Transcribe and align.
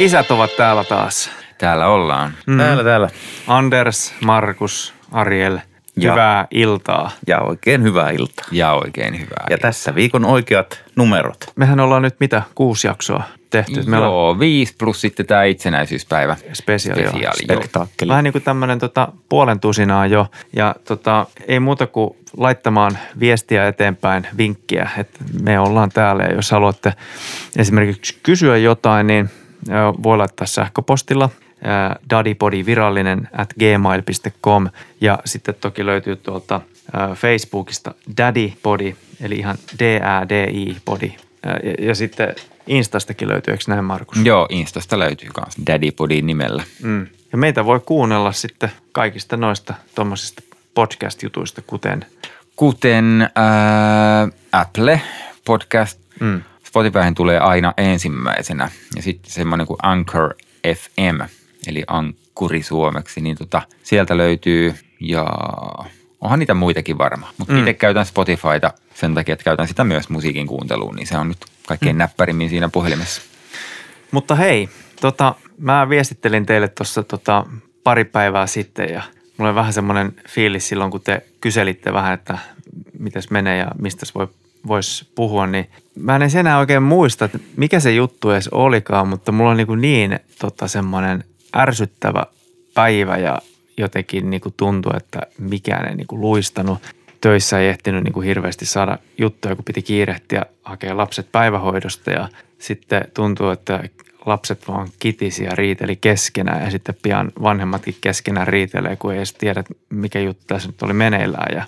Isät 0.00 0.30
ovat 0.30 0.56
täällä 0.56 0.84
taas. 0.84 1.30
Täällä 1.58 1.86
ollaan. 1.86 2.32
Mm. 2.46 2.58
Täällä, 2.58 2.84
täällä. 2.84 3.08
Anders, 3.46 4.14
Markus, 4.24 4.94
Ariel, 5.12 5.58
Ja. 5.96 6.12
hyvää 6.12 6.46
iltaa. 6.50 7.10
Ja 7.26 7.40
oikein 7.40 7.82
hyvää 7.82 8.10
iltaa. 8.10 8.44
Ja 8.52 8.72
oikein 8.72 9.14
hyvää. 9.20 9.46
Ja 9.50 9.58
tässä 9.58 9.94
viikon 9.94 10.24
oikeat 10.24 10.82
numerot. 10.96 11.36
Mehän 11.56 11.80
ollaan 11.80 12.02
nyt 12.02 12.16
mitä, 12.20 12.42
kuusi 12.54 12.86
jaksoa 12.86 13.22
tehty. 13.50 13.82
Meillä 13.86 14.06
on 14.08 14.12
Joo, 14.12 14.38
viisi 14.38 14.74
plus 14.78 15.00
sitten 15.00 15.26
tämä 15.26 15.44
itsenäisyyspäivä. 15.44 16.36
spesiaali. 16.52 17.02
Spesiaali. 17.08 17.42
Spektaakkeli. 17.44 18.08
Vähän 18.08 18.24
niin 18.24 18.32
kuin 18.32 18.42
tämmöinen 18.44 18.78
tota, 18.78 19.08
puolen 19.28 19.60
tusinaa 19.60 20.06
jo. 20.06 20.26
Ja 20.56 20.74
tota, 20.84 21.26
ei 21.48 21.60
muuta 21.60 21.86
kuin 21.86 22.16
laittamaan 22.36 22.98
viestiä 23.20 23.68
eteenpäin, 23.68 24.26
vinkkiä, 24.36 24.90
että 24.98 25.18
me 25.42 25.58
ollaan 25.60 25.90
täällä. 25.94 26.22
Ja 26.22 26.34
jos 26.34 26.50
haluatte 26.50 26.92
esimerkiksi 27.56 28.18
kysyä 28.22 28.56
jotain, 28.56 29.06
niin 29.06 29.30
voi 30.02 30.16
laittaa 30.16 30.46
sähköpostilla 30.46 31.30
daddypodi 32.10 32.66
virallinen 32.66 33.28
at 33.32 33.54
gmail.com 33.54 34.68
ja 35.00 35.18
sitten 35.24 35.54
toki 35.60 35.86
löytyy 35.86 36.16
tuolta 36.16 36.60
Facebookista 37.14 37.94
daddypodi 38.16 38.96
eli 39.20 39.34
ihan 39.34 39.56
D-A-D-I 39.78 40.76
podi 40.84 41.14
ja, 41.44 41.86
ja 41.86 41.94
sitten 41.94 42.34
Instastakin 42.66 43.28
löytyy, 43.28 43.52
eikö 43.52 43.64
näin 43.68 43.84
Markus? 43.84 44.18
Joo, 44.24 44.46
Instasta 44.50 44.98
löytyy 44.98 45.28
myös 45.36 45.66
Daddypodin 45.66 46.26
nimellä. 46.26 46.62
Mm. 46.82 47.06
Ja 47.32 47.38
meitä 47.38 47.64
voi 47.64 47.80
kuunnella 47.86 48.32
sitten 48.32 48.72
kaikista 48.92 49.36
noista 49.36 49.74
tuommoisista 49.94 50.42
podcast-jutuista, 50.74 51.62
kuten 51.66 52.06
Kuten 52.56 53.30
ää, 53.34 54.28
Apple 54.52 55.00
Podcast, 55.44 56.00
Mm. 56.20 56.42
Spotifyhin 56.70 57.14
tulee 57.14 57.38
aina 57.38 57.74
ensimmäisenä. 57.76 58.70
Ja 58.96 59.02
sitten 59.02 59.32
semmoinen 59.32 59.66
kuin 59.66 59.78
Anchor 59.82 60.34
FM, 60.76 61.20
eli 61.66 61.84
Ankkuri 61.86 62.62
suomeksi, 62.62 63.20
niin 63.20 63.36
tota, 63.36 63.62
sieltä 63.82 64.16
löytyy 64.16 64.74
ja 65.00 65.26
onhan 66.20 66.38
niitä 66.38 66.54
muitakin 66.54 66.98
varmaan. 66.98 67.32
Mutta 67.38 67.52
Mm. 67.54 67.58
itse 67.58 67.74
käytän 67.74 68.06
Spotifyta 68.06 68.72
sen 68.94 69.14
takia, 69.14 69.32
että 69.32 69.44
käytän 69.44 69.68
sitä 69.68 69.84
myös 69.84 70.08
musiikin 70.08 70.46
kuunteluun, 70.46 70.96
niin 70.96 71.06
se 71.06 71.18
on 71.18 71.28
nyt 71.28 71.38
kaikkein 71.66 71.96
mm. 71.96 71.98
näppärimmin 71.98 72.50
siinä 72.50 72.68
puhelimessa. 72.68 73.22
Mutta 74.10 74.34
hei, 74.34 74.68
tota, 75.00 75.34
mä 75.58 75.88
viestittelin 75.88 76.46
teille 76.46 76.68
tuossa 76.68 77.02
tota, 77.02 77.46
pari 77.84 78.04
päivää 78.04 78.46
sitten 78.46 78.88
ja 78.88 79.02
mulla 79.36 79.48
oli 79.50 79.54
vähän 79.56 79.72
semmoinen 79.72 80.14
fiilis 80.28 80.68
silloin, 80.68 80.90
kun 80.90 81.00
te 81.00 81.22
kyselitte 81.40 81.92
vähän, 81.92 82.14
että 82.14 82.38
mitäs 82.98 83.30
menee 83.30 83.58
ja 83.58 83.70
mistä 83.78 84.06
voi, 84.14 84.28
voisi 84.66 85.08
puhua, 85.14 85.46
niin 85.46 85.70
mä 85.94 86.16
en 86.16 86.36
enää 86.38 86.58
oikein 86.58 86.82
muista, 86.82 87.24
että 87.24 87.38
mikä 87.56 87.80
se 87.80 87.94
juttu 87.94 88.30
edes 88.30 88.48
olikaan, 88.48 89.08
mutta 89.08 89.32
mulla 89.32 89.50
on 89.50 89.56
niin, 89.56 89.80
niin 89.80 90.18
tota, 90.40 90.68
semmoinen 90.68 91.24
ärsyttävä 91.56 92.26
päivä 92.74 93.16
ja 93.16 93.38
jotenkin 93.76 94.30
niin 94.30 94.40
kuin 94.40 94.54
tuntui, 94.56 94.92
että 94.96 95.20
mikään 95.38 95.88
ei 95.88 95.94
niin 95.94 96.06
kuin 96.06 96.20
luistanut. 96.20 96.78
Töissä 97.20 97.60
ei 97.60 97.68
ehtinyt 97.68 98.04
niin 98.04 98.12
kuin 98.12 98.26
hirveästi 98.26 98.66
saada 98.66 98.98
juttuja, 99.18 99.56
kun 99.56 99.64
piti 99.64 99.82
kiirehtiä 99.82 100.42
hakea 100.62 100.96
lapset 100.96 101.32
päivähoidosta 101.32 102.10
ja 102.10 102.28
sitten 102.58 103.04
tuntuu, 103.14 103.50
että 103.50 103.82
lapset 104.26 104.68
vaan 104.68 104.88
kitisi 104.98 105.44
ja 105.44 105.50
riiteli 105.54 105.96
keskenään 105.96 106.64
ja 106.64 106.70
sitten 106.70 106.94
pian 107.02 107.32
vanhemmatkin 107.42 107.96
keskenään 108.00 108.46
riitelee, 108.46 108.96
kun 108.96 109.12
ei 109.12 109.16
edes 109.16 109.32
tiedä, 109.32 109.64
mikä 109.90 110.20
juttu 110.20 110.44
tässä 110.46 110.68
nyt 110.68 110.82
oli 110.82 110.92
meneillään 110.92 111.56
ja 111.56 111.64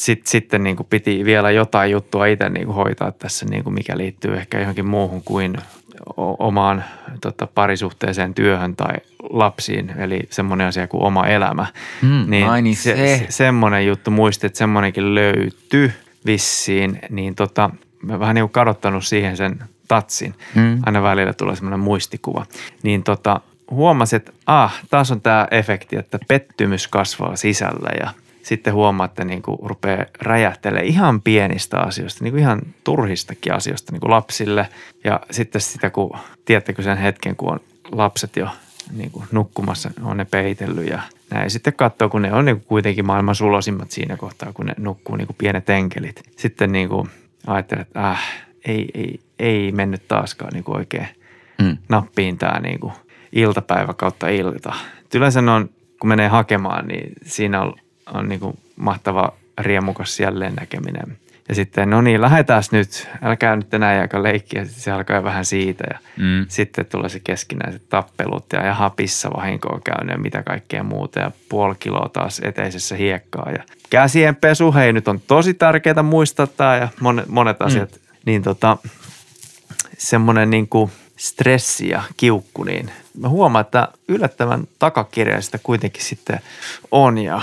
sit, 0.00 0.26
sitten 0.26 0.64
niin 0.64 0.76
kuin 0.76 0.86
piti 0.90 1.24
vielä 1.24 1.50
jotain 1.50 1.90
juttua 1.90 2.26
itse 2.26 2.48
niin 2.48 2.66
kuin 2.66 2.76
hoitaa 2.76 3.12
tässä, 3.12 3.46
niin 3.46 3.64
kuin 3.64 3.74
mikä 3.74 3.96
liittyy 3.96 4.36
ehkä 4.36 4.58
johonkin 4.58 4.86
muuhun 4.86 5.22
kuin 5.24 5.56
omaan 6.16 6.84
tota, 7.20 7.46
parisuhteeseen 7.46 8.34
työhön 8.34 8.76
tai 8.76 8.94
lapsiin, 9.30 9.92
eli 9.98 10.20
semmoinen 10.30 10.66
asia 10.66 10.88
kuin 10.88 11.02
oma 11.02 11.26
elämä. 11.26 11.66
Mm, 12.02 12.48
ai 12.48 12.62
niin 12.62 12.76
se. 12.76 12.96
se. 12.96 13.26
Semmoinen 13.28 13.86
juttu, 13.86 14.10
muistin, 14.10 14.46
että 14.46 14.58
semmoinenkin 14.58 15.14
löytyi 15.14 15.92
vissiin, 16.26 16.98
niin 17.10 17.34
tota, 17.34 17.70
mä 18.02 18.20
vähän 18.20 18.34
niin 18.34 18.42
kuin 18.42 18.52
kadottanut 18.52 19.04
siihen 19.04 19.36
sen 19.36 19.62
tatsin. 19.88 20.34
Mm. 20.54 20.78
Aina 20.86 21.02
välillä 21.02 21.32
tulee 21.32 21.56
semmoinen 21.56 21.80
muistikuva. 21.80 22.46
Niin 22.82 23.02
tota, 23.02 23.40
huomasin, 23.70 24.16
että 24.16 24.32
ah, 24.46 24.80
taas 24.90 25.10
on 25.10 25.20
tämä 25.20 25.48
efekti, 25.50 25.96
että 25.96 26.18
pettymys 26.28 26.88
kasvaa 26.88 27.36
sisällä 27.36 27.90
ja 28.00 28.10
sitten 28.42 28.74
huomaatte 28.74 29.24
niin 29.24 29.42
kuin 29.42 29.58
rupeaa 29.62 30.04
räjähtelemään 30.20 30.86
ihan 30.86 31.22
pienistä 31.22 31.78
asioista, 31.78 32.24
niin 32.24 32.32
kuin 32.32 32.40
ihan 32.40 32.60
turhistakin 32.84 33.54
asioista 33.54 33.92
niin 33.92 34.00
kuin 34.00 34.10
lapsille. 34.10 34.68
Ja 35.04 35.20
sitten 35.30 35.60
sitä, 35.60 35.90
kun 35.90 36.18
tiedättekö 36.44 36.82
sen 36.82 36.98
hetken, 36.98 37.36
kun 37.36 37.52
on 37.52 37.60
lapset 37.92 38.36
jo 38.36 38.48
niin 38.96 39.10
kuin 39.10 39.24
nukkumassa, 39.32 39.90
on 40.02 40.16
ne 40.16 40.24
peitellyt 40.24 40.88
ja 40.90 41.02
näin. 41.30 41.50
Sitten 41.50 41.72
katsoo, 41.72 42.08
kun 42.08 42.22
ne 42.22 42.32
on 42.32 42.44
niin 42.44 42.56
kuin 42.56 42.66
kuitenkin 42.66 43.06
maailman 43.06 43.34
sulosimmat 43.34 43.90
siinä 43.90 44.16
kohtaa, 44.16 44.52
kun 44.52 44.66
ne 44.66 44.74
nukkuu 44.78 45.16
niin 45.16 45.26
kuin 45.26 45.36
pienet 45.36 45.70
enkelit. 45.70 46.22
Sitten 46.36 46.72
niin 46.72 46.88
kuin 46.88 47.08
ajattelee, 47.46 47.82
että 47.82 48.10
äh, 48.10 48.22
ei, 48.64 48.88
ei, 48.94 49.20
ei 49.38 49.72
mennyt 49.72 50.08
taaskaan 50.08 50.52
niin 50.52 50.64
kuin 50.64 50.76
oikein 50.76 51.08
Mm. 51.60 51.76
nappiin 51.88 52.38
tämä 52.38 52.60
niin 52.60 52.80
kuin 52.80 52.92
iltapäivä 53.32 53.94
kautta 53.94 54.28
ilta. 54.28 54.72
Yleensä 55.14 55.40
on, 55.40 55.70
kun 56.00 56.08
menee 56.08 56.28
hakemaan, 56.28 56.88
niin 56.88 57.12
siinä 57.24 57.62
on, 57.62 57.74
on 58.14 58.28
niin 58.28 58.40
kuin 58.40 58.58
mahtava 58.76 59.32
riemukas 59.60 60.20
jälleen 60.20 60.54
näkeminen. 60.54 61.18
Ja 61.48 61.54
sitten, 61.54 61.90
no 61.90 62.00
niin, 62.00 62.20
lähdetään 62.20 62.62
nyt, 62.70 63.08
älkää 63.22 63.56
nyt 63.56 63.74
enää 63.74 64.00
aika 64.00 64.22
leikkiä, 64.22 64.64
se 64.64 64.90
alkaa 64.90 65.24
vähän 65.24 65.44
siitä. 65.44 65.84
Ja 65.90 65.98
Mm. 66.16 66.46
sitten 66.48 66.86
tulee 66.86 67.08
se 67.08 67.20
keskinäiset 67.20 67.82
tappelut 67.88 68.44
ja 68.52 68.66
jaha 68.66 68.90
pissavahinkoa 68.90 69.80
käynyt 69.84 70.12
ja 70.14 70.18
mitä 70.18 70.42
kaikkea 70.42 70.82
muuta 70.82 71.20
ja 71.20 71.30
puoli 71.48 71.74
kiloa 71.78 72.08
taas 72.12 72.40
eteisessä 72.44 72.96
hiekkaa. 72.96 73.50
Ja 73.50 73.64
käsien 73.90 74.36
pesu, 74.36 74.72
hei 74.74 74.92
nyt 74.92 75.08
on 75.08 75.20
tosi 75.20 75.54
tärkeää 75.54 76.02
muistaa 76.02 76.46
tämä 76.46 76.76
ja 76.76 76.88
monet, 77.00 77.26
monet 77.26 77.62
asiat. 77.62 77.90
Mm. 77.92 77.98
Niin 78.26 78.42
tota, 78.42 78.76
semmoinen 79.98 80.50
niin 80.50 80.68
kuin 80.68 80.90
stressi 81.16 81.88
ja 81.88 82.02
kiukku, 82.16 82.64
niin 82.64 82.90
mä 83.20 83.28
huomaan, 83.28 83.64
että 83.64 83.88
yllättävän 84.08 84.68
takakirjaista 84.78 85.58
kuitenkin 85.62 86.04
sitten 86.04 86.40
on 86.90 87.18
ja 87.18 87.42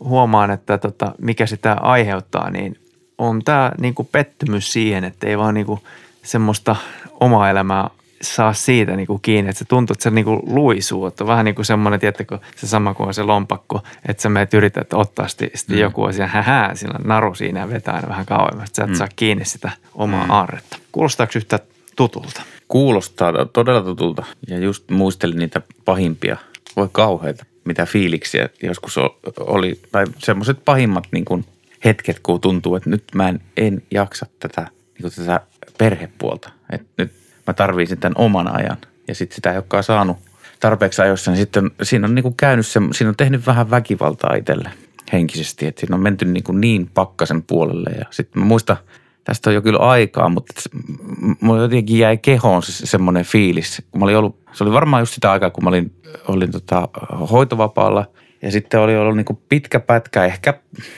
huomaan, 0.00 0.50
että 0.50 0.78
tota, 0.78 1.12
mikä 1.18 1.46
sitä 1.46 1.72
aiheuttaa, 1.72 2.50
niin 2.50 2.76
on 3.18 3.44
tämä 3.44 3.72
niin 3.80 3.94
kuin 3.94 4.08
pettymys 4.12 4.72
siihen, 4.72 5.04
että 5.04 5.26
ei 5.26 5.38
vaan 5.38 5.54
niin 5.54 5.66
kuin 5.66 5.80
semmoista 6.22 6.76
omaa 7.20 7.50
elämää 7.50 7.90
saa 8.22 8.52
siitä 8.52 8.96
niin 8.96 9.06
kuin 9.06 9.20
kiinni, 9.22 9.50
että 9.50 9.58
se 9.58 9.64
tuntuu, 9.64 9.94
että 9.94 10.02
se 10.02 10.10
niin 10.10 10.24
kuin 10.24 10.40
luisuu, 10.46 11.06
että 11.06 11.26
vähän 11.26 11.44
niin 11.44 11.54
kuin 11.54 11.64
semmoinen, 11.64 12.00
tiedättekö, 12.00 12.38
se 12.56 12.66
sama 12.66 12.94
kuin 12.94 13.14
se 13.14 13.22
lompakko, 13.22 13.82
että 14.08 14.22
sä 14.22 14.28
menet 14.28 14.54
yrität 14.54 14.92
ottaa 14.92 15.28
sitten, 15.28 15.50
mm. 15.68 15.78
joku 15.78 16.04
asia, 16.04 16.26
hähää, 16.26 16.74
sillä 16.74 16.98
naru 17.04 17.34
siinä 17.34 17.60
ja 17.60 17.70
vetää 17.70 17.94
aina 17.94 18.08
vähän 18.08 18.26
kauemmas, 18.26 18.68
että 18.68 18.76
sä 18.76 18.84
et 18.84 18.90
mm. 18.90 18.94
saa 18.94 19.08
kiinni 19.16 19.44
sitä 19.44 19.70
omaa 19.94 20.24
mm. 20.24 20.30
aarretta. 20.30 20.78
Kuulostaako 20.92 21.32
yhtä 21.36 21.58
tutulta? 21.96 22.42
Kuulostaa 22.68 23.32
todella 23.52 23.82
tutulta. 23.82 24.24
Ja 24.48 24.58
just 24.58 24.90
muistelin 24.90 25.38
niitä 25.38 25.62
pahimpia, 25.84 26.36
voi 26.76 26.88
kauheita, 26.92 27.44
mitä 27.68 27.86
fiiliksiä 27.86 28.48
joskus 28.62 28.98
oli. 29.40 29.80
Tai 29.92 30.04
semmoiset 30.18 30.64
pahimmat 30.64 31.04
niin 31.12 31.24
kuin 31.24 31.44
hetket, 31.84 32.20
kun 32.20 32.40
tuntuu, 32.40 32.76
että 32.76 32.90
nyt 32.90 33.04
mä 33.14 33.28
en, 33.28 33.40
en 33.56 33.82
jaksa 33.90 34.26
tätä, 34.40 34.60
niin 34.60 35.02
kuin 35.02 35.12
tätä 35.26 35.40
perhepuolta. 35.78 36.50
Että 36.72 36.88
nyt 36.98 37.12
mä 37.46 37.54
tarvitsin 37.54 37.98
tämän 37.98 38.16
oman 38.16 38.56
ajan. 38.56 38.76
Ja 39.08 39.14
sitten 39.14 39.34
sitä 39.34 39.50
ei 39.50 39.56
olekaan 39.56 39.84
saanut 39.84 40.16
tarpeeksi 40.60 41.02
ajoissa, 41.02 41.30
niin 41.30 41.38
sitten 41.38 41.70
siinä 41.82 42.06
on 42.06 42.14
niin 42.14 42.22
kuin 42.22 42.36
käynyt 42.36 42.66
se, 42.66 42.80
siinä 42.92 43.08
on 43.08 43.16
tehnyt 43.16 43.46
vähän 43.46 43.70
väkivaltaa 43.70 44.34
itselle 44.34 44.70
henkisesti. 45.12 45.66
Että 45.66 45.80
siinä 45.80 45.96
on 45.96 46.02
menty 46.02 46.24
niin, 46.24 46.44
kuin 46.44 46.60
niin 46.60 46.90
pakkasen 46.94 47.42
puolelle. 47.42 47.90
Ja 47.98 48.04
sitten 48.10 48.42
mä 48.42 48.46
muistan, 48.46 48.76
tästä 49.28 49.50
on 49.50 49.54
jo 49.54 49.62
kyllä 49.62 49.78
aikaa, 49.78 50.28
mutta 50.28 50.52
mulla 51.40 51.62
jotenkin 51.62 51.98
jäi 51.98 52.16
kehoon 52.16 52.62
se, 52.62 52.86
semmoinen 52.86 53.24
fiilis. 53.24 53.82
Mä 53.96 54.04
olin 54.04 54.16
ollut, 54.16 54.38
se 54.52 54.64
oli 54.64 54.72
varmaan 54.72 55.02
just 55.02 55.14
sitä 55.14 55.32
aikaa, 55.32 55.50
kun 55.50 55.64
mä 55.64 55.68
olin, 55.70 55.92
olin 56.28 56.50
tota, 56.50 56.88
hoitovapaalla. 57.30 58.04
Ja 58.42 58.50
sitten 58.50 58.80
oli 58.80 58.96
ollut 58.96 59.16
niin 59.16 59.38
pitkä 59.48 59.80
pätkä, 59.80 60.24
ehkä, 60.24 60.54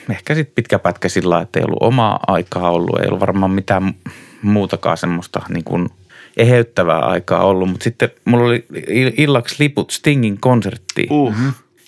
ehkä 0.09 0.35
sitten 0.35 0.55
pitkä 0.55 0.79
pätkä 0.79 1.09
sillä 1.09 1.41
että 1.41 1.59
ei 1.59 1.65
ollut 1.65 1.83
omaa 1.83 2.19
aikaa 2.27 2.71
ollut. 2.71 2.99
Ei 2.99 3.07
ollut 3.07 3.19
varmaan 3.19 3.51
mitään 3.51 3.93
muutakaan 4.41 4.97
semmoista 4.97 5.41
niin 5.49 5.63
kuin 5.63 5.89
eheyttävää 6.37 6.99
aikaa 6.99 7.45
ollut. 7.45 7.69
Mutta 7.69 7.83
sitten 7.83 8.09
mulla 8.25 8.45
oli 8.45 8.65
ill- 8.75 9.13
illaksi 9.17 9.55
liput 9.59 9.91
Stingin 9.91 10.37
konserttiin. 10.41 11.07
Uh. 11.11 11.35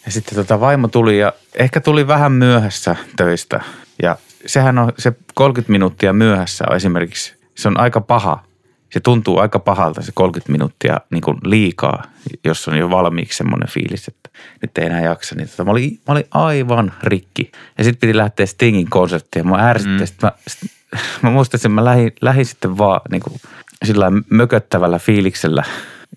Ja 0.05 0.11
sitten 0.11 0.35
tota 0.35 0.59
vaimo 0.59 0.87
tuli 0.87 1.19
ja 1.19 1.33
ehkä 1.55 1.81
tuli 1.81 2.07
vähän 2.07 2.31
myöhässä 2.31 2.95
töistä. 3.17 3.61
Ja 4.03 4.17
sehän 4.45 4.77
on 4.77 4.91
se 4.97 5.13
30 5.33 5.71
minuuttia 5.71 6.13
myöhässä 6.13 6.65
on 6.69 6.75
esimerkiksi, 6.75 7.35
se 7.55 7.67
on 7.67 7.79
aika 7.79 8.01
paha. 8.01 8.43
Se 8.89 8.99
tuntuu 8.99 9.39
aika 9.39 9.59
pahalta 9.59 10.01
se 10.01 10.11
30 10.15 10.51
minuuttia 10.51 10.99
niin 11.09 11.21
kuin 11.21 11.37
liikaa, 11.43 12.03
jos 12.43 12.67
on 12.67 12.77
jo 12.77 12.89
valmiiksi 12.89 13.37
semmoinen 13.37 13.69
fiilis, 13.69 14.07
että 14.07 14.29
nyt 14.61 14.77
ei 14.77 14.85
enää 14.85 15.01
jaksa. 15.01 15.35
Niin 15.35 15.49
tota, 15.49 15.65
mä, 15.65 15.71
olin, 15.71 15.91
mä 16.07 16.11
olin 16.11 16.25
aivan 16.31 16.93
rikki. 17.03 17.51
Ja 17.77 17.83
sitten 17.83 17.99
piti 17.99 18.17
lähteä 18.17 18.45
Stingin 18.45 18.89
konserttiin 18.89 19.45
ja 19.45 19.49
mä 19.49 19.69
ärsytti. 19.69 19.99
Mm. 19.99 20.05
Sitten 20.05 20.27
mä, 20.27 20.31
sit, 20.47 20.71
mä 21.21 21.31
muistan, 21.31 21.57
että 21.57 21.69
mä 21.69 21.85
lähdin, 21.85 22.13
lähdin 22.21 22.45
sitten 22.45 22.77
vaan 22.77 23.01
niin 23.11 23.21
kuin 23.21 23.41
sillä 23.85 24.11
mököttävällä 24.29 24.99
fiiliksellä 24.99 25.63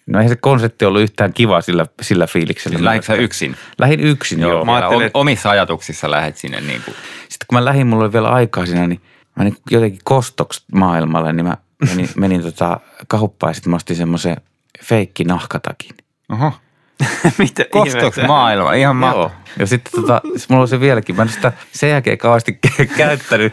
No 0.07 0.19
eihän 0.19 0.29
se 0.29 0.37
konsertti 0.37 0.85
ollut 0.85 1.01
yhtään 1.03 1.33
kiva 1.33 1.61
sillä, 1.61 1.87
sillä 2.03 2.27
fiiliksellä. 2.27 2.77
Siis 2.77 2.85
lähditkö 2.85 3.07
sä 3.07 3.15
yksin? 3.15 3.57
Lähin 3.79 4.01
yksin, 4.01 4.41
joo. 4.41 4.51
Joo, 4.51 4.65
mä 4.65 4.75
ajattelin, 4.77 5.07
että- 5.07 5.19
omissa 5.19 5.51
ajatuksissa 5.51 6.11
lähet 6.11 6.37
sinne 6.37 6.61
niin 6.61 6.83
kuin. 6.85 6.95
Sitten 7.29 7.47
kun 7.49 7.59
mä 7.59 7.65
lähdin, 7.65 7.87
mulla 7.87 8.05
oli 8.05 8.13
vielä 8.13 8.29
aikaa 8.29 8.67
siinä, 8.67 8.87
niin 8.87 9.01
mä 9.37 9.45
niin 9.45 9.57
jotenkin 9.71 10.01
kostoksi 10.05 10.65
maailmalle, 10.73 11.33
niin 11.33 11.47
mä 11.47 11.57
menin, 11.89 12.09
menin 12.17 12.43
tota 12.43 12.81
kauppaan 13.09 13.51
ja 13.51 13.55
sitten 13.55 13.71
mä 13.71 13.77
ostin 13.77 13.97
semmoisen 13.97 14.37
feikki 14.85 15.25
nahkatakin. 15.25 15.91
Oho. 16.33 16.53
Mitä 17.39 17.65
Kostoks 17.71 17.97
ihmettä? 18.19 18.27
maailma? 18.27 18.73
Ihan 18.73 18.81
Joo. 18.83 18.95
mahtavaa. 18.95 19.43
Ja 19.59 19.67
sitten 19.67 20.01
tota, 20.01 20.21
sit 20.37 20.51
mulla 20.51 20.63
on 20.63 20.69
se 20.69 20.81
vieläkin. 20.81 21.17
Mä 21.17 21.23
en 21.23 21.29
sitä 21.29 21.53
sen 21.73 21.91
jälkeen 21.91 22.19
kauheasti 22.19 22.59
käyttänyt. 22.97 23.53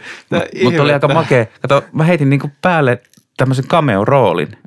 Mutta 0.63 0.81
oli 0.81 0.93
aika 0.93 1.07
makea. 1.07 1.45
Kato, 1.61 1.83
mä 1.93 2.03
heitin 2.03 2.29
niinku 2.29 2.51
päälle 2.61 3.01
tämmöisen 3.37 3.65
cameo-roolin. 3.67 4.57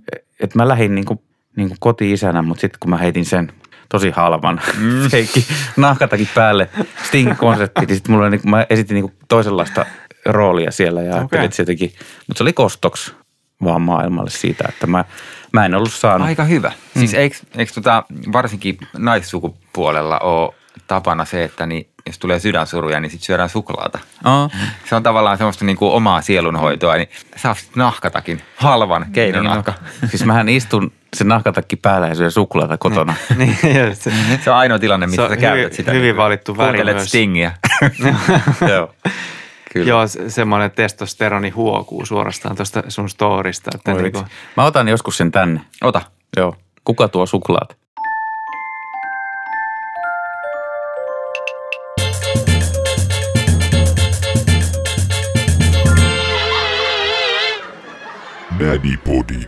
Että 0.40 0.58
mä 0.58 0.68
lähdin 0.68 0.94
niinku, 0.94 1.22
niinku 1.56 1.76
koti-isänä, 1.80 2.42
mutta 2.42 2.60
sitten 2.60 2.80
kun 2.80 2.90
mä 2.90 2.96
heitin 2.96 3.24
sen 3.24 3.52
tosi 3.88 4.10
halvan 4.10 4.60
mm. 4.78 5.08
feikki 5.10 5.46
nahkatakin 5.76 6.28
päälle 6.34 6.68
Stingin 7.04 7.36
konserttiin, 7.36 7.86
niin 7.86 7.96
sitten 7.96 8.14
mulla 8.14 8.30
niinku, 8.30 8.48
mä 8.48 8.66
esitin 8.70 8.94
niinku 8.94 9.12
toisenlaista 9.28 9.86
roolia 10.26 10.70
siellä 10.70 11.02
ja 11.02 11.14
ajattelin, 11.14 11.24
Okei. 11.24 11.44
että 11.44 11.56
se 11.56 11.62
jotenkin, 11.62 11.92
mutta 12.26 12.38
se 12.38 12.44
oli 12.44 12.52
kostoksi 12.52 13.14
vaan 13.64 13.82
maailmalle 13.82 14.30
siitä, 14.30 14.64
että 14.68 14.86
mä, 14.86 15.04
mä 15.52 15.66
en 15.66 15.74
ollut 15.74 15.92
saanut. 15.92 16.26
Aika 16.26 16.44
hyvä. 16.44 16.72
Siis 16.98 17.14
eikö, 17.14 17.36
eikö 17.56 17.72
tota, 17.72 18.04
varsinkin 18.32 18.78
naissukupuolella 18.98 20.18
ole 20.18 20.54
tapana 20.86 21.24
se, 21.24 21.44
että 21.44 21.66
niin, 21.66 21.88
jos 22.06 22.18
tulee 22.18 22.38
sydänsuruja, 22.38 23.00
niin 23.00 23.10
sitten 23.10 23.26
syödään 23.26 23.48
suklaata. 23.48 23.98
Aa. 24.24 24.50
Se 24.88 24.94
on 24.94 25.02
tavallaan 25.02 25.38
semmoista 25.38 25.64
niin 25.64 25.76
kuin 25.76 25.92
omaa 25.92 26.20
sielunhoitoa, 26.20 26.96
niin 26.96 27.08
saa 27.36 27.54
sitten 27.54 27.80
nahkatakin, 27.80 28.42
halvan 28.56 29.06
keinonahka. 29.12 29.74
Niin, 30.00 30.10
siis 30.10 30.24
mähän 30.24 30.48
istun 30.48 30.92
sen 31.18 31.28
nahkatakki 31.28 31.76
päällä 31.76 32.08
ja 32.08 32.14
syön 32.14 32.30
suklaata 32.30 32.78
kotona. 32.78 33.14
niin, 33.36 33.58
just 33.88 34.02
se, 34.02 34.12
Se 34.44 34.50
on 34.50 34.56
ainoa 34.56 34.78
tilanne, 34.78 35.06
missä 35.06 35.22
Se 35.22 35.28
sä 35.28 35.36
käytät 35.36 35.58
hyvin- 35.64 35.76
sitä. 35.76 35.90
hyvin 35.90 36.02
niin 36.02 36.14
kuin 36.14 36.22
valittu 36.24 36.56
väri 36.56 36.66
kuuntelet 36.68 36.96
myös. 36.96 37.08
Stingiä. 37.08 37.52
Joo. 38.72 38.94
Kyllä. 39.72 39.88
Joo, 39.88 40.06
se- 40.06 40.30
semmoinen 40.30 40.70
testosteroni 40.70 41.50
huokuu 41.50 42.06
suorastaan 42.06 42.56
tuosta 42.56 42.82
sun 42.88 43.08
storista. 43.08 43.70
Että 43.74 43.92
Oi 43.92 44.02
niinku, 44.02 44.18
vitsi. 44.18 44.32
Mä 44.56 44.64
otan 44.64 44.88
joskus 44.88 45.16
sen 45.16 45.32
tänne. 45.32 45.60
Ota. 45.82 46.02
Joo. 46.36 46.56
Kuka 46.84 47.08
tuo 47.08 47.26
suklaat? 47.26 47.76
Daddy 58.58 58.96
Body. 59.06 59.40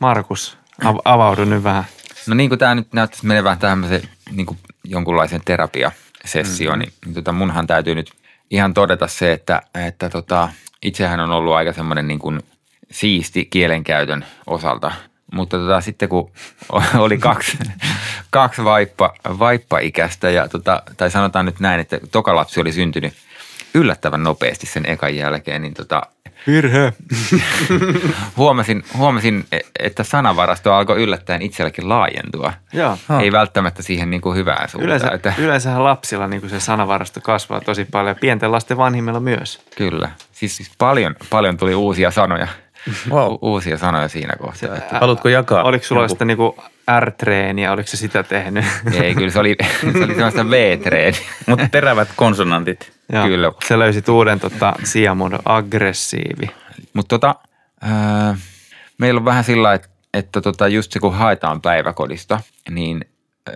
Markus, 0.00 0.58
av- 0.84 1.00
avaudu 1.04 1.44
nyt 1.44 1.62
vähän. 1.62 1.84
No 2.26 2.34
niin 2.34 2.48
kuin 2.48 2.58
tämä 2.58 2.74
nyt 2.74 2.92
näyttäisi 2.92 3.26
menevän 3.26 3.58
tämmöisen 3.58 4.02
niin 4.30 4.46
kuin 4.46 4.58
jonkunlaisen 4.84 5.40
terapiasessioon, 5.44 6.78
mm-hmm. 6.78 6.90
niin, 6.90 6.92
niin 7.04 7.14
tota 7.14 7.32
munhan 7.32 7.66
täytyy 7.66 7.94
nyt 7.94 8.12
ihan 8.50 8.74
todeta 8.74 9.06
se, 9.06 9.32
että, 9.32 9.62
että 9.74 10.10
tota, 10.10 10.48
itsehän 10.82 11.20
on 11.20 11.30
ollut 11.30 11.54
aika 11.54 11.72
semmoinen 11.72 12.08
niin 12.08 12.18
kuin 12.18 12.42
siisti 12.90 13.44
kielenkäytön 13.44 14.24
osalta. 14.46 14.92
Mutta 15.32 15.58
tota, 15.58 15.80
sitten 15.80 16.08
kun 16.08 16.30
oli 16.98 17.18
kaksi, 17.18 17.58
kaksi 18.30 18.64
vaippa, 18.64 19.14
vaippaikäistä 19.38 20.30
ja 20.30 20.48
tota, 20.48 20.82
tai 20.96 21.10
sanotaan 21.10 21.46
nyt 21.46 21.60
näin, 21.60 21.80
että 21.80 22.00
toka 22.12 22.36
lapsi 22.36 22.60
oli 22.60 22.72
syntynyt 22.72 23.14
yllättävän 23.76 24.22
nopeasti 24.22 24.66
sen 24.66 24.86
ekan 24.86 25.16
jälkeen, 25.16 25.62
niin 25.62 25.74
tota, 25.74 26.02
Virhe. 26.46 26.92
huomasin, 28.36 28.84
huomasin, 28.96 29.44
että 29.78 30.04
sanavarasto 30.04 30.72
alkoi 30.74 31.02
yllättäen 31.02 31.42
itselläkin 31.42 31.88
laajentua. 31.88 32.52
Joo. 32.72 32.98
Ei 33.20 33.32
välttämättä 33.32 33.82
siihen 33.82 34.10
niin 34.10 34.20
kuin 34.20 34.36
hyvään 34.36 34.68
suuntaan. 34.68 34.86
Yleensä, 34.86 35.10
että, 35.14 35.34
yleensähän 35.38 35.84
lapsilla 35.84 36.26
niin 36.26 36.50
se 36.50 36.60
sanavarasto 36.60 37.20
kasvaa 37.20 37.60
tosi 37.60 37.84
paljon 37.84 38.08
ja 38.08 38.14
pienten 38.20 38.52
lasten 38.52 38.76
vanhimmilla 38.76 39.20
myös. 39.20 39.60
kyllä. 39.76 40.10
Siis, 40.32 40.56
siis 40.56 40.70
paljon, 40.78 41.16
paljon 41.30 41.56
tuli 41.56 41.74
uusia 41.74 42.10
sanoja. 42.10 42.48
Wow. 43.10 43.32
U- 43.32 43.38
uusia 43.42 43.78
sanoja 43.78 44.08
siinä 44.08 44.32
kohtaa. 44.40 44.76
Että, 44.76 44.98
Haluatko 44.98 45.28
jakaa? 45.28 45.62
Oliko 45.62 45.84
sulla 45.84 46.00
jonkun? 46.00 46.10
sitten 46.10 46.26
niinku 46.26 46.56
R-treeniä, 47.00 47.72
oliko 47.72 47.86
se 47.86 47.96
sitä 47.96 48.22
tehnyt? 48.22 48.64
ei, 49.02 49.14
kyllä 49.14 49.30
se 49.30 49.38
oli, 49.38 49.56
se 49.92 50.04
oli 50.04 50.14
sellaista 50.14 50.50
V-treeni. 50.50 51.18
Mutta 51.46 51.68
terävät 51.68 52.08
konsonantit. 52.16 52.95
Joo. 53.12 53.26
Kyllä. 53.26 53.52
Se 53.68 53.78
löysi 53.78 54.02
uuden 54.08 54.40
tota, 54.40 54.74
sijamuodon 54.84 55.40
aggressiivi. 55.44 56.50
Mutta 56.92 57.18
tota, 57.18 57.34
ää, 57.80 58.36
meillä 58.98 59.18
on 59.18 59.24
vähän 59.24 59.44
sillä 59.44 59.74
että, 59.74 59.88
että 60.14 60.40
tota, 60.40 60.68
just 60.68 60.92
se 60.92 60.98
kun 60.98 61.14
haetaan 61.14 61.60
päiväkodista, 61.60 62.40
niin 62.70 63.04
ää, 63.46 63.54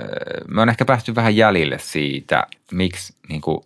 me 0.49 0.61
on 0.61 0.69
ehkä 0.69 0.85
päästy 0.85 1.15
vähän 1.15 1.37
jäljille 1.37 1.79
siitä, 1.79 2.47
miksi 2.73 3.15
niin 3.29 3.41
kuin 3.41 3.59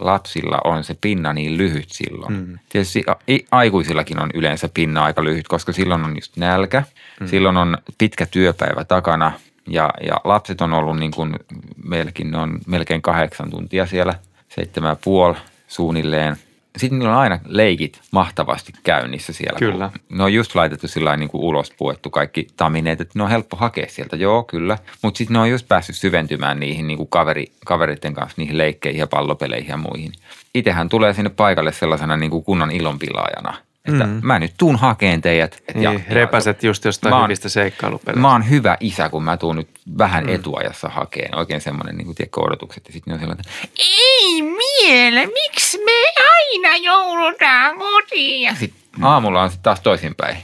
lapsilla 0.00 0.58
on 0.64 0.84
se 0.84 0.96
pinna 1.00 1.32
niin 1.32 1.56
lyhyt 1.58 1.90
silloin. 1.90 2.34
Mm. 2.34 2.58
Tietysti 2.68 3.04
a- 3.06 3.32
i- 3.32 3.46
aikuisillakin 3.50 4.22
on 4.22 4.30
yleensä 4.34 4.68
pinna 4.74 5.04
aika 5.04 5.24
lyhyt, 5.24 5.48
koska 5.48 5.72
silloin 5.72 6.04
on 6.04 6.16
just 6.16 6.36
nälkä, 6.36 6.82
mm. 7.20 7.26
silloin 7.26 7.56
on 7.56 7.78
pitkä 7.98 8.26
työpäivä 8.26 8.84
takana 8.84 9.32
ja, 9.68 9.90
ja 10.06 10.14
lapset 10.24 10.60
on 10.60 10.72
ollut 10.72 10.98
niin 10.98 11.12
kuin 11.12 11.36
meilläkin, 11.84 12.30
ne 12.30 12.38
on 12.38 12.58
melkein 12.66 13.02
kahdeksan 13.02 13.50
tuntia 13.50 13.86
siellä, 13.86 14.14
seitsemän 14.54 14.96
puoli 15.04 15.36
suunnilleen. 15.68 16.36
Sitten 16.76 16.98
niillä 16.98 17.14
on 17.14 17.20
aina 17.20 17.38
leikit 17.46 18.00
mahtavasti 18.10 18.72
käynnissä 18.82 19.32
siellä. 19.32 19.58
Kyllä. 19.58 19.90
Ne 20.08 20.24
on 20.24 20.34
just 20.34 20.54
laitettu 20.54 20.88
sillä 20.88 21.16
niin 21.16 21.28
kuin 21.28 21.44
ulos 21.44 21.72
puettu 21.78 22.10
kaikki 22.10 22.46
tamineet, 22.56 23.00
että 23.00 23.18
ne 23.18 23.22
on 23.22 23.30
helppo 23.30 23.56
hakea 23.56 23.86
sieltä. 23.88 24.16
Joo, 24.16 24.42
kyllä. 24.42 24.78
Mutta 25.02 25.18
sitten 25.18 25.34
ne 25.34 25.40
on 25.40 25.50
just 25.50 25.68
päässyt 25.68 25.96
syventymään 25.96 26.60
niihin 26.60 26.86
niin 26.86 26.96
kuin 26.96 27.08
kaveri, 27.08 27.46
kaveritten 27.66 28.14
kanssa, 28.14 28.34
niihin 28.38 28.58
leikkeihin 28.58 29.00
ja 29.00 29.06
pallopeleihin 29.06 29.68
ja 29.68 29.76
muihin. 29.76 30.12
Itsehän 30.54 30.88
tulee 30.88 31.14
sinne 31.14 31.30
paikalle 31.30 31.72
sellaisena 31.72 32.16
niin 32.16 32.30
kuin 32.30 32.44
kunnon 32.44 32.70
ilonpilaajana. 32.70 33.54
Että 33.88 34.06
mm. 34.06 34.20
mä 34.22 34.38
nyt 34.38 34.54
tuun 34.58 34.76
hakeen 34.76 35.20
teidät. 35.22 35.62
Et 35.68 35.74
Niin, 35.74 36.04
repäset 36.10 36.62
just 36.62 36.84
jostain 36.84 37.12
Mä 37.14 37.16
oon- 37.16 37.24
hyvistä 37.28 37.48
seikkailupeleistä. 37.48 38.20
Mä 38.20 38.32
oon 38.32 38.50
hyvä 38.50 38.76
isä, 38.80 39.08
kun 39.08 39.24
mä 39.24 39.36
tuun 39.36 39.56
nyt 39.56 39.68
vähän 39.98 40.24
mm. 40.24 40.34
etuajassa 40.34 40.88
hakeen. 40.88 41.38
Oikein 41.38 41.60
semmoinen 41.60 41.96
niin 41.96 42.06
kuin, 42.06 42.14
tiedätkö, 42.14 42.40
odotukset. 42.40 42.86
Ja 42.86 42.92
sitten 42.92 43.10
ne 43.10 43.14
on 43.14 43.20
sellainen, 43.20 43.44
että 43.46 43.68
Ei 43.78 44.42
miele, 44.42 45.26
miksi 45.26 45.78
me 45.78 45.92
aina 46.30 46.76
joudutaan 46.76 47.78
kotiin? 47.78 48.42
ja 48.42 48.54
sit 48.54 48.74
aamulla 49.02 49.42
on 49.42 49.50
sitten 49.50 49.62
taas 49.62 49.80
toisinpäin. 49.80 50.36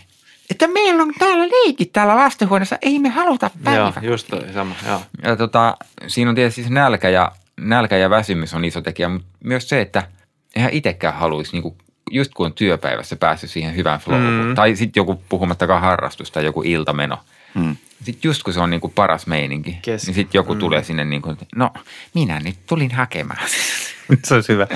Että 0.50 0.68
meillä 0.68 1.02
on 1.02 1.12
täällä 1.18 1.44
leikit 1.48 1.92
täällä 1.92 2.16
lastenhuoneessa, 2.16 2.78
ei 2.82 2.98
me 2.98 3.08
haluta 3.08 3.50
Joo, 3.54 3.64
päivä. 3.64 3.92
just 4.02 4.26
toi 4.30 4.52
sama, 4.54 4.74
joo. 4.86 5.00
Ja 5.22 5.36
tota, 5.36 5.76
siinä 6.06 6.28
on 6.28 6.34
tietysti 6.34 6.60
siis 6.62 6.70
nälkä 6.72 7.08
ja, 7.08 7.32
nälkä 7.60 7.96
ja 7.96 8.10
väsymys 8.10 8.54
on 8.54 8.64
iso 8.64 8.80
tekijä, 8.80 9.08
mutta 9.08 9.28
myös 9.44 9.68
se, 9.68 9.80
että 9.80 10.02
eihän 10.56 10.72
itsekään 10.72 11.14
haluaisi, 11.14 11.52
niin 11.52 11.62
kuin, 11.62 11.78
just 12.10 12.34
kun 12.34 12.46
on 12.46 12.52
työpäivässä 12.52 13.16
päässyt 13.16 13.50
siihen 13.50 13.76
hyvään 13.76 14.00
flowhun, 14.00 14.44
mm. 14.46 14.54
tai 14.54 14.76
sitten 14.76 15.00
joku 15.00 15.22
puhumattakaan 15.28 15.80
harrastus 15.80 16.30
tai 16.30 16.44
joku 16.44 16.62
iltameno. 16.62 17.18
Mm. 17.54 17.76
Sitten 18.02 18.28
just 18.28 18.42
kun 18.42 18.52
se 18.54 18.60
on 18.60 18.70
niin 18.70 18.80
kuin 18.80 18.92
paras 18.92 19.26
meininki, 19.26 19.78
Kes- 19.82 20.06
niin 20.06 20.14
sitten 20.14 20.38
joku 20.38 20.54
mm. 20.54 20.60
tulee 20.60 20.84
sinne 20.84 21.04
niin 21.04 21.22
kuin, 21.22 21.36
no 21.56 21.70
minä 22.14 22.40
nyt 22.40 22.56
tulin 22.66 22.90
hakemaan. 22.90 23.48
Se 24.24 24.34
olisi 24.34 24.52
hyvä. 24.52 24.66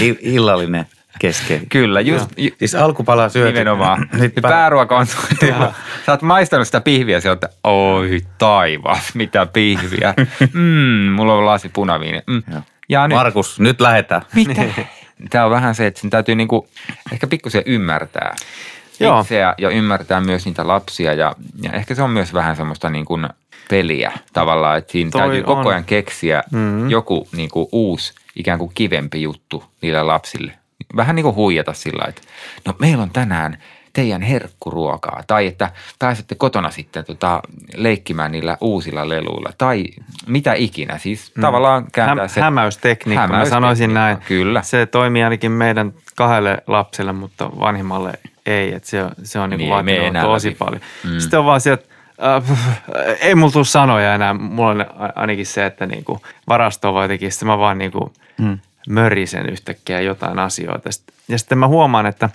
I- 0.00 0.18
illallinen 0.20 0.86
kesken. 1.18 1.66
Kyllä, 1.68 2.00
just, 2.00 2.30
ju, 2.36 2.50
Siis 2.58 2.74
alkupala 2.74 3.28
syöty. 3.28 3.52
nimenomaan. 3.52 4.08
Nyt 4.20 4.34
pää- 4.42 4.50
pääruoka 4.50 4.98
on 4.98 5.06
tullut. 5.40 5.72
Sä 6.06 6.12
oot 6.12 6.22
maistanut 6.22 6.68
sitä 6.68 6.80
pihviä 6.80 7.20
sieltä, 7.20 7.48
oi 7.64 8.20
taivas, 8.38 9.14
mitä 9.14 9.46
pihviä. 9.46 10.14
Mm, 10.52 11.12
mulla 11.12 11.34
on 11.34 11.46
lasi 11.46 11.68
punaviini. 11.68 12.22
Mm. 12.26 12.42
Joo. 12.52 12.62
Ja 12.88 13.08
nyt, 13.08 13.16
Markus, 13.16 13.60
nyt 13.60 13.80
lähdetään. 13.80 14.22
Mitä? 14.34 14.62
Tämä 15.30 15.44
on 15.44 15.50
vähän 15.50 15.74
se, 15.74 15.86
että 15.86 16.00
sen 16.00 16.10
täytyy 16.10 16.34
niinku 16.34 16.68
ehkä 17.12 17.26
pikkusen 17.26 17.62
ymmärtää 17.66 18.36
Joo. 19.00 19.20
itseä 19.20 19.54
ja 19.58 19.70
ymmärtää 19.70 20.20
myös 20.20 20.44
niitä 20.46 20.66
lapsia 20.66 21.14
ja, 21.14 21.34
ja 21.62 21.72
ehkä 21.72 21.94
se 21.94 22.02
on 22.02 22.10
myös 22.10 22.34
vähän 22.34 22.56
semmoista 22.56 22.90
niin 22.90 23.04
kuin 23.04 23.28
peliä 23.70 24.12
tavallaan, 24.32 24.78
että 24.78 24.92
siinä 24.92 25.10
Toi 25.10 25.20
täytyy 25.20 25.42
koko 25.42 25.60
on. 25.60 25.66
ajan 25.66 25.84
keksiä 25.84 26.42
mm-hmm. 26.52 26.90
joku 26.90 27.28
niin 27.36 27.50
kuin 27.50 27.68
uusi 27.72 28.12
ikään 28.36 28.58
kuin 28.58 28.70
kivempi 28.74 29.22
juttu 29.22 29.64
niille 29.82 30.02
lapsille. 30.02 30.52
Vähän 30.96 31.16
niin 31.16 31.24
kuin 31.24 31.34
huijata 31.34 31.72
sillä 31.72 32.04
että 32.08 32.22
no 32.66 32.74
meillä 32.78 33.02
on 33.02 33.10
tänään 33.10 33.58
teidän 33.92 34.22
herkkuruokaa 34.22 35.22
tai 35.26 35.46
että 35.46 35.70
pääsette 35.98 36.34
kotona 36.34 36.70
sitten 36.70 37.04
tota, 37.04 37.42
leikkimään 37.74 38.32
niillä 38.32 38.56
uusilla 38.60 39.08
leluilla 39.08 39.50
tai 39.58 39.84
mitä 40.26 40.54
ikinä. 40.54 40.98
Siis 40.98 41.32
mm. 41.34 41.40
tavallaan 41.40 41.86
kääntää 41.92 42.24
Häm, 42.24 42.28
se. 42.28 42.40
hämäystekniikka, 42.40 43.28
mä 43.28 43.44
sanoisin 43.44 43.94
näin. 43.94 44.18
Kyllä. 44.28 44.62
Se 44.62 44.86
toimii 44.86 45.22
ainakin 45.24 45.52
meidän 45.52 45.92
kahdelle 46.16 46.58
lapselle, 46.66 47.12
mutta 47.12 47.50
vanhimmalle 47.60 48.12
ei. 48.46 48.74
Että 48.74 48.88
se, 48.88 49.04
on- 49.04 49.10
se 49.22 49.38
on 49.38 49.50
niinku 49.50 49.82
Niin, 49.82 50.02
enää 50.02 50.22
tosi 50.24 50.48
läpi. 50.48 50.58
paljon. 50.58 50.80
Mm. 51.04 51.18
Sitten 51.18 51.38
on 51.38 51.44
vaan 51.46 51.60
se, 51.60 51.72
että 51.72 51.94
äh, 52.26 52.42
ei 53.20 53.34
mulla 53.34 53.52
tule 53.52 53.64
sanoja 53.64 54.14
enää. 54.14 54.34
Mulla 54.34 54.70
on 54.70 54.84
ainakin 55.14 55.46
se, 55.46 55.66
että 55.66 55.86
niinku 55.86 56.20
varasto 56.48 56.94
on 56.96 57.02
jotenkin, 57.02 57.32
sitten 57.32 57.46
mä 57.46 57.58
vaan 57.58 57.78
niinku, 57.78 58.12
mm. 58.38 58.58
mörisen 58.88 59.48
yhtäkkiä 59.50 60.00
jotain 60.00 60.38
asioita. 60.38 60.90
Ja 61.28 61.38
sitten 61.38 61.58
mä 61.58 61.66
huomaan, 61.68 62.06
että 62.06 62.28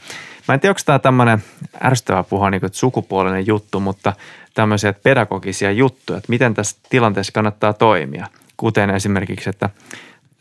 mä 0.48 0.54
en 0.54 0.60
tiedä, 0.60 0.72
onko 0.72 0.82
tämä 0.86 1.00
tämmöinen 1.00 1.44
ärsyttävää 1.84 2.24
puhua 2.24 2.50
niin 2.50 2.62
sukupuolinen 2.72 3.48
juttu, 3.48 3.80
mutta 3.80 4.14
tämmöisiä 4.54 4.94
pedagogisia 4.94 5.72
juttuja, 5.72 6.18
että 6.18 6.30
miten 6.30 6.54
tässä 6.54 6.78
tilanteessa 6.90 7.34
kannattaa 7.34 7.74
toimia. 7.74 8.28
Kuten 8.58 8.90
esimerkiksi, 8.90 9.50
että 9.50 9.70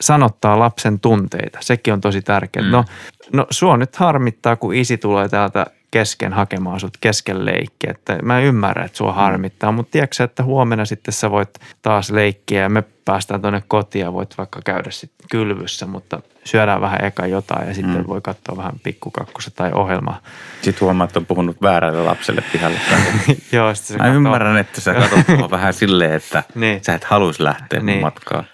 sanottaa 0.01 0.59
lapsen 0.59 1.01
tunteita. 1.01 1.59
Sekin 1.63 1.93
on 1.93 2.01
tosi 2.01 2.23
tärkeää. 2.23 2.67
Mm. 2.67 2.71
No, 2.71 2.85
no 3.33 3.47
sua 3.51 3.77
nyt 3.77 3.97
harmittaa, 3.97 4.57
kun 4.57 4.75
isi 4.75 4.99
tulee 4.99 5.29
täältä 5.29 5.67
kesken 5.91 6.33
hakemaan 6.33 6.81
sut 6.81 6.97
kesken 7.01 7.45
leikkiä. 7.45 7.91
Että 7.91 8.19
mä 8.23 8.41
ymmärrän, 8.41 8.87
että 8.87 8.99
sua 8.99 9.13
harmittaa, 9.13 9.73
mutta 9.73 9.91
tiedätkö 9.91 10.25
että 10.25 10.43
huomenna 10.43 10.85
sitten 10.85 11.15
sä 11.15 11.31
voit 11.31 11.59
taas 11.83 12.11
leikkiä 12.11 12.63
ja 12.63 12.69
me 12.69 12.85
päästään 13.05 13.41
tuonne 13.41 13.63
kotiin 13.69 14.03
ja 14.05 14.13
voit 14.13 14.39
vaikka 14.39 14.61
käydä 14.65 14.91
sitten 14.91 15.29
kylvyssä, 15.31 15.87
mutta 15.87 16.21
syödään 16.45 16.81
vähän 16.81 17.05
eka 17.05 17.27
jotain 17.27 17.69
ja 17.69 17.75
sitten 17.75 17.97
mm. 17.97 18.07
voi 18.07 18.21
katsoa 18.21 18.57
vähän 18.57 18.73
pikkukakkosta 18.83 19.51
tai 19.51 19.73
ohjelmaa. 19.73 20.21
Sitten 20.63 20.81
huomaa, 20.81 21.05
että 21.05 21.19
on 21.19 21.27
puhunut 21.27 21.63
väärälle 21.63 22.03
lapselle 22.05 22.43
pihalle. 22.53 22.81
Joo, 23.53 23.75
sitten 23.75 23.89
se 23.95 23.99
Mä 23.99 24.05
katsoo- 24.05 24.17
ymmärrän, 24.17 24.57
että 24.57 24.81
sä 24.81 24.95
katsot 24.95 25.51
vähän 25.51 25.75
silleen, 25.75 26.13
että 26.13 26.43
Niin. 26.55 26.85
sä 26.85 26.95
et 26.95 27.05
haluaisi 27.05 27.45
lähteä 27.45 27.81
Niin. 27.81 28.01
matkaan. 28.01 28.45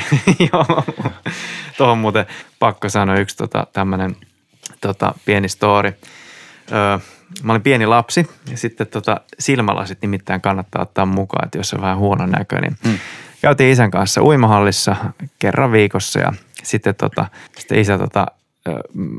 Joo, 0.52 0.84
tuohon 1.76 1.98
muuten 1.98 2.26
pakko 2.58 2.88
sanoa 2.88 3.16
yksi 3.18 3.36
tota, 3.36 3.66
tämmöinen 3.72 4.16
tota, 4.80 5.14
pieni 5.24 5.48
story. 5.48 5.92
Öö, 6.72 6.98
mä 7.42 7.52
olin 7.52 7.62
pieni 7.62 7.86
lapsi 7.86 8.28
ja 8.50 8.56
sitten 8.56 8.86
tota, 8.86 9.20
silmälasit 9.38 9.98
nimittäin 10.02 10.40
kannattaa 10.40 10.82
ottaa 10.82 11.06
mukaan, 11.06 11.44
että 11.44 11.58
jos 11.58 11.74
on 11.74 11.80
vähän 11.80 11.96
huonon 11.98 12.30
näköinen. 12.30 12.76
Niin 12.84 13.00
Käytiin 13.42 13.70
isän 13.70 13.90
kanssa 13.90 14.22
uimahallissa 14.22 14.96
kerran 15.38 15.72
viikossa 15.72 16.20
ja 16.20 16.32
sitten, 16.62 16.94
tota, 16.94 17.26
sitten 17.58 17.78
isä 17.78 17.98
tota, 17.98 18.26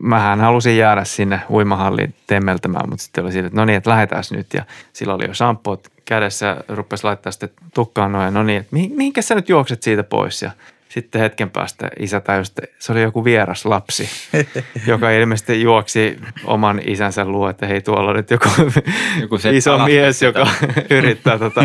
mähän 0.01 0.39
halusin 0.39 0.77
jäädä 0.77 1.03
sinne 1.03 1.41
uimahalliin 1.49 2.15
temmeltämään, 2.27 2.89
mutta 2.89 3.03
sitten 3.03 3.23
oli 3.23 3.31
siitä, 3.31 3.47
että 3.47 3.59
no 3.59 3.65
niin, 3.65 3.77
että 3.77 3.89
lähdetään 3.89 4.23
nyt. 4.31 4.53
Ja 4.53 4.65
sillä 4.93 5.13
oli 5.13 5.27
jo 5.27 5.33
shampoot 5.33 5.87
kädessä 6.05 6.45
ja 6.45 6.75
rupesi 6.75 7.03
laittaa 7.03 7.31
sitten 7.31 7.49
tukkaan 7.73 8.11
noin. 8.11 8.33
No 8.33 8.43
niin, 8.43 8.59
että 8.59 8.69
mihin, 8.71 8.91
mihinkä 8.95 9.21
sä 9.21 9.35
nyt 9.35 9.49
juokset 9.49 9.83
siitä 9.83 10.03
pois? 10.03 10.41
Ja 10.41 10.51
sitten 10.89 11.21
hetken 11.21 11.49
päästä 11.49 11.89
isä 11.99 12.19
tajusi, 12.19 12.51
että 12.51 12.75
se 12.79 12.91
oli 12.91 13.01
joku 13.01 13.23
vieras 13.23 13.65
lapsi, 13.65 14.09
joka 14.87 15.11
ilmeisesti 15.11 15.61
juoksi 15.61 16.19
oman 16.43 16.81
isänsä 16.85 17.25
luo, 17.25 17.49
että 17.49 17.67
hei 17.67 17.81
tuolla 17.81 18.09
on 18.09 18.15
nyt 18.15 18.31
joku, 18.31 18.49
Joku 19.21 19.37
se 19.37 19.57
iso 19.57 19.77
mies, 19.77 20.21
joka 20.21 20.47
yrittää 20.89 21.39
tota 21.39 21.61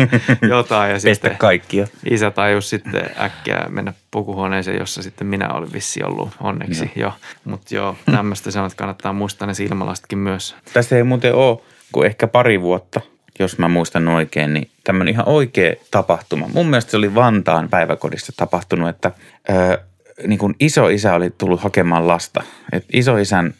jotain. 0.49 0.89
Ja 0.89 0.93
Pestä 0.93 1.13
sitten 1.13 1.37
kaikkia. 1.37 1.87
isä 2.09 2.31
tajusi 2.31 2.67
sitten 2.67 3.09
äkkiä 3.19 3.65
mennä 3.69 3.93
pukuhuoneeseen, 4.11 4.79
jossa 4.79 5.03
sitten 5.03 5.27
minä 5.27 5.53
olin 5.53 5.73
vissi 5.73 6.03
ollut 6.03 6.29
onneksi 6.41 6.91
jo. 6.95 7.13
Mutta 7.43 7.75
joo, 7.75 7.97
tämmöistä 8.11 8.51
sanot, 8.51 8.73
kannattaa 8.73 9.13
muistaa 9.13 9.47
ne 9.47 9.53
silmälastkin 9.53 10.17
myös. 10.19 10.55
Tästä 10.73 10.95
ei 10.95 11.03
muuten 11.03 11.35
ole 11.35 11.57
kuin 11.91 12.05
ehkä 12.05 12.27
pari 12.27 12.61
vuotta, 12.61 13.01
jos 13.39 13.57
mä 13.57 13.67
muistan 13.67 14.07
oikein, 14.07 14.53
niin 14.53 14.69
tämmöinen 14.83 15.13
ihan 15.13 15.27
oikea 15.27 15.73
tapahtuma. 15.91 16.49
Mun 16.53 16.69
mielestä 16.69 16.91
se 16.91 16.97
oli 16.97 17.15
Vantaan 17.15 17.69
päiväkodissa 17.69 18.33
tapahtunut, 18.37 18.89
että 18.89 19.11
ö, 19.49 19.77
niin 20.27 20.39
kuin 20.39 20.55
isoisä 20.59 21.13
oli 21.13 21.29
tullut 21.37 21.61
hakemaan 21.61 22.07
lasta. 22.07 22.43
Et 22.71 22.85
isoisän 22.93 23.53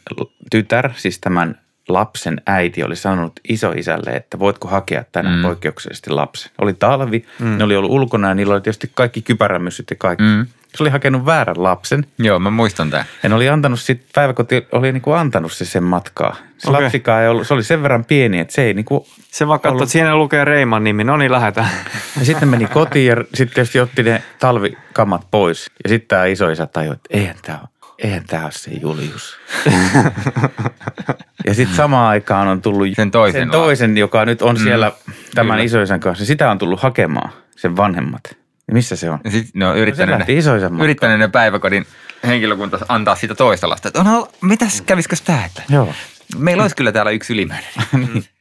tytär, 0.52 0.90
siis 0.96 1.20
tämän 1.20 1.60
lapsen 1.88 2.42
äiti 2.46 2.84
oli 2.84 2.96
sanonut 2.96 3.40
isoisälle, 3.50 4.12
että 4.12 4.40
voitko 4.40 4.68
hakea 4.68 5.04
tänään 5.12 5.36
mm. 5.36 5.42
poikkeuksellisesti 5.42 6.10
lapsen. 6.10 6.52
Oli 6.62 6.74
talvi, 6.74 7.26
mm. 7.40 7.58
ne 7.58 7.64
oli 7.64 7.76
ollut 7.76 7.92
ulkona 7.92 8.28
ja 8.28 8.36
niillä 8.36 8.54
oli 8.54 8.62
tietysti 8.62 8.92
kaikki 8.94 9.22
kypärämyssyt 9.22 9.90
ja 9.90 9.96
kaikki. 9.96 10.24
Mm. 10.24 10.46
Se 10.76 10.84
oli 10.84 10.90
hakenut 10.90 11.26
väärän 11.26 11.64
lapsen 11.64 12.06
Joo, 12.18 12.40
mä 12.40 12.50
muistan 12.50 12.90
tämän. 12.90 13.06
ne 13.24 13.36
oli 13.36 13.50
antanut 13.50 13.80
sit, 13.80 14.06
päiväkoti 14.16 14.68
oli 14.72 14.92
niinku 14.92 15.12
antanut 15.12 15.52
se 15.52 15.66
sen 15.66 15.84
matkaa. 15.84 16.36
Se 16.58 16.70
okay. 16.70 16.84
lapsikaan 16.84 17.22
ei 17.22 17.30
ollut, 17.30 17.48
se 17.48 17.54
oli 17.54 17.64
sen 17.64 17.84
verran 17.84 18.06
pieni, 18.06 18.40
että 18.40 18.54
se 18.54 18.62
ei 18.62 18.74
niinku, 18.74 19.08
Se 19.32 19.48
vaan 19.48 19.60
katsoo, 19.60 19.84
että 19.84 19.92
siinä 19.92 20.16
lukee 20.16 20.46
Reiman 20.46 20.84
nimi, 20.84 21.04
no 21.04 21.18
niin 21.18 21.32
lähdetään. 21.32 21.70
ja 22.20 22.26
sitten 22.26 22.50
meni 22.50 22.68
kotiin 22.68 23.10
ja 23.10 23.16
sitten 23.34 23.56
tietysti 23.56 23.80
otti 23.80 24.04
ne 24.04 24.24
talvikamat 24.40 25.28
pois. 25.32 25.72
Ja 25.84 25.90
sitten 25.90 26.08
tämä 26.08 26.26
isoisä 26.26 26.66
tajui, 26.66 26.94
että 26.94 27.18
eihän 27.18 27.36
tämä 27.42 27.60
eihän 28.00 28.24
tää 28.28 28.44
ole 28.44 28.52
se 28.52 28.72
Julius. 28.82 29.38
ja 31.46 31.54
sitten 31.54 31.76
samaan 31.76 32.10
aikaan 32.10 32.48
on 32.48 32.62
tullut 32.62 32.88
Sen 32.96 33.12
toisen 33.12 33.42
sen 33.42 33.52
toisen 33.52 33.98
joka 33.98 34.26
nyt 34.26 34.42
on 34.42 34.58
siellä 34.58 34.92
tämän 35.36 35.54
kyllä. 35.54 35.64
isoisän 35.64 36.00
kanssa. 36.00 36.26
Sitä 36.26 36.52
on 36.52 36.58
tullut 36.58 36.82
hakemaan, 36.82 37.30
sen 37.56 37.78
vanhemmat. 37.78 38.45
Ja 38.68 38.74
missä 38.74 38.96
se 38.96 39.10
on? 39.10 39.20
Ja 39.24 39.32
sit 39.32 39.50
ne 39.54 39.68
on 39.68 39.76
se 39.76 39.80
yrittänyt, 39.80 40.30
isoisän 40.30 40.72
matkaan. 40.72 40.84
yrittänyt 40.84 41.20
ne 41.20 41.28
päiväkodin 41.28 41.86
henkilökunta 42.28 42.80
antaa 42.90 43.16
siitä 43.16 43.36
toista 43.36 43.70
lasta. 43.70 43.88
Että 43.88 44.04
no, 44.04 44.28
mitäs 44.42 44.82
kävisikö 44.82 45.16
tää? 45.26 45.46
Että 45.46 45.64
Joo. 45.70 45.94
meillä 46.38 46.62
olisi 46.64 46.76
kyllä 46.76 46.92
täällä 46.92 47.12
yksi 47.12 47.34
ylimääräinen. 47.34 48.24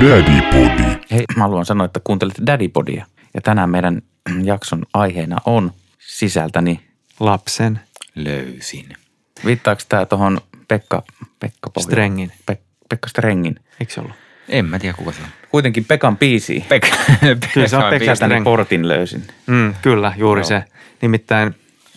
Daddy 0.00 0.40
Body. 0.42 1.00
Hei, 1.10 1.24
mä 1.36 1.42
haluan 1.42 1.66
sanoa, 1.66 1.84
että 1.84 2.00
kuuntelet 2.04 2.34
Daddy-podia. 2.46 3.06
Ja 3.34 3.40
tänään 3.40 3.70
meidän 3.70 4.02
jakson 4.44 4.82
aiheena 4.94 5.36
on 5.44 5.72
sisältäni. 5.98 6.80
Lapsen 7.20 7.80
Löysin. 8.14 8.96
Viittaako 9.44 9.82
tämä 9.88 10.06
tuohon 10.06 10.40
Pekka, 10.68 11.02
Pekka 11.40 11.70
Pohjola? 11.70 11.90
Strengin. 11.90 12.32
Pek, 12.46 12.60
Pekka 12.88 13.08
Strengin. 13.08 13.60
Eikö 13.80 13.92
se 13.92 14.00
ollut? 14.00 14.16
En 14.48 14.64
mä 14.64 14.78
tiedä 14.78 14.96
kuka 14.96 15.12
se 15.12 15.22
on. 15.22 15.28
Kuitenkin 15.50 15.84
Pekan 15.84 16.16
biisi. 16.18 16.64
Pekka. 16.68 16.88
Kyllä 17.54 17.68
se 17.68 17.76
on 17.76 17.82
Pekka 17.82 17.90
Pekka. 17.90 18.04
Sieltäni 18.04 18.30
Streng. 18.30 18.44
portin 18.44 18.88
löysin. 18.88 19.24
Mm, 19.46 19.74
kyllä, 19.82 20.12
juuri 20.16 20.40
Joo. 20.40 20.48
se. 20.48 20.64
Nimittäin 21.02 21.56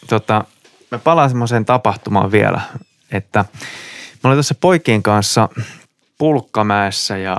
tota, 0.10 0.46
mä 0.92 0.98
palaan 0.98 1.30
semmoiseen 1.30 1.66
tapahtumaan 1.66 2.32
vielä, 2.32 2.62
että 3.12 3.46
mä 4.24 4.30
olin 4.30 4.36
tuossa 4.36 4.56
poikien 4.56 5.04
kanssa 5.04 5.50
Pulkkamäessä 6.18 7.18
ja 7.18 7.38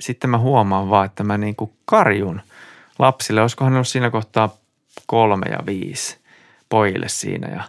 sitten 0.00 0.30
mä 0.30 0.38
huomaan 0.38 0.90
vaan, 0.90 1.06
että 1.06 1.24
mä 1.24 1.38
niinku 1.38 1.76
karjun 1.84 2.40
lapsille. 2.98 3.42
Olisikohan 3.42 3.72
ne 3.72 3.76
ollut 3.76 3.88
siinä 3.88 4.10
kohtaa 4.10 4.56
kolme 5.06 5.46
ja 5.50 5.58
viisi 5.66 6.18
pojille 6.68 7.08
siinä 7.08 7.48
ja 7.48 7.62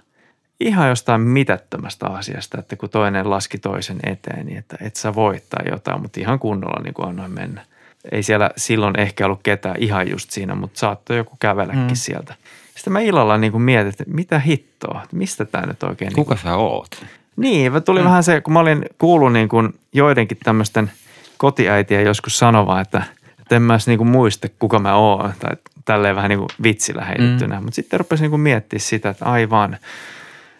ihan 0.59 0.89
jostain 0.89 1.21
mitättömästä 1.21 2.07
asiasta, 2.07 2.59
että 2.59 2.75
kun 2.75 2.89
toinen 2.89 3.29
laski 3.29 3.57
toisen 3.57 3.99
eteen, 4.03 4.45
niin 4.45 4.57
että 4.57 4.77
et 4.81 4.95
sä 4.95 5.15
voittaa 5.15 5.63
jotain, 5.71 6.01
mutta 6.01 6.19
ihan 6.19 6.39
kunnolla 6.39 6.83
niin 6.83 6.93
kuin 6.93 7.09
annoin 7.09 7.31
mennä. 7.31 7.65
Ei 8.11 8.23
siellä 8.23 8.49
silloin 8.57 8.99
ehkä 8.99 9.25
ollut 9.25 9.39
ketään 9.43 9.75
ihan 9.79 10.09
just 10.09 10.31
siinä, 10.31 10.55
mutta 10.55 10.79
saattoi 10.79 11.17
joku 11.17 11.35
kävelläkin 11.39 11.81
mm. 11.81 11.95
sieltä. 11.95 12.35
Sitten 12.75 12.93
mä 12.93 12.99
illalla 12.99 13.37
niin 13.37 13.51
kuin 13.51 13.61
mietin, 13.61 13.89
että 13.89 14.03
mitä 14.07 14.39
hittoa, 14.39 15.01
että 15.03 15.15
mistä 15.15 15.45
tämä 15.45 15.65
nyt 15.65 15.83
oikein 15.83 16.13
Kuka 16.13 16.35
sä 16.35 16.55
oot? 16.55 17.05
niin, 17.35 17.71
mä 17.71 17.81
tuli 17.81 17.99
mm. 17.99 18.05
vähän 18.05 18.23
se, 18.23 18.41
kun 18.41 18.53
mä 18.53 18.59
olin 18.59 18.85
kuullut 18.97 19.33
niin 19.33 19.49
kuin 19.49 19.79
joidenkin 19.93 20.37
tämmöisten 20.43 20.91
kotiäitiä 21.37 22.01
joskus 22.01 22.39
sanova, 22.39 22.81
että, 22.81 23.03
että 23.39 23.55
en 23.55 23.61
mä 23.61 23.73
edes 23.73 23.87
niin 23.87 23.97
kuin 23.97 24.07
muista, 24.07 24.47
kuka 24.59 24.79
mä 24.79 24.95
oon. 24.95 25.33
Tai 25.39 25.57
tälleen 25.85 26.15
vähän 26.15 26.29
niin 26.29 26.39
kuin 26.39 26.49
vitsillä 26.63 27.05
heitettynä. 27.05 27.59
Mm. 27.59 27.63
Mutta 27.63 27.75
sitten 27.75 27.99
rupesin 27.99 28.23
niin 28.23 28.29
kuin 28.29 28.41
miettimään 28.41 28.81
sitä, 28.81 29.09
että 29.09 29.25
aivan, 29.25 29.77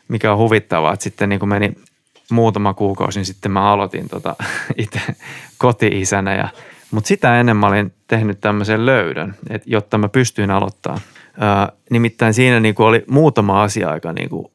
mikä 0.10 0.32
on 0.32 0.38
huvittavaa, 0.38 0.94
että 0.94 1.04
sitten 1.04 1.30
niin 1.30 1.40
kuin 1.40 1.50
meni 1.50 1.74
muutama 2.32 2.74
kuukausi, 2.74 3.20
niin 3.20 3.26
sitten 3.26 3.52
mä 3.52 3.72
aloitin 3.72 4.10
tota 4.10 4.36
itse 4.78 5.02
koti-isänä. 5.58 6.36
Ja, 6.36 6.48
mutta 6.92 7.08
sitä 7.08 7.40
ennen 7.40 7.58
mä 7.58 7.68
olin 7.68 7.94
tehnyt 8.08 8.42
tämmöisen 8.42 8.86
löydön, 8.86 9.36
että, 9.50 9.70
jotta 9.72 9.98
mä 9.98 10.10
pystyin 10.10 10.52
aloittamaan. 10.52 11.02
Ö, 11.70 11.74
nimittäin 11.90 12.34
siinä 12.34 12.60
niin 12.60 12.76
kuin 12.76 12.88
oli 12.88 13.04
muutama 13.08 13.64
asia 13.64 13.90
aika 13.90 14.14
niin 14.14 14.30
kuin 14.30 14.46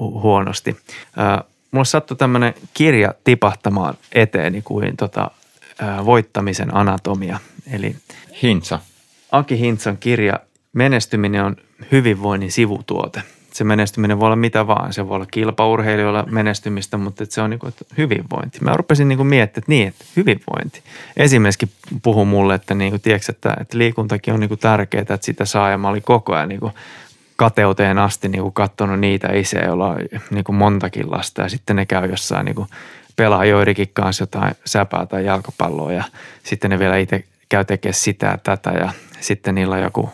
hu- 0.00 0.20
huonosti. 0.22 0.76
Ö, 1.18 1.44
mulle 1.70 1.84
sattui 1.84 2.16
tämmöinen 2.16 2.54
kirja 2.74 3.14
tipahtamaan 3.24 3.94
eteeni 4.12 4.62
kuin 4.62 4.96
tota, 4.96 5.30
ö, 5.82 6.04
voittamisen 6.04 6.76
anatomia. 6.76 7.38
Eli 7.72 7.96
Hintsa. 8.42 8.80
Aki 9.32 9.58
Hintsan 9.58 9.96
kirja 9.96 10.40
Menestyminen 10.72 11.44
on 11.44 11.56
hyvinvoinnin 11.92 12.52
sivutuote. 12.52 13.22
Se 13.52 13.64
menestyminen 13.64 14.20
voi 14.20 14.26
olla 14.26 14.36
mitä 14.36 14.66
vaan. 14.66 14.92
Se 14.92 15.08
voi 15.08 15.16
olla 15.16 15.26
kilpaurheilijoilla 15.30 16.24
menestymistä, 16.30 16.96
mutta 16.96 17.24
se 17.28 17.40
on 17.42 17.50
niin 17.50 17.60
kuin, 17.60 17.68
että 17.68 17.84
hyvinvointi. 17.98 18.58
Mä 18.60 18.72
rupesin 18.76 19.08
niin 19.08 19.16
kuin 19.16 19.26
miettimään, 19.26 19.62
että 19.62 19.72
niin, 19.72 19.88
että 19.88 20.04
hyvinvointi. 20.16 20.82
Esimerkiksi 21.16 21.70
puhui 22.02 22.24
mulle, 22.24 22.54
että, 22.54 22.74
niin 22.74 22.90
kuin, 22.90 23.00
tiedätkö, 23.00 23.32
että, 23.32 23.56
että 23.60 23.78
liikuntakin 23.78 24.34
on 24.34 24.40
niin 24.40 24.58
tärkeää, 24.60 25.02
että 25.02 25.18
sitä 25.20 25.44
saa. 25.44 25.70
Ja 25.70 25.78
mä 25.78 25.88
olin 25.88 26.02
koko 26.02 26.34
ajan 26.34 26.48
niin 26.48 26.60
kuin 26.60 26.72
kateuteen 27.36 27.98
asti 27.98 28.28
niin 28.28 28.42
kuin 28.42 28.54
katsonut 28.54 29.00
niitä 29.00 29.28
isiä, 29.32 29.64
joilla 29.64 29.88
on 29.88 29.98
niin 30.30 30.44
kuin 30.44 30.56
montakin 30.56 31.10
lasta. 31.10 31.42
Ja 31.42 31.48
sitten 31.48 31.76
ne 31.76 31.86
käy 31.86 32.10
jossain 32.10 32.44
niin 32.44 32.54
kuin 32.54 32.68
pelaa 33.16 33.44
joidenkin 33.44 33.90
kanssa 33.92 34.22
jotain 34.22 34.54
säpää 34.64 35.06
tai 35.06 35.24
jalkapalloa 35.24 35.92
ja 35.92 36.04
sitten 36.42 36.70
ne 36.70 36.78
vielä 36.78 36.96
itse 36.96 37.24
käy 37.48 37.64
tekemään 37.64 37.94
sitä 37.94 38.26
ja 38.26 38.38
tätä 38.38 38.70
ja 38.70 38.92
sitten 39.20 39.54
niillä 39.54 39.74
on 39.74 39.82
joku 39.82 40.10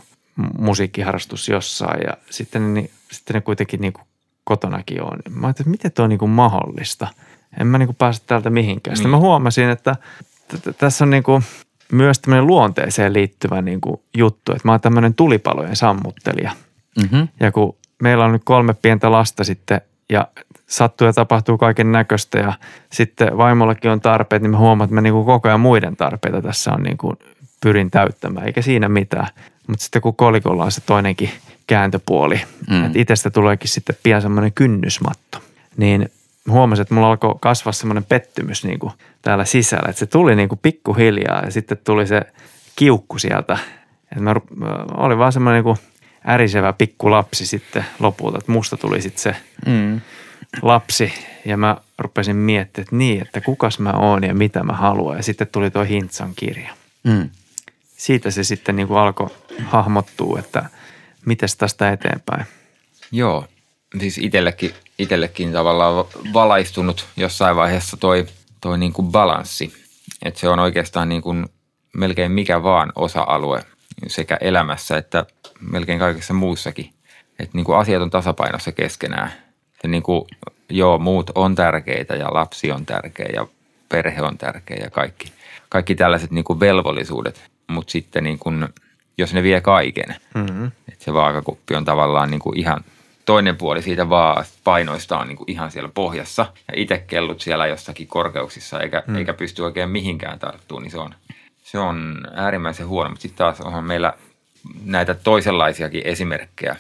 musiikkiharrastus 0.59 1.49
jossain 1.49 2.01
ja 2.07 2.17
sitten 2.31 2.75
ne, 2.75 2.91
sitten 3.13 3.35
ne 3.35 3.41
kuitenkin 3.41 3.81
niin 3.81 3.93
kuin 3.93 4.05
kotonakin 4.45 5.03
on. 5.03 5.19
Mä 5.31 5.47
ajattelin, 5.47 5.51
että 5.51 5.71
miten 5.71 5.93
tuo 5.93 6.03
on 6.03 6.09
niin 6.09 6.19
kuin 6.19 6.31
mahdollista, 6.31 7.09
en 7.61 7.67
mä 7.67 7.79
niin 7.79 7.87
kuin 7.87 7.97
pääse 7.97 8.23
täältä 8.27 8.51
mihinkään. 8.51 8.97
Sitten 8.97 9.11
Niin. 9.11 9.21
mä 9.21 9.27
huomasin, 9.27 9.71
että 9.71 9.97
t- 10.49 10.63
t- 10.63 10.79
tässä 10.79 11.05
on 11.05 11.11
niin 11.11 11.23
kuin 11.23 11.43
myös 11.93 12.19
tämmöinen 12.19 12.47
luonteeseen 12.47 13.13
liittyvä 13.13 13.63
niin 13.63 13.81
kuin 13.81 14.01
juttu, 14.17 14.53
että 14.53 14.69
mä 14.69 14.73
oon 14.73 14.81
tämmöinen 14.81 15.15
tulipalojen 15.15 15.77
sammuttelija. 15.77 16.53
Mm-hmm. 17.03 17.29
Ja 17.41 17.53
kun 17.53 17.77
meillä 18.03 18.25
on 18.25 18.33
nyt 18.33 18.43
kolme 18.45 18.75
pientä 18.75 19.11
lasta 19.13 19.45
sitten 19.45 19.81
ja 20.09 20.29
sattuu 20.67 21.07
ja 21.07 21.13
tapahtuu 21.13 21.59
kaiken 21.59 21.93
näköistä 21.93 22.39
ja 22.39 22.53
sitten 22.93 23.37
vaimollakin 23.39 23.91
on 23.91 24.01
tarpeet, 24.01 24.43
niin 24.43 24.51
mä 24.51 24.59
huomaan, 24.59 24.87
että 24.87 24.95
mä 24.95 25.01
niin 25.01 25.13
kuin 25.13 25.27
koko 25.27 25.49
ajan 25.49 25.61
muiden 25.61 25.97
tarpeita 25.97 26.43
tässä 26.43 26.73
on 26.73 26.83
niin 26.83 26.99
kuin 26.99 27.17
pyrin 27.63 27.91
täyttämään, 27.91 28.47
eikä 28.47 28.63
siinä 28.63 28.89
mitään. 28.89 29.27
Mutta 29.69 29.83
sitten 29.85 30.03
kun 30.03 30.17
kolikolla 30.17 30.65
on 30.65 30.73
se 30.73 30.81
toinenkin 30.81 31.31
kääntöpuoli, 31.67 32.41
Mm. 32.71 32.85
että 32.85 32.99
itsestä 32.99 33.31
tuleekin 33.31 33.71
sitten 33.71 33.97
pian 34.03 34.23
semmoinen 34.23 34.53
kynnysmatto, 34.53 35.39
niin 35.77 36.09
huomasin, 36.51 36.83
että 36.83 36.95
mulla 36.95 37.11
alkoi 37.11 37.35
kasvaa 37.41 37.73
semmoinen 37.73 38.05
pettymys 38.05 38.65
niin 38.65 38.79
kuin 38.79 38.93
täällä 39.23 39.45
sisällä, 39.45 39.89
että 39.89 39.99
se 40.01 40.07
tuli 40.07 40.37
niin 40.37 40.49
kuin 40.49 40.59
pikkuhiljaa 40.63 41.43
ja 41.45 41.51
sitten 41.51 41.79
tuli 41.85 42.07
se 42.07 42.23
kiukku 42.77 43.19
sieltä. 43.19 43.59
Että 44.13 44.25
mä, 44.25 44.35
olin 44.97 45.19
vaan 45.19 45.33
semmoinen 45.33 45.57
niin 45.65 45.77
kuin 45.77 45.87
ärisevä 46.29 46.73
pikku 46.73 47.11
lapsi 47.11 47.47
sitten 47.47 47.85
lopulta, 47.99 48.39
että 48.39 48.53
musta 48.53 48.77
tuli 48.77 49.03
sitten 49.03 49.23
se 49.23 49.37
Mm. 49.67 50.01
lapsi 50.63 51.13
ja 51.45 51.57
mä 51.57 51.77
rupesin 51.99 52.37
miettimään, 52.37 52.85
että 52.85 52.97
niin, 52.97 53.23
että 53.23 53.41
kukas 53.41 53.79
mä 53.79 53.91
oon 53.93 54.25
ja 54.25 54.35
mitä 54.35 54.63
mä 54.63 54.73
haluan. 54.73 55.17
Ja 55.17 55.23
sitten 55.23 55.47
tuli 55.53 55.71
tuo 55.71 55.85
Hintsan 55.85 56.33
kirja. 56.37 56.71
Mm. 57.05 57.31
Siitä 57.99 58.31
se 58.31 58.45
sitten 58.45 58.77
niin 58.77 58.89
kuin 58.89 58.99
alkoi 58.99 59.29
hahmottua, 59.65 60.39
että 60.39 60.65
mites 61.27 61.57
tästä 61.57 61.93
eteenpäin. 61.93 62.45
Joo, 63.13 63.45
siis 64.01 64.19
itsellekin, 64.19 64.75
itsellekin 64.99 65.53
tavallaan 65.53 66.05
valaistunut 66.33 67.07
jossain 67.17 67.57
vaiheessa 67.57 67.97
toi, 67.97 68.27
toi 68.61 68.79
niin 68.79 68.93
kuin 68.93 69.09
balanssi. 69.09 69.73
Että 70.23 70.41
se 70.41 70.49
on 70.49 70.59
oikeastaan 70.59 71.09
niin 71.09 71.23
kuin 71.23 71.47
melkein 71.93 72.33
mikä 72.33 72.63
vaan 72.63 72.93
osa-alue 72.95 73.65
sekä 74.07 74.39
elämässä 74.41 74.97
että 74.97 75.27
melkein 75.61 75.99
kaikessa 75.99 76.35
muussakin. 76.35 76.91
Että 77.39 77.57
niin 77.57 77.65
kuin 77.65 77.79
asiat 77.79 78.03
on 78.03 78.11
tasapainossa 78.11 78.73
keskenään. 78.73 79.33
Ja 79.83 79.89
niin 79.89 80.03
kuin, 80.03 80.25
joo, 80.71 80.99
muut 80.99 81.31
on 81.35 81.55
tärkeitä 81.55 82.15
ja 82.15 82.35
lapsi 82.35 82.73
on 82.73 82.87
tärkeä 82.87 83.29
ja 83.33 83.47
perhe 83.89 84.23
on 84.23 84.39
tärkeä 84.39 84.77
ja 84.81 84.91
kaikki, 84.91 85.33
kaikki 85.69 85.95
tällaiset 85.95 86.31
niin 86.31 86.45
kuin 86.45 86.61
velvollisuudet. 86.61 87.51
Mutta 87.69 87.91
sitten 87.91 88.25
niin 88.25 88.39
kuin, 88.39 88.69
jos 89.19 89.35
ne 89.35 89.43
vie 89.43 89.61
kaiken, 89.61 90.17
Mm-hmm. 90.35 90.67
että 90.67 91.05
se 91.05 91.13
vaakakuppi 91.13 91.75
on 91.75 91.85
tavallaan 91.85 92.31
niin 92.31 92.41
kuin 92.41 92.59
ihan 92.59 92.85
toinen 93.25 93.57
puoli 93.57 93.83
siitä 93.83 94.09
vaan 94.09 94.45
painoista 94.65 95.19
on 95.19 95.29
niin 95.29 95.37
kuin 95.37 95.51
ihan 95.51 95.71
siellä 95.71 95.91
pohjassa 95.95 96.47
ja 96.69 96.75
itse 96.77 97.05
kellut 97.07 97.41
siellä 97.41 97.67
jossakin 97.67 98.07
korkeuksissa 98.07 98.81
eikä, 98.81 99.03
mm. 99.07 99.17
eikä 99.17 99.35
pysty 99.35 99.63
oikein 99.63 99.91
mihinkään 99.91 100.39
tarttumaan, 100.39 100.83
niin 100.83 100.91
se 100.91 100.99
on, 100.99 101.15
se 101.63 101.79
on 101.79 102.21
äärimmäisen 102.35 102.89
huono. 102.89 103.11
Mutta 103.11 103.23
sitten 103.23 103.39
taas 103.39 103.61
onhan 103.61 103.85
meillä 103.85 104.13
näitä 104.85 105.15
toisenlaisiakin 105.15 106.03
esimerkkejä 106.05 106.77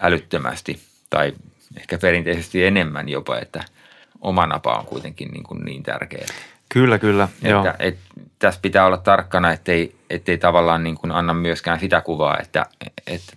älyttömästi 0.00 0.80
tai 1.10 1.32
ehkä 1.76 1.98
perinteisesti 1.98 2.64
enemmän 2.64 3.08
jopa, 3.08 3.38
että 3.38 3.64
oma 4.20 4.46
napa 4.46 4.72
on 4.72 4.86
kuitenkin 4.86 5.28
niin, 5.28 5.44
kuin 5.44 5.64
niin 5.64 5.82
tärkeä. 5.82 6.26
Kyllä, 6.72 6.98
kyllä. 6.98 7.28
Joo. 7.42 7.66
Että, 7.66 7.76
et, 7.78 7.98
tässä 8.38 8.60
pitää 8.62 8.86
olla 8.86 8.96
tarkkana, 8.96 9.52
ettei, 9.52 9.94
ettei 10.10 10.38
tavallaan 10.38 10.84
niin 10.84 10.96
kuin 10.96 11.12
anna 11.12 11.34
myöskään 11.34 11.80
sitä 11.80 12.00
kuvaa, 12.00 12.38
että, 12.38 12.66
että 13.06 13.32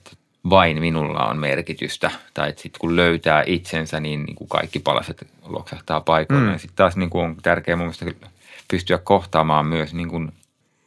vain 0.50 0.80
minulla 0.80 1.25
on 1.25 1.38
merkitystä. 1.38 2.12
Tai 2.34 2.50
että 2.50 2.62
sitten 2.62 2.80
kun 2.80 2.96
löytää 2.96 3.44
itsensä, 3.46 4.00
niin, 4.00 4.24
niin 4.24 4.36
kuin 4.36 4.48
kaikki 4.48 4.80
palaset 4.80 5.27
loksahtaa 5.46 6.01
paikoilleen. 6.01 6.50
Mm. 6.50 6.56
Mm. 6.56 6.60
Sitten 6.60 6.75
taas 6.75 6.96
niin 6.96 7.10
kuin 7.10 7.25
on 7.25 7.36
tärkeää 7.42 7.75
mun 7.75 7.86
mielestä 7.86 8.27
pystyä 8.68 8.98
kohtaamaan 8.98 9.68
myös 9.68 9.94
niin 9.94 10.10
kuin 10.10 10.32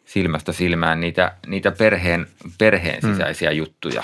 silmästä 0.05 0.53
silmään 0.53 1.01
niitä, 1.01 1.33
niitä 1.47 1.71
perheen, 1.71 2.27
perheen 2.59 3.03
sisäisiä 3.03 3.51
mm. 3.51 3.57
juttuja. 3.57 4.03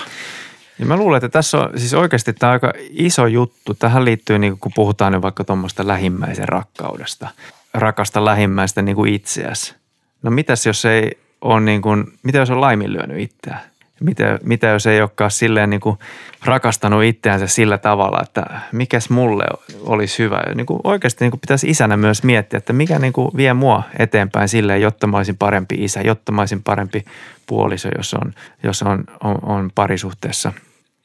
Ja 0.79 0.85
mä 0.85 0.97
luulen, 0.97 1.17
että 1.17 1.29
tässä 1.29 1.57
on 1.57 1.79
siis 1.79 1.93
oikeasti 1.93 2.33
tämä 2.33 2.51
aika 2.51 2.73
iso 2.89 3.27
juttu. 3.27 3.73
Tähän 3.73 4.05
liittyy, 4.05 4.39
niin 4.39 4.59
kun 4.59 4.71
puhutaan 4.75 5.13
nyt 5.13 5.21
vaikka 5.21 5.43
tuommoista 5.43 5.87
lähimmäisen 5.87 6.49
rakkaudesta. 6.49 7.29
Rakasta 7.75 8.25
lähimmäistä 8.25 8.81
niin 8.81 8.95
kuin 8.95 9.13
itseäsi. 9.13 9.75
No 10.23 10.31
mitäs 10.31 10.65
jos 10.65 10.85
ei 10.85 11.11
ole 11.41 11.61
niin 11.61 11.81
kuin, 11.81 12.05
mitä 12.23 12.37
jos 12.37 12.49
on 12.49 12.61
laiminlyönyt 12.61 13.19
itseään? 13.19 13.61
Mitä, 13.99 14.39
mitä 14.43 14.67
jos 14.67 14.85
ei 14.87 15.01
olekaan 15.01 15.31
silleen 15.31 15.69
niin 15.69 15.79
kuin 15.79 15.99
rakastanut 16.45 17.03
itseänsä 17.03 17.47
sillä 17.47 17.77
tavalla, 17.77 18.19
että 18.21 18.45
mikäs 18.71 19.09
mulle 19.09 19.43
olisi 19.79 20.23
hyvä. 20.23 20.41
Niin 20.55 20.65
kuin 20.65 20.79
oikeasti 20.83 21.25
niin 21.25 21.31
kuin 21.31 21.39
pitäisi 21.41 21.69
isänä 21.69 21.97
myös 21.97 22.23
miettiä, 22.23 22.57
että 22.57 22.73
mikä 22.73 22.99
niin 22.99 23.13
kuin 23.13 23.31
vie 23.37 23.53
mua 23.53 23.83
eteenpäin 23.99 24.47
silleen, 24.49 24.81
jotta 24.81 25.07
mä 25.07 25.17
olisin 25.17 25.37
parempi 25.37 25.75
isä, 25.79 26.01
jotta 26.01 26.31
mä 26.31 26.41
olisin 26.41 26.63
parempi 26.63 27.05
puoliso, 27.47 27.89
jos 27.97 28.13
on, 28.13 28.33
jos 28.63 28.83
on, 28.83 29.03
on, 29.23 29.37
on 29.41 29.71
parisuhteessa. 29.75 30.53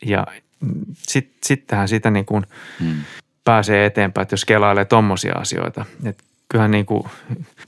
Ja 0.06 0.26
sit, 0.94 1.33
sittenhän 1.44 1.88
sitä 1.88 2.11
niin 2.11 2.26
kuin 2.26 2.46
Mm. 2.80 2.94
pääsee 3.44 3.87
eteenpäin, 3.87 4.22
että 4.22 4.33
jos 4.33 4.44
kelailee 4.44 4.85
tommosia 4.85 5.35
asioita. 5.35 5.85
Et 6.04 6.24
kyllähän 6.50 6.70
niin 6.70 6.86
kuin, 6.86 7.04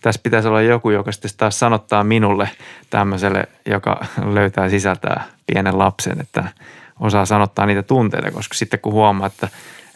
tässä 0.01 0.21
pitäisi 0.23 0.49
olla 0.49 0.63
joku, 0.63 0.91
joka 0.91 1.13
sitten 1.13 1.31
taas 1.37 1.59
sanottaa 1.59 2.05
minulle 2.05 2.51
tämmöiselle, 2.91 3.45
joka 3.67 4.05
löytää 4.25 4.69
sisältää 4.69 5.25
pienen 5.47 5.79
lapsen, 5.79 6.21
että 6.21 6.45
osaa 7.01 7.27
sanottaa 7.27 7.67
niitä 7.67 7.83
tunteita, 7.83 8.31
koska 8.31 8.55
sitten 8.55 8.81
kun 8.81 8.93
huomaa, 8.93 9.27
että, 9.27 9.49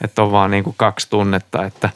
että 0.05 0.23
on 0.23 0.33
vaan 0.33 0.51
niin 0.51 0.65
kuin 0.65 0.75
kaksi 0.79 1.11
tunnetta, 1.11 1.65
että, 1.65 1.91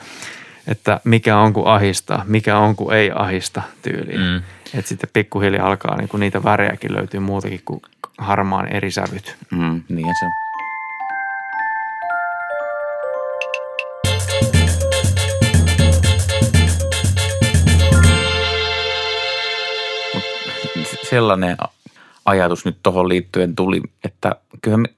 että 0.68 1.00
mikä 1.04 1.38
on 1.38 1.52
kuin 1.52 1.66
ahista, 1.66 2.22
mikä 2.26 2.58
on 2.58 2.76
kuin 2.76 2.96
ei 2.96 3.10
ahista 3.14 3.62
tyyliin. 3.82 4.20
Mm. 4.20 4.42
Että 4.74 4.88
sitten 4.88 5.10
pikkuhiljaa 5.12 5.66
alkaa 5.66 5.96
niin 5.96 6.08
kuin 6.08 6.20
niitä 6.20 6.44
värejäkin 6.44 6.94
löytyy 6.94 7.20
muutakin 7.20 7.62
kuin 7.64 7.82
harmaan 8.18 8.68
eri 8.68 8.90
sävyt. 8.90 9.36
Mm. 9.50 9.82
Niin 9.88 10.14
se 10.20 10.24
on. 10.24 10.49
Sellainen 21.10 21.56
ajatus 22.24 22.64
nyt 22.64 22.76
tuohon 22.82 23.08
liittyen 23.08 23.54
tuli, 23.54 23.80
että 24.04 24.36
kyllä 24.62 24.76
me, 24.76 24.88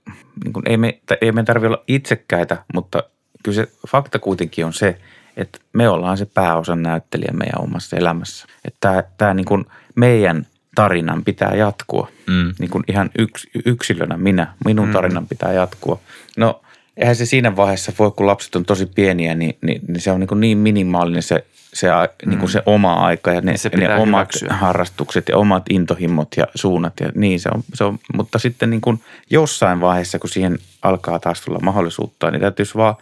niin 0.44 0.52
kuin 0.52 0.68
ei 0.68 0.76
me, 0.76 0.98
ei 1.20 1.32
me 1.32 1.42
tarvitse 1.44 1.66
olla 1.68 1.84
itsekkäitä, 1.88 2.64
mutta 2.74 3.02
kyllä 3.42 3.56
se 3.56 3.68
fakta 3.88 4.18
kuitenkin 4.18 4.66
on 4.66 4.72
se, 4.72 4.98
että 5.36 5.58
me 5.72 5.88
ollaan 5.88 6.18
se 6.18 6.26
pääosan 6.26 6.82
näyttelijä 6.82 7.32
meidän 7.32 7.60
omassa 7.62 7.96
elämässä. 7.96 8.46
Että 8.64 8.78
tämä, 8.80 9.02
tämä 9.18 9.34
niin 9.34 9.44
kuin 9.44 9.64
meidän 9.94 10.46
tarinan 10.74 11.24
pitää 11.24 11.54
jatkua. 11.54 12.08
Mm. 12.26 12.54
Niin 12.58 12.70
kuin 12.70 12.84
ihan 12.88 13.10
yks, 13.18 13.46
yksilönä 13.66 14.16
minä, 14.16 14.52
minun 14.64 14.86
Mm. 14.86 14.92
tarinan 14.92 15.26
pitää 15.26 15.52
jatkua. 15.52 16.00
No 16.36 16.62
eihän 16.96 17.16
se 17.16 17.26
siinä 17.26 17.56
vaiheessa 17.56 17.92
voi, 17.98 18.10
kun 18.10 18.26
lapset 18.26 18.56
on 18.56 18.64
tosi 18.64 18.86
pieniä, 18.86 19.34
niin, 19.34 19.58
niin, 19.62 19.80
niin 19.88 20.00
se 20.00 20.10
on 20.10 20.20
niin, 20.20 20.28
kuin 20.28 20.40
niin 20.40 20.58
minimaalinen 20.58 21.22
se, 21.22 21.44
se, 21.72 21.90
a- 21.90 22.08
niin 22.26 22.38
kuin 22.38 22.50
se 22.50 22.62
oma 22.66 22.94
aika 22.94 23.32
ja 23.32 23.40
ne, 23.40 23.56
Se 23.56 23.68
ne 23.68 23.94
omat 23.94 24.06
hyväksyä. 24.06 24.48
harrastukset 24.60 25.28
ja 25.28 25.36
omat 25.36 25.62
intohimot 25.70 26.28
ja 26.36 26.46
suunnat 26.54 26.92
ja 27.00 27.10
niin 27.14 27.40
se 27.40 27.48
on. 27.54 27.62
Se 27.74 27.84
on 27.84 27.98
mutta 28.14 28.38
sitten 28.38 28.70
niin 28.70 28.80
kuin 28.80 29.02
jossain 29.30 29.80
vaiheessa, 29.80 30.18
kun 30.18 30.30
siihen 30.30 30.58
alkaa 30.82 31.18
taas 31.18 31.40
tulla 31.40 31.58
mahdollisuutta, 31.60 32.30
niin 32.30 32.40
täytyisi 32.40 32.74
vaan 32.74 32.94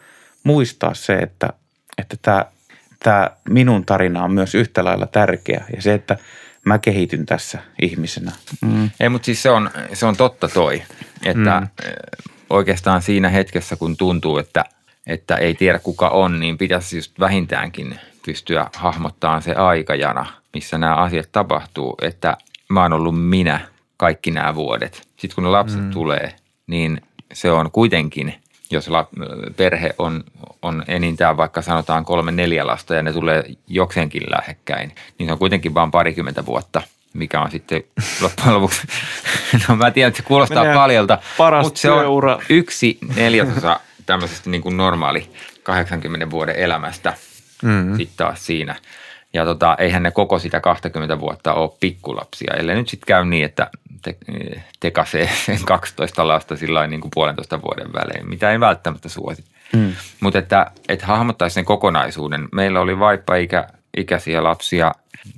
muistaa 0.43 0.95
se, 0.95 1.15
että, 1.15 1.53
että 1.99 2.17
tämä, 2.23 2.45
tämä 3.03 3.31
minun 3.49 3.85
tarina 3.87 4.25
on 4.25 4.33
myös 4.33 4.55
yhtä 4.55 4.85
lailla 4.85 5.07
tärkeä 5.07 5.65
ja 5.77 5.83
se, 5.83 5.95
että 5.95 6.19
mä 6.65 6.79
kehityn 6.79 7.27
tässä 7.27 7.59
ihmisenä. 7.83 8.33
Mm. 8.61 8.91
Ei, 9.01 9.09
mutta 9.09 9.27
siis 9.27 9.43
se 9.43 9.51
on, 9.51 9.71
se 9.93 10.07
on 10.07 10.17
totta 10.17 10.49
toi, 10.49 10.83
että 11.25 11.61
mm. 11.61 11.69
oikeastaan 12.51 13.03
siinä 13.03 13.29
hetkessä, 13.29 13.77
kun 13.77 13.97
tuntuu, 13.97 14.39
että, 14.39 14.65
että 15.07 15.37
ei 15.37 15.55
tiedä 15.55 15.79
kuka 15.79 16.09
on, 16.09 16.41
niin 16.41 16.59
pitäisi 16.59 16.97
just 16.97 17.21
vähintäänkin 17.21 17.99
pystyä 18.27 18.71
hahmottamaan 18.77 19.43
se 19.43 19.53
aikajana, 19.53 20.27
missä 20.55 20.79
nämä 20.79 20.95
asiat 20.95 21.29
tapahtuu, 21.33 21.95
että 22.03 22.37
mä 22.69 22.83
oon 22.83 22.93
ollut 22.93 23.29
minä 23.29 23.61
kaikki 23.97 24.31
nämä 24.31 24.55
vuodet. 24.55 25.09
Sitten 25.17 25.35
kun 25.35 25.45
ne 25.45 25.51
lapset 25.51 25.81
mm. 25.81 25.91
tulee, 25.91 26.35
niin 26.67 27.01
se 27.33 27.51
on 27.51 27.71
kuitenkin, 27.71 28.35
jos 28.71 28.89
la, 28.89 29.09
perhe 29.57 29.95
on, 29.99 30.25
on 30.63 30.85
enintään 30.89 31.37
vaikka 31.37 31.63
sanotaan 31.63 32.05
kolme 32.05 32.33
neljä 32.33 32.67
lasta 32.67 32.95
ja 32.95 33.03
ne 33.03 33.13
tulee 33.13 33.45
jokseenkin 33.69 34.23
lähekkäin, 34.31 34.93
niin 35.19 35.29
se 35.29 35.33
on 35.33 35.39
kuitenkin 35.39 35.75
vain 35.75 35.91
parikymmentä 35.91 36.47
vuotta, 36.47 36.83
mikä 37.15 37.41
on 37.41 37.51
sitten 37.51 37.85
loppujen 38.23 38.55
lopuksi, 38.55 38.87
no 39.69 39.77
mä 39.77 39.91
tiedän, 39.91 40.09
että 40.09 40.23
se 40.23 40.29
kuulostaa 40.29 40.63
Menee 40.63 40.77
paljolta, 40.77 41.19
mutta 41.63 41.81
se 41.81 41.91
on 41.91 41.99
työura. 41.99 42.39
yksi 42.49 42.99
neljäsosa 43.17 43.81
tämmöisestä 44.07 44.51
niin 44.51 44.63
kuin 44.63 44.77
normaali 44.77 45.31
80 45.63 46.31
vuoden 46.31 46.57
elämästä 46.57 47.17
Mm. 47.63 47.97
sitten 47.97 48.17
taas 48.17 48.47
siinä. 48.47 48.77
Ja 49.33 49.45
tota, 49.45 49.77
eihän 49.79 50.03
ne 50.03 50.11
koko 50.11 50.39
sitä 50.39 50.61
20 50.61 51.21
vuotta 51.21 51.55
ole 51.55 51.71
pikkulapsia, 51.81 52.55
ellei 52.55 52.77
nyt 52.77 52.89
sitten 52.89 53.07
käy 53.07 53.25
niin, 53.25 53.45
että 53.45 53.71
te, 54.03 54.17
tekasee 54.81 55.31
sen 55.47 55.59
12 55.65 56.29
lasta 56.29 56.57
sillä 56.57 56.87
niin 56.87 57.01
kuin 57.01 57.11
puolentoista 57.15 57.63
vuoden 57.63 57.93
välein, 57.93 58.29
mitä 58.29 58.53
ei 58.53 58.61
välttämättä 58.61 59.09
suosi. 59.09 59.45
Mm. 59.73 59.93
Mutta 60.21 60.39
että, 60.39 60.71
että 60.89 61.07
hahmottaisi 61.07 61.55
sen 61.55 61.65
kokonaisuuden. 61.65 62.49
Meillä 62.53 62.81
oli 62.81 62.99
vaippa-ikä, 62.99 63.69
ikäisiä 63.97 64.45
lapsia 64.45 64.93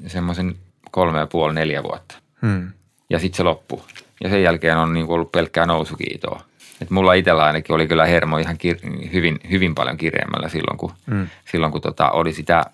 semmoisen 0.07 0.55
kolme 0.91 1.19
ja 1.19 1.27
puoli, 1.27 1.55
neljä 1.55 1.83
vuotta. 1.83 2.15
Hmm. 2.43 2.71
Ja 3.11 3.19
sitten 3.19 3.37
se 3.37 3.43
loppui. 3.43 3.83
Ja 4.25 4.31
sen 4.31 4.43
jälkeen 4.43 4.77
on 4.77 4.93
niin 4.93 5.09
ollut 5.09 5.33
pelkkää 5.33 5.67
nousukiitoa. 5.67 6.43
Et 6.83 6.91
mulla 6.91 7.15
itsellä 7.15 7.45
ainakin 7.45 7.75
oli 7.75 7.87
kyllä 7.87 8.07
hermo 8.07 8.39
ihan 8.39 8.57
kir- 8.57 9.13
hyvin, 9.13 9.41
hyvin 9.51 9.75
paljon 9.75 9.97
kireemmällä 9.97 10.49
silloin, 10.49 10.79
kun, 10.79 10.93
mm. 11.07 11.29
silloin, 11.51 11.73
kun 11.73 11.81
tota, 11.81 12.11
oli 12.11 12.33
sitä, 12.33 12.65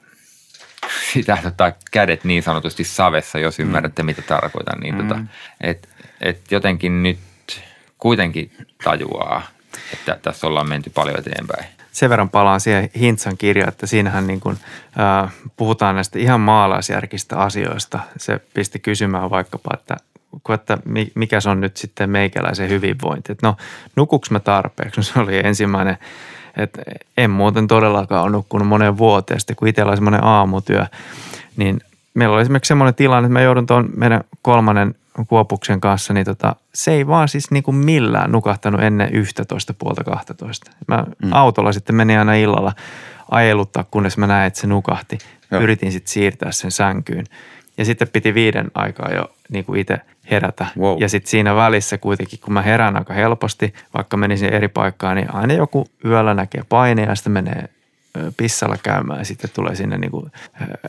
sitä 1.12 1.38
tota, 1.42 1.72
kädet 1.90 2.24
niin 2.24 2.42
sanotusti 2.42 2.84
savessa, 2.84 3.38
jos 3.38 3.60
ymmärrätte, 3.60 4.02
mitä 4.02 4.22
tarkoitan. 4.22 4.80
Niin 4.80 4.96
tota, 4.96 5.20
et, 5.60 5.88
et 6.20 6.40
jotenkin 6.50 7.02
nyt 7.02 7.18
kuitenkin 7.98 8.52
tajuaa, 8.84 9.42
että 9.92 10.18
tässä 10.22 10.46
ollaan 10.46 10.68
menty 10.68 10.90
paljon 10.90 11.18
eteenpäin. 11.18 11.64
Sen 11.92 12.10
verran 12.10 12.30
palaan 12.30 12.60
siihen 12.60 12.90
Hintsan 13.00 13.36
kirjaan, 13.36 13.68
että 13.68 13.86
siinähän 13.86 14.26
niin 14.26 14.40
kuin, 14.40 14.58
äh, 15.00 15.32
puhutaan 15.56 15.94
näistä 15.94 16.18
ihan 16.18 16.40
maalaisjärkistä 16.40 17.36
asioista. 17.36 18.00
Se 18.16 18.40
pisti 18.54 18.78
kysymään 18.78 19.30
vaikkapa, 19.30 19.70
että 19.74 19.96
kun 20.42 20.54
että 20.54 20.78
mikä 21.14 21.40
se 21.40 21.50
on 21.50 21.60
nyt 21.60 21.76
sitten 21.76 22.10
meikäläisen 22.10 22.68
hyvinvointi. 22.68 23.32
Että 23.32 23.46
no, 23.46 23.56
nukuks 23.96 24.30
mä 24.30 24.40
tarpeeksi? 24.40 25.00
No, 25.00 25.02
se 25.02 25.20
oli 25.20 25.40
ensimmäinen, 25.44 25.98
että 26.56 26.82
en 27.16 27.30
muuten 27.30 27.68
todellakaan 27.68 28.22
ole 28.22 28.30
nukkunut 28.30 28.68
moneen 28.68 28.98
vuoteen. 28.98 29.40
Sitten 29.40 29.56
kun 29.56 29.68
itsellä 29.68 29.90
oli 29.90 29.96
semmoinen 29.96 30.24
aamutyö, 30.24 30.86
niin 31.56 31.80
meillä 32.14 32.34
oli 32.34 32.42
esimerkiksi 32.42 32.68
semmoinen 32.68 32.94
tilanne, 32.94 33.26
että 33.26 33.32
mä 33.32 33.40
joudun 33.40 33.66
tuon 33.66 33.88
meidän 33.96 34.20
kolmannen 34.42 34.94
kuopuksen 35.26 35.80
kanssa, 35.80 36.14
niin 36.14 36.26
tota, 36.26 36.56
se 36.74 36.92
ei 36.92 37.06
vaan 37.06 37.28
siis 37.28 37.50
niin 37.50 37.62
kuin 37.62 37.76
millään 37.76 38.32
nukahtanut 38.32 38.82
ennen 38.82 39.14
11 39.14 39.74
puolta 39.74 40.04
12. 40.04 40.70
Mä 40.88 41.04
mm. 41.24 41.32
autolla 41.32 41.72
sitten 41.72 41.96
menin 41.96 42.18
aina 42.18 42.34
illalla 42.34 42.72
ajeluttaa, 43.30 43.84
kunnes 43.90 44.18
mä 44.18 44.26
näin, 44.26 44.46
että 44.46 44.60
se 44.60 44.66
nukahti. 44.66 45.18
Joo. 45.50 45.62
Yritin 45.62 45.92
sitten 45.92 46.12
siirtää 46.12 46.52
sen 46.52 46.70
sänkyyn. 46.70 47.24
Ja 47.78 47.84
sitten 47.84 48.08
piti 48.08 48.34
viiden 48.34 48.70
aikaa 48.74 49.10
jo 49.14 49.30
niin 49.52 49.64
kuin 49.64 49.80
itse 49.80 50.00
herätä. 50.30 50.66
Wow. 50.78 51.00
Ja 51.00 51.08
sitten 51.08 51.30
siinä 51.30 51.54
välissä 51.54 51.98
kuitenkin, 51.98 52.38
kun 52.44 52.52
mä 52.52 52.62
herään 52.62 52.96
aika 52.96 53.14
helposti, 53.14 53.74
vaikka 53.94 54.16
menisin 54.16 54.52
eri 54.52 54.68
paikkaan, 54.68 55.16
niin 55.16 55.34
aina 55.34 55.54
joku 55.54 55.86
yöllä 56.04 56.34
näkee 56.34 56.62
paine 56.68 57.02
ja 57.02 57.14
sitten 57.14 57.32
menee 57.32 57.68
pissalla 58.36 58.76
käymään 58.82 59.18
ja 59.18 59.24
sitten 59.24 59.50
tulee 59.54 59.74
sinne 59.74 59.98
niin 59.98 60.10
kuin 60.10 60.32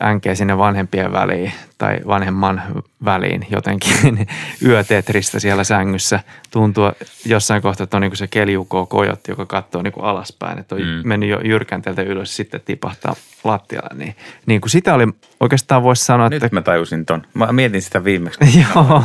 änkeä 0.03 0.36
sinne 0.36 0.58
vanhempien 0.58 1.12
väliin 1.12 1.51
tai 1.77 1.97
vanhemman 2.08 2.62
väliin 3.05 3.47
jotenkin 3.49 3.93
niin 4.15 4.27
yötetristä 4.65 5.39
siellä 5.39 5.63
sängyssä. 5.63 6.19
Tuntuu 6.51 6.91
jossain 7.25 7.62
kohtaa, 7.62 7.84
että 7.84 7.97
on 7.97 8.01
niin 8.01 8.12
kuin 8.12 8.17
se 8.17 8.27
keliukoo 8.27 8.86
kojotti, 8.86 9.32
joka 9.32 9.45
katsoo 9.45 9.82
niin 9.82 9.93
kuin 9.93 10.05
alaspäin, 10.05 10.60
että 10.60 10.75
on 10.75 10.82
mm. 10.82 11.01
mennyt 11.03 11.29
jo 11.29 11.39
jyrkänteeltä 11.41 12.01
ylös 12.01 12.36
sitten 12.36 12.62
tipahtaa 12.65 13.15
lattialle. 13.43 13.95
Niin, 13.95 14.15
niin 14.45 14.62
kuin 14.62 14.69
sitä 14.69 14.93
oli 14.93 15.08
oikeastaan 15.39 15.84
voisi 15.84 16.05
sanoa, 16.05 16.29
Nyt 16.29 16.43
että... 16.43 16.55
mä 16.55 16.62
tajusin 16.62 17.05
ton. 17.05 17.21
Mä 17.34 17.51
mietin 17.51 17.82
sitä 17.82 18.03
viimeksi. 18.03 18.39
Joo, 18.75 19.03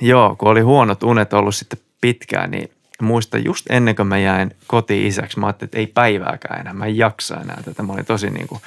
Joo, 0.00 0.36
kun 0.36 0.48
oli 0.48 0.60
huonot 0.60 1.02
unet 1.02 1.32
ollut 1.32 1.54
sitten 1.54 1.78
pitkään, 2.00 2.50
niin 2.50 2.70
muista 3.02 3.38
just 3.38 3.66
ennen 3.70 3.96
kuin 3.96 4.06
mä 4.06 4.18
jäin 4.18 4.50
kotiin 4.66 5.06
isäksi, 5.06 5.38
mä 5.40 5.46
ajattelin, 5.46 5.68
että 5.68 5.78
ei 5.78 5.86
päivääkään 5.86 6.60
enää, 6.60 6.72
mä 6.72 6.86
en 6.86 6.96
jaksa 6.96 7.40
enää 7.40 7.62
tätä. 7.64 7.82
Mä 7.82 7.92
olin 7.92 8.06
tosi 8.06 8.30
niin 8.30 8.48
kuin 8.48 8.60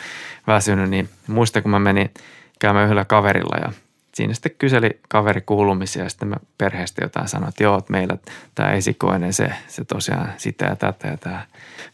väsynyt, 0.48 0.90
niin 0.90 1.10
muista 1.28 1.62
kun 1.62 1.72
mä 1.72 1.80
menin 1.80 2.12
käymään 2.60 2.86
yhdellä 2.86 3.06
kaverilla 3.06 3.58
ja 3.62 3.72
siinä 4.14 4.34
sitten 4.34 4.52
kyseli 4.58 5.00
kaveri 5.10 5.42
kuulumisia 5.42 6.04
ja 6.04 6.10
sitten 6.10 6.28
mä 6.28 6.36
perheestä 6.58 7.04
jotain 7.04 7.28
sanoin, 7.28 7.50
että 7.50 7.64
joo, 7.64 7.78
että 7.78 7.92
meillä 7.92 8.18
tämä 8.56 8.72
esikoinen, 8.72 9.34
se, 9.34 9.54
se 9.68 9.86
tosiaan 9.86 10.34
sitä 10.38 10.66
ja 10.66 10.76
tätä 10.76 11.08
ja 11.08 11.18
tämä 11.18 11.46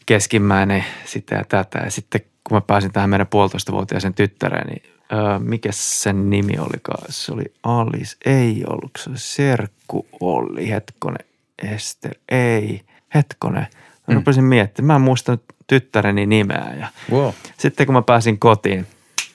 keskimmäinen 0.06 0.84
sitä 1.04 1.34
ja 1.34 1.44
tätä. 1.48 1.78
Ja 1.78 1.90
sitten 1.90 2.20
kun 2.44 2.56
mä 2.56 2.60
pääsin 2.60 2.92
tähän 2.92 3.10
meidän 3.10 3.26
puolitoistavuotiaisen 3.26 4.14
tyttäreen, 4.14 4.66
niin 4.66 4.82
öö, 5.12 5.38
mikä 5.38 5.68
sen 5.72 6.30
nimi 6.30 6.58
olikaan? 6.58 7.04
Se 7.08 7.32
oli 7.32 7.44
Alice, 7.62 8.16
ei 8.24 8.64
ollut, 8.66 8.90
se 8.98 9.10
oli 9.10 9.18
Serkku 9.18 10.06
Olli, 10.20 10.70
hetkonen, 10.70 11.26
Ester, 11.62 12.14
ei, 12.28 12.80
hetkonen. 13.14 13.66
Mä 13.72 14.14
mm. 14.14 14.14
rupesin 14.14 14.44
miettimään, 14.44 14.86
mä 14.86 14.94
en 14.94 15.00
muistanut 15.00 15.44
tyttäreni 15.66 16.26
nimeä 16.26 16.74
ja 16.80 16.88
wow. 17.10 17.32
sitten 17.58 17.86
kun 17.86 17.94
mä 17.94 18.02
pääsin 18.02 18.38
kotiin, 18.38 18.86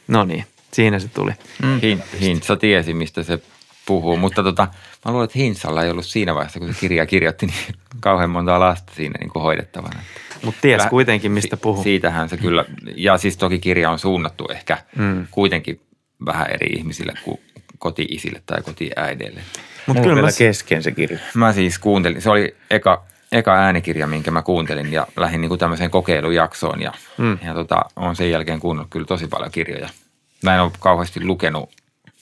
no 0.07 0.23
niin, 0.23 0.45
siinä 0.71 0.99
se 0.99 1.07
tuli. 1.07 1.31
Mm. 1.63 1.79
Hin, 1.79 2.03
Hintsa 2.21 2.55
tiesi, 2.55 2.93
mistä 2.93 3.23
se 3.23 3.39
puhuu, 3.86 4.17
mutta 4.17 4.43
tota, 4.43 4.67
mä 5.05 5.12
luulen, 5.12 5.25
että 5.25 5.39
Hinsalla 5.39 5.84
ei 5.84 5.91
ollut 5.91 6.05
siinä 6.05 6.36
vaiheessa, 6.36 6.60
kun 6.60 6.73
se 6.73 6.79
kirja 6.79 7.05
kirjoitti, 7.05 7.45
niin 7.45 7.75
kauhean 7.99 8.29
monta 8.29 8.60
lasta 8.60 8.93
siinä 8.95 9.15
niin 9.19 9.29
kuin 9.29 9.43
hoidettavana. 9.43 9.99
Mutta 10.45 10.62
ties 10.62 10.86
kuitenkin, 10.89 11.31
mistä 11.31 11.57
puhuu. 11.57 11.84
Siitähän 11.84 12.29
se 12.29 12.38
kyllä, 12.38 12.65
ja 12.95 13.17
siis 13.17 13.38
toki 13.38 13.60
kirja 13.60 13.91
on 13.91 13.99
suunnattu 13.99 14.47
ehkä 14.51 14.77
mm. 14.95 15.27
kuitenkin 15.31 15.81
vähän 16.25 16.47
eri 16.51 16.67
ihmisille 16.67 17.13
kuin 17.23 17.39
koti-isille 17.77 18.41
tai 18.45 18.62
kotiäideille. 18.62 19.41
Mutta 19.88 20.04
kyllä 20.04 20.22
mä... 20.22 20.28
kesken 20.38 20.84
se 20.84 20.91
kirja. 20.91 21.20
Mä 21.34 21.54
siis 21.54 21.80
kuuntelin, 21.80 22.22
se 22.22 22.30
oli 22.30 22.56
eka, 22.70 23.04
eka 23.32 23.54
äänikirja, 23.54 24.08
minkä 24.08 24.32
mä 24.32 24.41
kuuntelin 24.41 24.94
ja 24.94 25.08
lähdin 25.15 25.41
niin 25.41 25.60
tämmöiseen 25.60 25.91
kokeilujaksoon 25.91 26.82
ja, 26.82 26.91
mm. 27.17 27.38
ja 27.46 27.54
tota, 27.54 27.86
on 27.96 28.15
sen 28.15 28.32
jälkeen 28.32 28.60
kuunnellut 28.60 28.91
kyllä 28.91 29.06
tosi 29.06 29.28
paljon 29.28 29.52
kirjoja. 29.52 29.89
Mä 30.44 30.56
en 30.56 30.62
ole 30.62 30.72
kauheasti 30.80 31.26
lukenut 31.26 31.70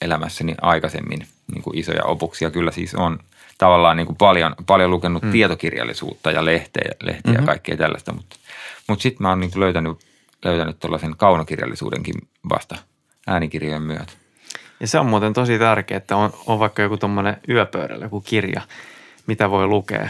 elämässäni 0.01 0.55
aikaisemmin 0.61 1.27
niin 1.53 1.63
kuin 1.63 1.77
isoja 1.77 2.03
opuksia. 2.03 2.51
Kyllä 2.51 2.71
siis 2.71 2.95
on 2.95 3.19
tavallaan 3.57 3.97
niin 3.97 4.07
kuin 4.07 4.17
paljon, 4.17 4.55
paljon 4.65 4.91
lukenut 4.91 5.23
mm. 5.23 5.31
tietokirjallisuutta 5.31 6.31
ja 6.31 6.45
lehteä, 6.45 6.91
lehteä 7.03 7.31
mm-hmm. 7.31 7.41
ja 7.41 7.45
kaikkea 7.45 7.77
tällaista, 7.77 8.13
mutta, 8.13 8.35
mutta 8.87 9.03
sitten 9.03 9.23
mä 9.23 9.29
oon 9.29 9.39
niin 9.39 9.51
löytänyt, 9.55 9.97
löytänyt 10.45 10.79
tuollaisen 10.79 11.17
kaunokirjallisuudenkin 11.17 12.15
vasta 12.49 12.75
äänikirjojen 13.27 13.81
myötä. 13.81 14.13
Ja 14.79 14.87
se 14.87 14.99
on 14.99 15.05
muuten 15.05 15.33
tosi 15.33 15.59
tärkeää, 15.59 15.97
että 15.97 16.15
on, 16.15 16.33
on 16.45 16.59
vaikka 16.59 16.81
joku 16.81 16.97
tuommoinen 16.97 17.37
yöpöydällä, 17.49 18.05
joku 18.05 18.21
kirja, 18.21 18.61
mitä 19.27 19.49
voi 19.49 19.67
lukea. 19.67 20.09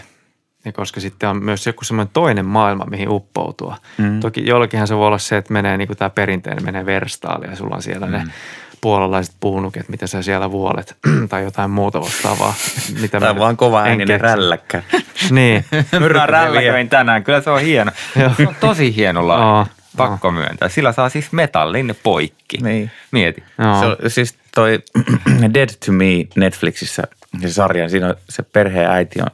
Ja 0.65 0.71
koska 0.71 0.99
sitten 0.99 1.29
on 1.29 1.43
myös 1.43 1.67
joku 1.67 1.83
semmoinen 1.83 2.13
toinen 2.13 2.45
maailma, 2.45 2.85
mihin 2.85 3.09
uppoutua. 3.09 3.77
Mm. 3.97 4.19
Toki 4.19 4.45
jollakinhan 4.45 4.87
se 4.87 4.95
voi 4.95 5.07
olla 5.07 5.17
se, 5.17 5.37
että 5.37 5.53
menee 5.53 5.77
niin 5.77 5.87
kuin 5.87 5.97
tämä 5.97 6.09
perinteinen, 6.09 6.65
menee 6.65 6.85
verstaali 6.85 7.47
ja 7.47 7.55
sulla 7.55 7.75
on 7.75 7.81
siellä 7.81 8.05
mm. 8.05 8.11
ne 8.11 8.23
puolalaiset 8.81 9.35
puunuket, 9.39 9.89
mitä 9.89 10.07
sä 10.07 10.21
siellä 10.21 10.51
vuolet 10.51 10.97
tai 11.29 11.43
jotain 11.43 11.71
muuta 11.71 12.01
vastaavaa. 12.01 12.53
Mitä 13.01 13.19
Tämä 13.19 13.31
on 13.31 13.39
vaan 13.39 13.57
kova 13.57 13.81
ääninen 13.81 14.21
rälläkkä. 14.21 14.83
niin. 15.31 15.65
Mä 15.99 16.25
rälläköin 16.25 16.89
tänään, 16.89 17.23
kyllä 17.23 17.41
se 17.41 17.49
on 17.49 17.61
hieno. 17.61 17.91
se 18.37 18.47
on 18.47 18.55
tosi 18.59 18.95
hieno 18.95 19.27
laji. 19.27 19.69
Pakko 19.97 20.31
myöntää. 20.31 20.69
Sillä 20.69 20.91
saa 20.91 21.09
siis 21.09 21.31
metallin 21.31 21.95
poikki. 22.03 22.57
Niin. 22.57 22.91
Mieti. 23.11 23.43
Se 23.57 23.85
on, 23.85 23.97
siis 24.07 24.35
toi 24.55 24.79
Dead 25.53 25.69
to 25.85 25.91
Me 25.91 26.05
Netflixissä 26.35 27.03
se 27.41 27.49
sarja, 27.53 27.89
siinä 27.89 28.07
on 28.07 28.15
se 28.29 28.43
perheen 28.43 28.89
äiti 28.89 29.21
on 29.21 29.27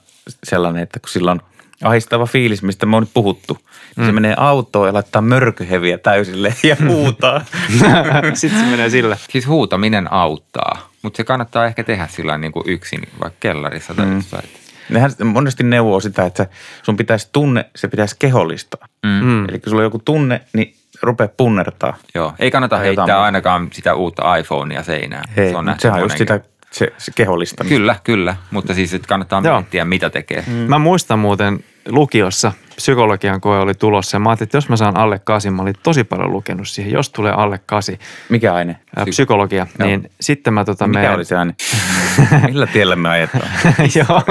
sellainen, 0.43 0.83
että 0.83 0.99
kun 0.99 1.09
sillä 1.09 1.31
on 1.31 1.41
ahistava 1.83 2.25
fiilis, 2.25 2.63
mistä 2.63 2.85
me 2.85 2.95
on 2.95 3.03
nyt 3.03 3.13
puhuttu, 3.13 3.53
niin 3.53 4.03
mm. 4.03 4.05
se 4.05 4.11
menee 4.11 4.33
autoon 4.37 4.87
ja 4.87 4.93
laittaa 4.93 5.21
mörköheviä 5.21 5.97
täysille 5.97 6.53
ja 6.63 6.75
huutaa. 6.87 7.41
Sitten 8.33 8.59
se 8.59 8.65
menee 8.65 8.89
sillä. 8.89 9.17
Siis 9.29 9.47
huutaminen 9.47 10.13
auttaa, 10.13 10.89
mutta 11.01 11.17
se 11.17 11.23
kannattaa 11.23 11.65
ehkä 11.65 11.83
tehdä 11.83 12.07
sillä 12.07 12.37
niin 12.37 12.51
kuin 12.51 12.69
yksin, 12.69 13.01
vaikka 13.21 13.37
kellarissa 13.39 13.93
tai 13.93 14.05
mm. 14.05 14.15
jossain. 14.15 14.49
Nehän 14.89 15.11
monesti 15.23 15.63
neuvoo 15.63 15.99
sitä, 15.99 16.25
että 16.25 16.47
sun 16.83 16.97
pitäisi 16.97 17.29
tunne, 17.31 17.65
se 17.75 17.87
pitäisi 17.87 18.15
kehollistaa. 18.19 18.87
Mm. 19.03 19.25
mm. 19.25 19.49
Eli 19.49 19.59
kun 19.59 19.69
sulla 19.69 19.81
on 19.81 19.85
joku 19.85 20.01
tunne, 20.05 20.41
niin 20.53 20.75
rupea 21.01 21.27
punnertaa. 21.27 21.97
Joo, 22.15 22.33
ei 22.39 22.51
kannata 22.51 22.77
heittää 22.77 23.03
jotain. 23.03 23.23
ainakaan 23.23 23.67
sitä 23.73 23.95
uutta 23.95 24.35
iPhonea 24.35 24.83
seinään. 24.83 25.23
Hei, 25.35 25.49
se 25.49 25.57
on 25.57 25.75
sehän 25.79 25.97
on 25.97 26.03
just 26.03 26.17
sitä 26.17 26.39
se, 26.71 26.93
se 26.97 27.11
kehollista. 27.15 27.63
Kyllä, 27.63 27.95
kyllä, 28.03 28.35
mutta 28.51 28.73
siis 28.73 28.93
että 28.93 29.07
kannattaa 29.07 29.41
Joo. 29.43 29.57
miettiä, 29.59 29.85
mitä 29.85 30.09
tekee. 30.09 30.43
Mm. 30.47 30.53
Mä 30.53 30.79
muistan 30.79 31.19
muuten 31.19 31.63
lukiossa 31.87 32.51
psykologian 32.75 33.41
koe 33.41 33.59
oli 33.59 33.73
tulossa 33.73 34.15
ja 34.15 34.19
mä 34.19 34.29
ajattelin, 34.29 34.47
että 34.47 34.57
jos 34.57 34.69
mä 34.69 34.75
saan 34.75 34.97
alle 34.97 35.19
kasin, 35.19 35.53
mä 35.53 35.61
olin 35.61 35.75
tosi 35.83 36.03
paljon 36.03 36.31
lukenut 36.31 36.67
siihen, 36.67 36.93
jos 36.93 37.09
tulee 37.09 37.31
alle 37.31 37.59
kasi. 37.65 37.99
Mikä 38.29 38.53
aine? 38.53 38.75
Ää, 38.95 39.05
psykologia, 39.05 39.67
Joo. 39.79 39.87
niin 39.87 40.11
sitten 40.21 40.53
mä 40.53 40.65
tota... 40.65 40.87
Mikä 40.87 40.99
meidän... 40.99 41.15
oli 41.15 41.25
se 41.25 41.37
aine? 41.37 41.55
Millä 42.47 42.67
tiellä 42.67 42.95
me 42.95 43.09
ajetaan? 43.09 43.49
Joo. 43.95 44.21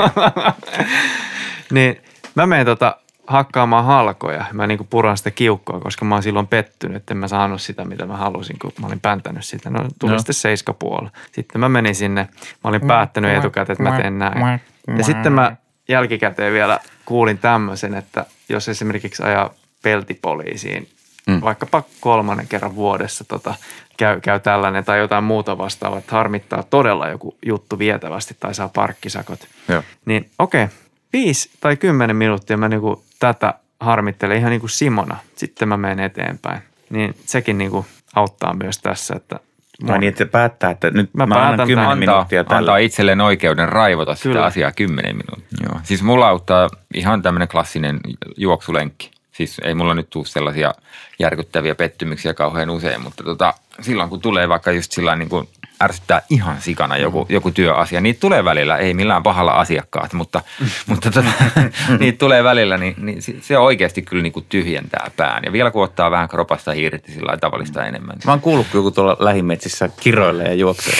niin 1.70 2.00
mä 2.34 2.46
menen 2.46 2.66
tota 2.66 2.96
hakkaamaan 3.26 3.84
halkoja. 3.84 4.44
Mä 4.52 4.66
niin 4.66 4.86
puran 4.90 5.16
sitä 5.16 5.30
kiukkoa, 5.30 5.80
koska 5.80 6.04
mä 6.04 6.14
oon 6.14 6.22
silloin 6.22 6.46
pettynyt, 6.46 6.96
että 6.96 7.14
en 7.14 7.18
mä 7.18 7.28
saanut 7.28 7.62
sitä, 7.62 7.84
mitä 7.84 8.06
mä 8.06 8.16
halusin, 8.16 8.58
kun 8.58 8.72
mä 8.80 8.86
olin 8.86 9.00
pääntänyt 9.00 9.44
sitä. 9.44 9.70
No 9.70 9.88
tuli 9.98 10.12
no. 10.12 10.18
sitten 10.18 10.34
seiskapuoli. 10.34 11.08
Sitten 11.32 11.60
mä 11.60 11.68
menin 11.68 11.94
sinne, 11.94 12.28
mä 12.64 12.68
olin 12.68 12.86
päättänyt 12.86 13.38
etukäteen, 13.38 13.72
että 13.74 13.90
mä 13.90 14.00
teen 14.00 14.18
näin. 14.18 14.60
Ja 14.98 15.04
sitten 15.04 15.32
mä 15.32 15.56
jälkikäteen 15.88 16.52
vielä 16.52 16.78
kuulin 17.04 17.38
tämmöisen, 17.38 17.94
että 17.94 18.26
jos 18.48 18.68
esimerkiksi 18.68 19.22
ajaa 19.22 19.54
peltipoliisiin, 19.82 20.88
mm. 21.26 21.40
vaikkapa 21.40 21.82
kolmannen 22.00 22.48
kerran 22.48 22.74
vuodessa 22.74 23.24
tota, 23.24 23.54
käy, 23.96 24.20
käy 24.20 24.40
tällainen 24.40 24.84
tai 24.84 24.98
jotain 24.98 25.24
muuta 25.24 25.58
vastaavaa, 25.58 25.98
että 25.98 26.12
harmittaa 26.12 26.62
todella 26.62 27.08
joku 27.08 27.36
juttu 27.46 27.78
vietävästi 27.78 28.36
tai 28.40 28.54
saa 28.54 28.68
parkkisakot. 28.68 29.48
Joo. 29.68 29.82
Niin 30.04 30.30
okei, 30.38 30.64
okay, 30.64 30.76
viisi 31.12 31.50
tai 31.60 31.76
kymmenen 31.76 32.16
minuuttia 32.16 32.56
mä 32.56 32.68
niinku 32.68 33.04
tätä 33.18 33.54
harmittelen 33.80 34.38
ihan 34.38 34.50
niin 34.50 34.60
kuin 34.60 34.70
Simona, 34.70 35.16
sitten 35.36 35.68
mä 35.68 35.76
menen 35.76 36.00
eteenpäin. 36.00 36.62
Niin 36.90 37.16
sekin 37.26 37.58
niin 37.58 37.70
kuin 37.70 37.86
auttaa 38.14 38.54
myös 38.54 38.78
tässä, 38.78 39.14
että 39.16 39.40
Vai 39.87 39.98
niin, 39.98 40.08
että 40.08 40.26
päättää, 40.26 40.70
että 40.70 40.90
nyt 40.90 41.10
Mä 41.14 41.26
mä, 41.26 41.34
päätän 41.34 41.52
annan 41.52 41.66
10 41.66 41.84
tämän. 41.84 41.98
minuuttia 41.98 42.40
antaa, 42.40 42.56
tällä. 42.56 42.70
antaa 42.72 42.76
itselleen 42.76 43.20
oikeuden 43.20 43.68
raivota 43.68 44.14
sitä 44.14 44.28
Kyllä. 44.28 44.44
asiaa 44.44 44.72
10 44.72 45.16
minuuttia. 45.16 45.66
Joo. 45.68 45.80
Siis 45.82 46.02
mulla 46.02 46.28
auttaa 46.28 46.68
ihan 46.94 47.22
tämmöinen 47.22 47.48
klassinen 47.48 48.00
juoksulenkki. 48.37 49.10
Siis 49.32 49.60
ei 49.64 49.74
mulla 49.74 49.94
nyt 49.94 50.10
tule 50.10 50.24
sellaisia 50.24 50.74
järkyttäviä 51.18 51.74
pettymyksiä 51.74 52.34
kauhean 52.34 52.70
usein, 52.70 53.00
mutta 53.00 53.24
tota, 53.24 53.54
silloin 53.80 54.10
kun 54.10 54.20
tulee 54.20 54.48
vaikka 54.48 54.72
just 54.72 54.92
sillä 54.92 55.16
niin 55.16 55.28
kuin 55.28 55.48
ärsyttää 55.85 56.23
ihan 56.31 56.61
sikana 56.61 56.97
joku, 56.97 57.27
joku 57.29 57.51
työasia. 57.51 58.01
Niitä 58.01 58.20
tulee 58.20 58.44
välillä, 58.44 58.77
ei 58.77 58.94
millään 58.94 59.23
pahalla 59.23 59.53
asiakkaat, 59.53 60.12
mutta, 60.12 60.40
mutta 60.87 61.11
tota, 61.11 61.33
niitä 62.01 62.18
tulee 62.18 62.44
välillä, 62.44 62.77
niin, 62.77 62.94
niin 62.99 63.23
se- 63.40 63.59
oikeasti 63.59 64.03
kyllä 64.03 64.23
niin 64.23 64.33
kuin 64.33 64.47
tyhjentää 64.49 65.11
pään. 65.16 65.42
Ja 65.44 65.53
vielä 65.53 65.70
kun 65.70 65.85
ottaa 65.85 66.11
vähän 66.11 66.29
kropasta 66.29 66.73
irti 66.73 67.12
sillä 67.12 67.37
tavallista 67.37 67.87
enemmän. 67.87 68.16
Mä 68.25 68.33
oon 68.33 68.40
kuullut, 68.40 68.66
kun 68.73 68.79
joku 68.79 68.90
tuolla 68.90 69.16
lähimetsissä 69.18 69.88
kiroilee 70.01 70.47
ja 70.47 70.55
juoksee. 70.55 70.94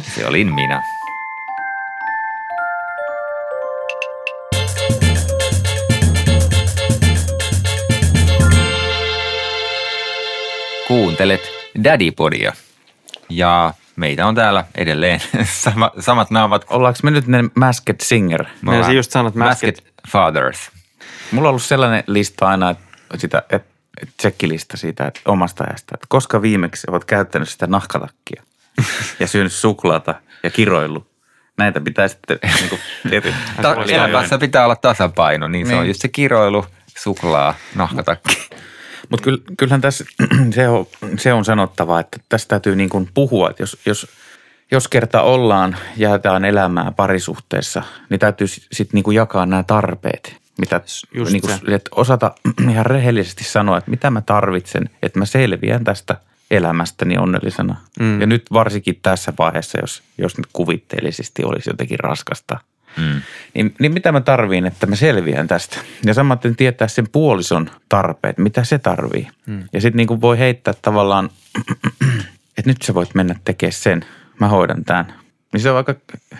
Se 0.14 0.26
olin 0.26 0.54
minä. 0.54 0.82
Kuuntelet 10.88 11.40
Daddy-podia. 11.84 12.52
Ja 13.28 13.74
meitä 13.96 14.26
on 14.26 14.34
täällä 14.34 14.64
edelleen 14.74 15.20
sama, 15.44 15.90
samat 16.00 16.30
naamat. 16.30 16.64
Ollaanko 16.70 16.98
me 17.02 17.10
nyt 17.10 17.26
ne 17.26 17.44
Masked 17.54 17.96
Singer? 18.02 18.44
Me 18.62 18.76
ollaan 18.76 18.96
just 18.96 19.10
sanonut, 19.10 19.34
että 19.36 19.44
Masked 19.44 19.76
Fathers. 20.08 20.70
Mulla 21.32 21.48
on 21.48 21.50
ollut 21.50 21.62
sellainen 21.62 22.04
lista 22.06 22.48
aina, 22.48 22.70
että 22.70 22.84
sitä, 23.16 23.42
että 23.50 23.78
että 24.02 24.14
tsekkilista 24.16 24.76
siitä 24.76 25.06
että 25.06 25.20
omasta 25.24 25.64
ajasta, 25.64 25.94
että 25.94 26.06
koska 26.08 26.42
viimeksi 26.42 26.86
olet 26.90 27.04
käyttänyt 27.04 27.48
sitä 27.48 27.66
nahkalakkia 27.66 28.42
ja 29.20 29.26
syönyt 29.26 29.52
suklaata 29.52 30.14
ja 30.42 30.50
kiroillut. 30.50 31.10
Näitä 31.58 31.80
pitää 31.80 32.08
sitten 32.08 32.38
niin 32.60 32.68
kuin. 32.68 33.34
Ta- 33.62 33.76
elämässä 33.88 34.38
pitää 34.38 34.64
olla 34.64 34.76
tasapaino, 34.76 35.48
niin, 35.48 35.66
se 35.66 35.74
on 35.74 35.80
Niin. 35.80 35.88
just 35.88 36.00
se 36.00 36.08
kiroilu, 36.08 36.66
suklaa, 36.98 37.54
nahkatakki. 37.74 38.47
Mutta 39.08 39.24
kyll, 39.24 39.36
kyllähän 39.58 39.80
tässä 39.80 40.04
se 40.54 40.68
on, 40.68 40.86
se 41.18 41.32
on 41.32 41.44
sanottava, 41.44 42.00
että 42.00 42.18
tästä 42.28 42.48
täytyy 42.48 42.76
niin 42.76 42.88
kuin 42.88 43.08
puhua, 43.14 43.50
että 43.50 43.62
jos, 43.62 43.78
jos, 43.86 44.06
jos 44.70 44.88
kerta 44.88 45.22
ollaan, 45.22 45.76
jaetaan 45.96 46.44
elämää 46.44 46.92
parisuhteessa, 46.96 47.82
niin 48.10 48.20
täytyy 48.20 48.46
sitten 48.48 48.88
niin 48.92 49.04
kuin 49.04 49.14
jakaa 49.14 49.46
nämä 49.46 49.62
tarpeet. 49.62 50.36
Mitä, 50.58 50.80
Just 51.14 51.32
niin 51.32 51.42
kuin, 51.42 51.74
että 51.74 51.90
osata 51.94 52.34
ihan 52.70 52.86
rehellisesti 52.86 53.44
sanoa, 53.44 53.78
että 53.78 53.90
mitä 53.90 54.10
mä 54.10 54.20
tarvitsen, 54.20 54.90
että 55.02 55.18
mä 55.18 55.24
selviän 55.24 55.84
tästä 55.84 56.16
elämästäni 56.50 57.18
onnellisena. 57.18 57.76
Mm. 58.00 58.20
Ja 58.20 58.26
nyt 58.26 58.46
varsinkin 58.52 58.98
tässä 59.02 59.32
vaiheessa, 59.38 59.78
jos, 59.80 60.02
jos 60.18 60.36
nyt 60.36 60.46
kuvitteellisesti 60.52 61.44
olisi 61.44 61.70
jotenkin 61.70 62.00
raskasta, 62.00 62.58
Mm. 62.96 63.22
niin, 63.54 63.74
niin 63.78 63.92
mitä 63.92 64.12
mä 64.12 64.20
tarviin, 64.20 64.66
että 64.66 64.86
mä 64.86 64.96
selviän 64.96 65.48
tästä. 65.48 65.78
Ja 66.04 66.14
samaten 66.14 66.56
tietää 66.56 66.88
sen 66.88 67.08
puolison 67.12 67.70
tarpeet, 67.88 68.38
mitä 68.38 68.64
se 68.64 68.78
tarvii. 68.78 69.28
Mm. 69.46 69.64
Ja 69.72 69.80
sitten 69.80 69.96
niin 69.96 70.06
kuin 70.06 70.20
voi 70.20 70.38
heittää 70.38 70.74
tavallaan, 70.82 71.30
että 72.58 72.70
nyt 72.70 72.82
sä 72.82 72.94
voit 72.94 73.14
mennä 73.14 73.34
tekemään 73.44 73.72
sen, 73.72 74.04
mä 74.40 74.48
hoidan 74.48 74.84
tämän. 74.84 75.14
Niin 75.52 75.60
se 75.60 75.70
on 75.70 75.76
aika 75.76 75.94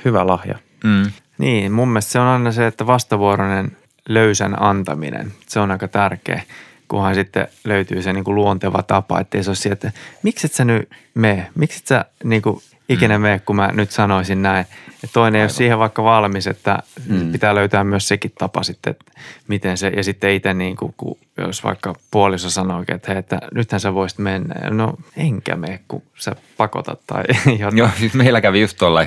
hyvä 0.04 0.26
lahja. 0.26 0.58
Mm. 0.84 1.10
Niin, 1.38 1.72
mun 1.72 1.88
mielestä 1.88 2.12
se 2.12 2.18
on 2.18 2.26
aina 2.26 2.52
se, 2.52 2.66
että 2.66 2.86
vastavuoroinen 2.86 3.76
löysän 4.08 4.62
antaminen, 4.62 5.32
se 5.46 5.60
on 5.60 5.70
aika 5.70 5.88
tärkeä, 5.88 6.42
kunhan 6.88 7.14
sitten 7.14 7.48
löytyy 7.64 8.02
se 8.02 8.12
niin 8.12 8.24
kuin 8.24 8.34
luonteva 8.34 8.82
tapa, 8.82 9.20
ettei 9.20 9.44
se 9.44 9.50
ole 9.50 9.56
sieltä, 9.56 9.88
että 9.88 10.00
miksi 10.22 10.46
et 10.46 10.52
sä 10.52 10.64
nyt 10.64 10.90
mene, 11.14 11.50
miksi 11.54 11.78
et 11.78 11.86
sä 11.86 12.04
niin 12.24 12.42
kuin 12.42 12.62
ikinä 12.88 13.18
mene, 13.18 13.38
kun 13.38 13.56
mä 13.56 13.70
nyt 13.72 13.90
sanoisin 13.90 14.42
näin. 14.42 14.66
Ja 15.02 15.08
toinen 15.12 15.38
ei 15.38 15.42
ole 15.42 15.48
siihen 15.48 15.78
vaikka 15.78 16.04
valmis, 16.04 16.46
että 16.46 16.78
mm. 17.08 17.32
pitää 17.32 17.54
löytää 17.54 17.84
myös 17.84 18.08
sekin 18.08 18.32
tapa 18.38 18.62
sitten, 18.62 18.90
että 18.90 19.12
miten 19.48 19.76
se, 19.76 19.88
ja 19.88 20.04
sitten 20.04 20.30
itse 20.30 20.54
niin 20.54 20.76
kuin, 20.76 20.94
kun 20.96 21.18
jos 21.38 21.64
vaikka 21.64 21.94
puoliso 22.10 22.50
sanoo, 22.50 22.84
että 22.88 23.12
hei, 23.12 23.18
että 23.18 23.38
nythän 23.54 23.80
sä 23.80 23.94
voisit 23.94 24.18
mennä, 24.18 24.54
ja 24.64 24.70
no 24.70 24.94
enkä 25.16 25.56
mene, 25.56 25.80
kun 25.88 26.02
sä 26.14 26.36
pakotat 26.56 27.00
tai 27.06 27.24
jotain. 27.58 27.78
Joo, 27.78 27.88
siis 27.98 28.14
meillä 28.14 28.40
kävi 28.40 28.60
just 28.60 28.78
tuolla, 28.78 29.06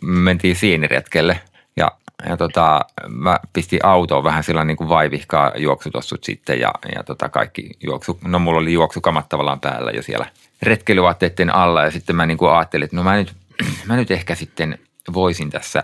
mentiin 0.00 0.56
siiniretkelle 0.56 1.40
ja, 1.76 1.90
ja 2.28 2.36
tota, 2.36 2.80
mä 3.08 3.38
pistin 3.52 3.84
autoon 3.84 4.24
vähän 4.24 4.44
sillä 4.44 4.64
niin 4.64 4.76
kuin 4.76 4.88
vaivihkaa 4.88 5.52
juoksutossut 5.56 6.24
sitten 6.24 6.60
ja, 6.60 6.72
ja 6.94 7.02
tota 7.02 7.28
kaikki 7.28 7.70
juoksu, 7.82 8.18
no 8.24 8.38
mulla 8.38 8.60
oli 8.60 8.72
juoksukamat 8.72 9.28
tavallaan 9.28 9.60
päällä 9.60 9.90
jo 9.90 10.02
siellä 10.02 10.26
retkeilyvaatteiden 10.62 11.54
alla 11.54 11.84
ja 11.84 11.90
sitten 11.90 12.16
mä 12.16 12.26
niin 12.26 12.38
kuin 12.38 12.52
ajattelin, 12.52 12.84
että 12.84 12.96
no 12.96 13.02
mä 13.02 13.16
nyt, 13.16 13.36
mä 13.86 13.96
nyt 13.96 14.10
ehkä 14.10 14.34
sitten 14.34 14.78
voisin 15.14 15.50
tässä 15.50 15.82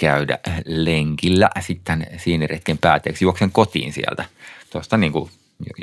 käydä 0.00 0.38
lenkillä 0.64 1.50
sitten 1.60 2.06
siiniretken 2.16 2.78
päätteeksi. 2.78 3.24
Juoksen 3.24 3.50
kotiin 3.52 3.92
sieltä 3.92 4.24
tuosta 4.70 4.96
niin 4.96 5.12
kuin, 5.12 5.30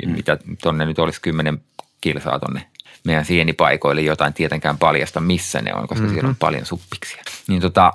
mitä 0.06 0.38
tonne 0.62 0.84
nyt 0.84 0.98
olisi 0.98 1.20
kymmenen 1.20 1.62
kilsaa 2.00 2.38
tonne 2.38 2.66
meidän 3.04 3.24
sienipaikoille 3.24 4.02
jotain 4.02 4.34
tietenkään 4.34 4.78
paljasta, 4.78 5.20
missä 5.20 5.62
ne 5.62 5.74
on, 5.74 5.88
koska 5.88 6.02
mm-hmm. 6.02 6.14
siellä 6.14 6.28
on 6.28 6.36
paljon 6.36 6.66
suppiksia. 6.66 7.22
Niin 7.48 7.60
tota, 7.60 7.92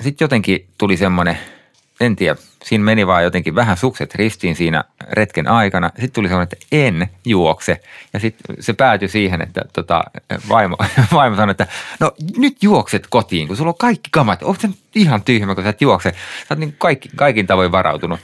sitten 0.00 0.24
jotenkin 0.24 0.68
tuli 0.78 0.96
semmoinen, 0.96 1.38
en 2.02 2.16
tiedä, 2.16 2.36
siinä 2.64 2.84
meni 2.84 3.06
vaan 3.06 3.24
jotenkin 3.24 3.54
vähän 3.54 3.76
sukset 3.76 4.14
ristiin 4.14 4.56
siinä 4.56 4.84
retken 5.10 5.48
aikana. 5.48 5.88
Sitten 5.88 6.12
tuli 6.12 6.28
semmoinen, 6.28 6.48
että 6.52 6.66
en 6.72 7.08
juokse. 7.24 7.80
Ja 8.12 8.20
sitten 8.20 8.56
se 8.60 8.72
päätyi 8.72 9.08
siihen, 9.08 9.42
että 9.42 9.62
tota, 9.72 10.04
vaimo, 10.48 10.76
vaimo 11.14 11.36
sanoi, 11.36 11.50
että 11.50 11.66
no 12.00 12.12
nyt 12.36 12.62
juokset 12.62 13.06
kotiin, 13.10 13.48
kun 13.48 13.56
sulla 13.56 13.70
on 13.70 13.78
kaikki 13.78 14.08
kamat. 14.10 14.42
Onko 14.42 14.60
se 14.60 14.68
ihan 14.94 15.22
tyhmä, 15.22 15.54
kun 15.54 15.64
sä 15.64 15.70
et 15.70 15.82
juokse? 15.82 16.10
Sä 16.10 16.46
oot 16.50 16.58
niin 16.58 16.74
kaikki, 16.78 17.08
kaikin 17.16 17.46
tavoin 17.46 17.72
varautunut. 17.72 18.20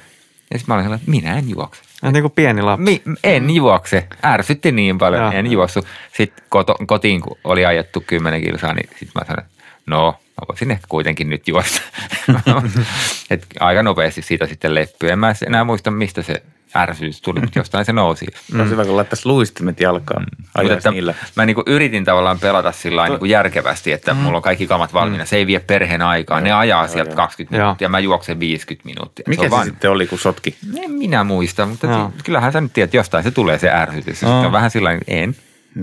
Ja 0.51 0.59
sitten 0.59 0.73
mä 0.73 0.75
olin 0.75 0.85
sellainen, 0.85 1.03
että 1.03 1.11
minä 1.11 1.39
en 1.39 1.51
juokse. 1.51 1.83
Ja 2.03 2.13
niin 2.13 2.23
kuin 2.23 2.33
pieni 2.33 2.63
lapsi. 2.63 2.83
Mi, 2.85 3.03
en 3.25 3.51
juokse. 3.51 4.09
Ärsytti 4.25 4.73
niin 4.73 4.99
paljon, 4.99 5.23
Joo. 5.23 5.33
en 5.33 5.53
juossu. 5.53 5.87
Sitten 6.13 6.45
koto, 6.49 6.77
kotiin, 6.87 7.21
kun 7.21 7.39
oli 7.45 7.67
ajettu 7.67 8.05
10 8.07 8.43
kilsaa, 8.43 8.75
niin 8.75 8.89
sitten 8.91 9.13
mä 9.15 9.25
sanoin, 9.27 9.45
että 9.45 9.65
no, 9.87 10.15
mä 10.41 10.47
voisin 10.49 10.71
ehkä 10.71 10.87
kuitenkin 10.89 11.31
nyt 11.31 11.49
juosta. 11.49 11.81
Et 13.31 13.47
aika 13.61 13.83
nopeasti 13.83 14.23
siitä 14.23 14.47
sitten 14.47 14.75
leppyi. 14.75 15.11
En 15.11 15.19
mä 15.19 15.35
enää 15.47 15.65
muista, 15.65 15.91
mistä 15.91 16.23
se 16.23 16.43
ärsytys 16.77 17.23
tuli, 17.23 17.41
mutta 17.41 17.59
jostain 17.59 17.85
se 17.85 17.93
nousi. 17.93 18.27
Mm. 18.53 18.61
Olisi 18.61 18.73
hyvä, 18.73 18.85
kun 18.85 18.97
laittaisi 18.97 19.27
luistimet 19.27 19.81
jalkaan. 19.81 20.23
Mm. 20.23 20.45
Mutta 20.59 20.73
että 20.73 20.91
niillä. 20.91 21.15
mä 21.37 21.47
niinku 21.47 21.63
yritin 21.67 22.05
tavallaan 22.05 22.39
pelata 22.39 22.73
sillä 22.73 23.09
niinku 23.09 23.25
järkevästi, 23.25 23.93
että 23.93 24.15
mm. 24.15 24.21
mulla 24.21 24.37
on 24.37 24.43
kaikki 24.43 24.67
kamat 24.67 24.95
valmiina. 24.95 25.25
Se 25.25 25.37
ei 25.37 25.47
vie 25.47 25.61
perheen 25.61 26.03
aikaa. 26.03 26.41
Ne 26.41 26.53
ajaa 26.53 26.89
sieltä 26.89 27.15
20 27.15 27.57
Joo. 27.57 27.65
minuuttia, 27.65 27.89
mä 27.89 27.99
juoksen 27.99 28.41
50 28.41 28.89
minuuttia. 28.89 29.25
Mikä 29.29 29.43
se, 29.43 29.47
on 29.47 29.51
vaan- 29.51 29.67
sitten 29.67 29.91
oli, 29.91 30.07
kun 30.07 30.19
sotki? 30.19 30.57
en 30.85 30.91
minä 30.91 31.25
muista, 31.25 31.67
mutta 31.67 31.87
Joo. 31.87 32.13
kyllähän 32.25 32.53
sä 32.53 32.61
nyt 32.61 32.73
tiedät, 32.73 32.95
jostain 32.95 33.25
se 33.25 33.31
tulee 33.31 33.59
se 33.59 33.71
ärsytys. 33.71 34.21
Sitten 34.21 34.37
on 34.37 34.53
vähän 34.53 34.71
sillä 34.71 34.99
en. 35.07 35.37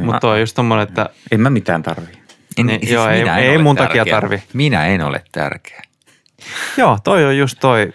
Mutta 0.04 0.30
on 0.30 0.40
just 0.40 0.56
tommonen, 0.56 0.88
että 0.88 1.10
En 1.32 1.42
mä 1.42 1.50
mitään 1.50 1.84
tarvii. 1.84 2.25
En 2.58 2.66
Niin, 2.68 2.92
joo, 2.94 3.10
ei- 3.10 3.20
minä 3.20 3.38
en 3.38 3.44
ei 3.44 3.56
ole 3.56 3.64
mun 3.64 3.76
takia 3.76 3.96
tärkeä. 4.06 4.14
tarvi. 4.14 4.44
Minä 4.54 4.86
en 4.86 5.02
ole 5.02 5.24
tärkeä. 5.32 5.82
Joo, 6.78 6.98
toi 7.04 7.26
on 7.26 7.38
just 7.38 7.58
toi. 7.60 7.94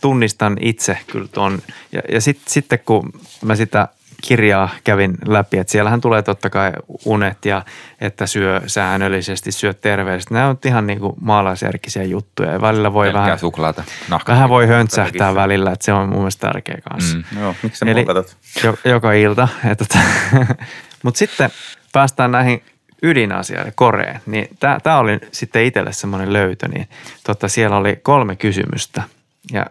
Tunnistan 0.00 0.56
itse 0.60 0.98
kyllä 1.06 1.28
tuon. 1.28 1.58
Ja, 1.92 2.00
ja 2.12 2.20
sit, 2.20 2.40
sitten 2.46 2.78
kun 2.84 3.12
mä 3.44 3.56
sitä 3.56 3.88
kirjaa 4.22 4.68
kävin 4.84 5.14
läpi, 5.26 5.58
että 5.58 5.70
siellähän 5.70 6.00
tulee 6.00 6.22
totta 6.22 6.50
kai 6.50 6.72
unet 7.04 7.44
ja 7.44 7.62
että 8.00 8.26
syö 8.26 8.60
säännöllisesti, 8.66 9.52
syö 9.52 9.74
terveellisesti. 9.74 10.34
Nämä 10.34 10.46
on 10.48 10.58
ihan 10.66 10.86
niin 10.86 11.00
kuin 11.00 11.12
maalaisjärkisiä 11.20 12.02
juttuja 12.02 12.52
ja 12.52 12.60
välillä 12.60 12.92
voi 12.92 13.06
Pelkkää 13.06 13.22
vähän, 13.22 13.38
suklaata. 13.38 13.84
Nahka. 14.08 14.32
vähän 14.32 14.48
voi 14.48 14.66
höntsähtää 14.66 15.34
välillä, 15.34 15.72
että 15.72 15.84
se 15.84 15.92
on 15.92 16.08
mun 16.08 16.18
mielestä 16.18 16.46
tärkeä 16.46 16.78
kanssa. 16.90 17.16
Mm. 17.16 17.24
Joo, 17.40 17.54
miksi 17.62 17.78
sä 17.78 17.86
Eli 17.86 18.06
jo, 18.64 18.76
joka 18.84 19.12
ilta. 19.12 19.48
Mutta 21.02 21.18
sitten 21.18 21.50
päästään 21.92 22.30
näihin 22.32 22.62
ydinasioihin, 23.02 23.72
Koreen. 23.76 24.20
Niin 24.26 24.48
tämä 24.82 24.98
oli 24.98 25.18
sitten 25.32 25.64
itselle 25.64 25.92
semmoinen 25.92 26.32
löytö. 26.32 26.68
Niin 26.68 26.88
tota, 27.26 27.48
siellä 27.48 27.76
oli 27.76 27.96
kolme 28.02 28.36
kysymystä 28.36 29.02
ja 29.52 29.66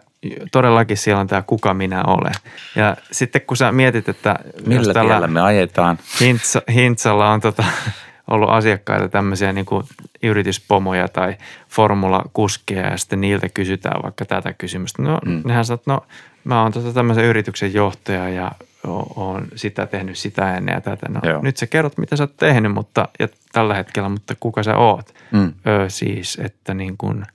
todellakin 0.52 0.96
siellä 0.96 1.20
on 1.20 1.26
tämä 1.26 1.42
kuka 1.42 1.74
minä 1.74 2.04
olen. 2.04 2.32
Ja 2.76 2.96
sitten 3.10 3.42
kun 3.42 3.56
sä 3.56 3.72
mietit, 3.72 4.08
että 4.08 4.36
Millä 4.66 4.94
tällä 4.94 5.10
tiellä 5.10 5.26
me 5.26 5.40
ajetaan? 5.40 5.98
Hintsa, 6.20 6.62
Hintsalla 6.74 7.30
on 7.30 7.40
tota, 7.40 7.64
ollut 8.30 8.50
asiakkaita 8.50 9.08
tämmöisiä 9.08 9.52
niin 9.52 9.66
kuin 9.66 9.84
yrityspomoja 10.22 11.08
tai 11.08 11.36
formulakuskeja 11.68 12.86
ja 12.86 12.96
sitten 12.96 13.20
niiltä 13.20 13.48
kysytään 13.48 14.02
vaikka 14.02 14.24
tätä 14.24 14.52
kysymystä. 14.52 15.02
No 15.02 15.18
mm. 15.26 15.42
nehän 15.44 15.64
sanoo, 15.64 15.78
että 15.78 15.92
no 15.92 16.00
mä 16.44 16.62
oon 16.62 16.72
tota 16.72 16.92
tämmöisen 16.92 17.24
yrityksen 17.24 17.74
johtaja 17.74 18.28
ja 18.28 18.52
oon 18.84 19.48
sitä 19.54 19.86
tehnyt 19.86 20.18
sitä 20.18 20.56
ennen 20.56 20.72
ja 20.72 20.80
tätä. 20.80 21.06
No 21.08 21.20
Joo. 21.30 21.42
nyt 21.42 21.56
sä 21.56 21.66
kerrot, 21.66 21.98
mitä 21.98 22.16
sä 22.16 22.22
oot 22.22 22.36
tehnyt 22.36 22.72
mutta, 22.72 23.08
ja 23.18 23.28
tällä 23.52 23.74
hetkellä, 23.74 24.08
mutta 24.08 24.34
kuka 24.40 24.62
sä 24.62 24.76
oot? 24.76 25.14
Mm. 25.32 25.52
Ö, 25.66 25.90
siis, 25.90 26.38
että 26.44 26.74
niin 26.74 26.96
kuin 26.98 27.26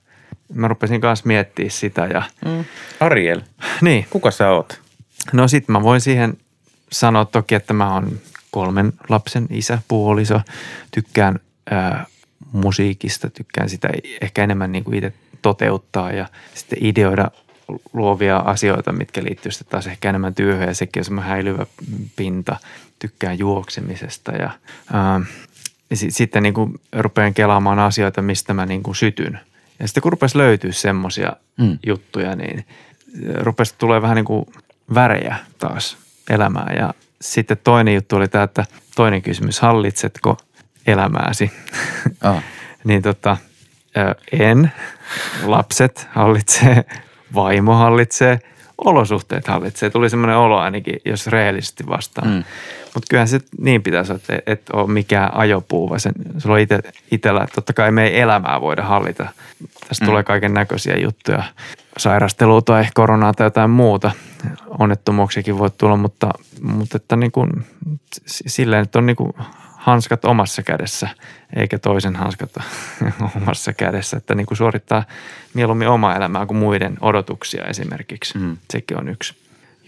mä 0.54 0.68
rupesin 0.68 1.00
kanssa 1.00 1.26
miettimään 1.26 1.70
sitä 1.70 2.06
ja 2.06 2.22
Mm. 2.44 2.64
Ariel, 3.00 3.40
niin, 3.80 4.06
kuka 4.10 4.30
sä 4.30 4.50
oot? 4.50 4.80
No 5.32 5.48
sit 5.48 5.68
mä 5.68 5.82
voin 5.82 6.00
siihen 6.00 6.36
sanoa 6.92 7.24
toki, 7.24 7.54
että 7.54 7.72
mä 7.74 7.94
oon 7.94 8.18
kolmen 8.50 8.92
lapsen 9.08 9.46
isä, 9.50 9.78
puoliso. 9.88 10.40
Tykkään 10.90 11.40
ää, 11.70 12.06
musiikista, 12.52 13.30
tykkään 13.30 13.68
sitä 13.68 13.88
ehkä 14.20 14.44
enemmän 14.44 14.72
niin 14.72 14.84
kuin 14.84 14.94
itse 14.94 15.12
toteuttaa 15.42 16.12
ja 16.12 16.26
sitten 16.54 16.78
ideoida 16.80 17.30
luovia 17.92 18.36
asioita, 18.36 18.92
mitkä 18.92 19.24
liittyy 19.24 19.52
sitten 19.52 19.70
taas 19.70 19.86
ehkä 19.86 20.08
enemmän 20.08 20.34
työhön 20.34 20.68
ja 20.68 20.74
sekin 20.74 21.00
on 21.00 21.04
semmoinen 21.04 21.30
häilyvä 21.30 21.66
pinta. 22.16 22.56
Tykkään 22.98 23.38
juoksemisesta 23.38 24.32
ja 24.32 24.50
ää, 24.92 25.20
ja 25.90 25.96
si- 25.96 26.10
sitten 26.10 26.42
niin 26.42 26.54
kuin 26.54 26.80
rupean 26.92 27.34
kelaamaan 27.34 27.78
asioita, 27.78 28.22
mistä 28.22 28.54
mä 28.54 28.66
niin 28.66 28.82
kuin 28.82 28.94
sytyn. 28.96 29.40
Ja 29.78 29.88
sitten 29.88 30.02
kun 30.02 30.12
rupesi 30.12 30.38
löytyä 30.38 30.72
semmoisia 30.72 31.32
Mm. 31.56 31.78
juttuja, 31.86 32.36
niin 32.36 32.64
rupesi 33.40 33.74
tulee 33.78 34.02
vähän 34.02 34.14
niin 34.16 34.24
kuin 34.24 34.46
värejä 34.94 35.36
taas 35.58 35.96
elämään. 36.30 36.76
Ja 36.76 36.94
sitten 37.20 37.56
toinen 37.64 37.94
juttu 37.94 38.16
oli 38.16 38.28
tämä, 38.28 38.44
että 38.44 38.64
toinen 38.96 39.22
kysymys, 39.22 39.60
hallitsetko 39.60 40.36
elämääsi? 40.86 41.50
Ah. 42.20 42.42
niin 42.84 43.02
tota, 43.02 43.36
en. 44.32 44.72
Lapset 45.44 46.08
hallitsee, 46.10 46.84
vaimo 47.34 47.74
hallitsee, 47.74 48.38
olosuhteet 48.78 49.48
hallitsee. 49.48 49.90
Tuli 49.90 50.10
semmoinen 50.10 50.36
olo 50.36 50.58
ainakin, 50.58 50.96
jos 51.04 51.26
rehellisesti 51.26 51.86
vastaan. 51.86 52.28
Mm. 52.28 52.44
Mutta 52.94 53.06
kyllähän 53.10 53.28
se 53.28 53.40
niin 53.58 53.82
pitäisi 53.82 54.12
olla, 54.12 54.20
että 54.28 54.52
et 54.52 54.70
ole 54.72 54.90
mikään 54.90 55.34
ajopuu, 55.34 55.88
vaan 55.88 56.00
sen, 56.00 56.12
sulla 56.38 56.54
on 56.54 56.60
ite, 56.60 56.78
itellä, 57.10 57.42
että 57.42 57.54
totta 57.54 57.72
kai 57.72 57.90
me 57.90 58.06
ei 58.06 58.20
elämää 58.20 58.60
voida 58.60 58.82
hallita. 58.82 59.26
Tästä 59.88 60.04
mm. 60.04 60.06
tulee 60.06 60.22
kaiken 60.22 60.54
näköisiä 60.54 60.96
juttuja, 60.96 61.42
sairastelua 61.96 62.62
tai 62.62 62.84
koronaa 62.94 63.32
tai 63.34 63.46
jotain 63.46 63.70
muuta. 63.70 64.10
Onnettomuuksiakin 64.78 65.58
voi 65.58 65.70
tulla, 65.78 65.96
mutta, 65.96 66.30
mutta 66.62 66.96
että 66.96 67.16
niin 67.16 67.32
kuin, 67.32 67.50
silleen, 68.26 68.82
että 68.82 68.98
on 68.98 69.06
niin 69.06 69.16
kuin 69.16 69.32
hanskat 69.84 70.24
omassa 70.24 70.62
kädessä, 70.62 71.08
eikä 71.56 71.78
toisen 71.78 72.16
hanskat 72.16 72.50
omassa 73.42 73.72
kädessä. 73.72 74.16
Että 74.16 74.34
niin 74.34 74.46
kuin 74.46 74.58
suorittaa 74.58 75.04
mieluummin 75.54 75.88
omaa 75.88 76.16
elämää 76.16 76.46
kuin 76.46 76.56
muiden 76.56 76.96
odotuksia 77.00 77.64
esimerkiksi. 77.64 78.38
Mm. 78.38 78.56
Sekin 78.70 78.98
on 78.98 79.08
yksi 79.08 79.34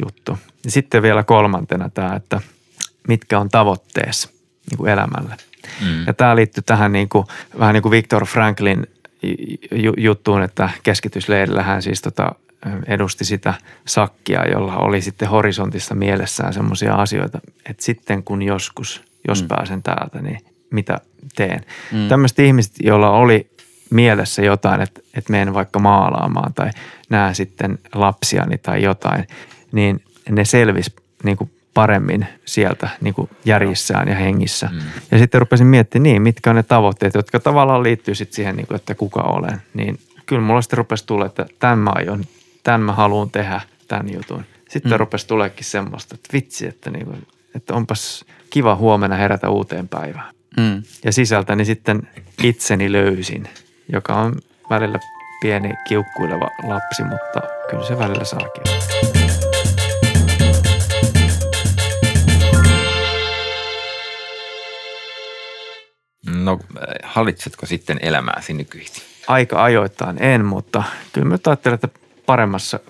juttu. 0.05 0.39
Ja 0.65 0.71
sitten 0.71 1.03
vielä 1.03 1.23
kolmantena 1.23 1.89
tämä, 1.89 2.15
että 2.17 2.41
mitkä 3.09 3.39
on 3.39 3.49
tavoitteessa 3.49 4.29
niin 4.71 4.79
kuin 4.79 4.91
elämälle. 4.91 5.37
Mm. 5.81 6.07
Ja 6.07 6.13
tämä 6.15 6.37
liittyy 6.37 6.63
tähän 6.67 6.93
niin 6.93 7.09
kuin, 7.09 7.27
vähän 7.59 7.75
niin 7.75 7.83
kuin 7.83 7.91
Viktor 7.91 8.27
Franklin 8.27 8.87
ju- 9.73 9.95
juttuun, 9.97 10.43
että 10.43 10.71
keskitysleirillä 10.83 11.63
hän 11.63 11.83
siis 11.83 12.03
tota, 12.03 12.35
edusti 12.87 13.25
sitä 13.25 13.55
sakkia, 13.87 14.49
jolla 14.49 14.77
oli 14.77 15.01
sitten 15.01 15.29
horisontissa 15.29 15.95
mielessään 15.95 16.53
semmoisia 16.53 16.95
asioita, 16.95 17.41
että 17.71 17.85
sitten 17.85 18.23
kun 18.23 18.43
joskus, 18.43 19.05
jos 19.29 19.43
mm. 19.43 19.49
pääsen 19.49 19.83
täältä, 19.83 20.23
niin 20.23 20.39
mitä 20.71 20.99
teen. 21.37 21.61
Mm. 21.93 22.09
Tämmöiset 22.09 22.39
ihmiset, 22.39 22.75
joilla 22.81 23.11
oli 23.11 23.51
mielessä 23.91 24.43
jotain, 24.43 24.81
että, 24.81 25.01
että 25.15 25.33
menen 25.33 25.55
vaikka 25.55 25.79
maalaamaan 25.79 26.55
tai 26.55 26.71
näen 27.11 27.35
sitten 27.35 27.79
lapsiani 27.95 28.59
tai 28.59 28.83
jotain, 28.83 29.27
niin 29.73 30.03
ne 30.31 30.45
selvisi 30.45 30.97
niin 31.25 31.37
kuin 31.37 31.51
paremmin 31.75 32.27
sieltä 32.45 32.89
niin 33.01 33.15
kuin 33.15 33.31
järjissään 33.45 34.09
ja 34.09 34.15
hengissä. 34.15 34.69
Mm. 34.73 34.79
Ja 35.11 35.19
sitten 35.19 35.41
rupesin 35.41 35.67
miettimään, 35.67 36.03
niin, 36.03 36.23
mitkä 36.23 36.51
on 36.51 36.57
ne 36.57 36.63
tavoitteet, 36.63 37.15
jotka 37.15 37.41
tavallaan 37.41 37.83
liittyy 37.83 38.15
sitten 38.15 38.37
siihen, 38.37 38.57
niin 38.57 38.67
kuin, 38.67 38.77
että 38.77 38.95
kuka 38.95 39.21
olen. 39.21 39.63
Niin 39.75 39.99
kyllä 40.27 40.43
mulla 40.43 40.63
sitten 40.63 40.77
rupesi 40.77 41.07
tulla, 41.07 41.27
että 41.27 41.47
tämän 41.59 41.79
mä 41.79 41.91
aion, 41.95 42.25
tämän 42.63 42.81
mä 42.81 42.93
haluan 42.93 43.31
tehdä, 43.31 43.61
tämän 43.89 44.13
jutun. 44.13 44.45
Sitten 44.69 44.93
mm. 44.93 44.99
rupesi 44.99 45.27
tuleekin 45.27 45.65
semmoista, 45.65 46.15
että 46.15 46.29
vitsi, 46.33 46.67
että, 46.67 46.91
niin 46.91 47.07
kuin, 47.07 47.27
että 47.55 47.75
onpas 47.75 48.25
kiva 48.51 48.77
huomenna 48.77 49.17
herätä 49.17 49.51
uuteen 49.51 49.89
päivään. 49.89 50.35
Mm. 50.57 50.83
Ja 51.05 51.13
sisältäni 51.13 51.65
sitten 51.65 52.09
itseni 52.43 52.93
löysin, 52.93 53.49
joka 53.93 54.15
on 54.15 54.35
välillä 54.71 54.99
pieni 55.41 55.75
kiukkuileva 55.89 56.49
lapsi, 56.63 57.03
mutta 57.03 57.41
kyllä 57.71 57.87
se 57.87 57.99
välillä 57.99 58.25
saakin. 58.25 58.63
No 66.45 66.53
äh, 66.77 66.85
hallitsetko 67.03 67.67
sitten 67.67 67.99
elämääsi 68.03 68.53
nykyisin? 68.53 69.03
Aika 69.29 69.65
ajoittain 69.65 70.23
en, 70.23 70.45
mutta 70.45 70.83
kyllä 71.13 71.29
mä 71.29 71.39
ajattelen, 71.47 71.75
että 71.75 71.89
paremmassa 72.27 72.81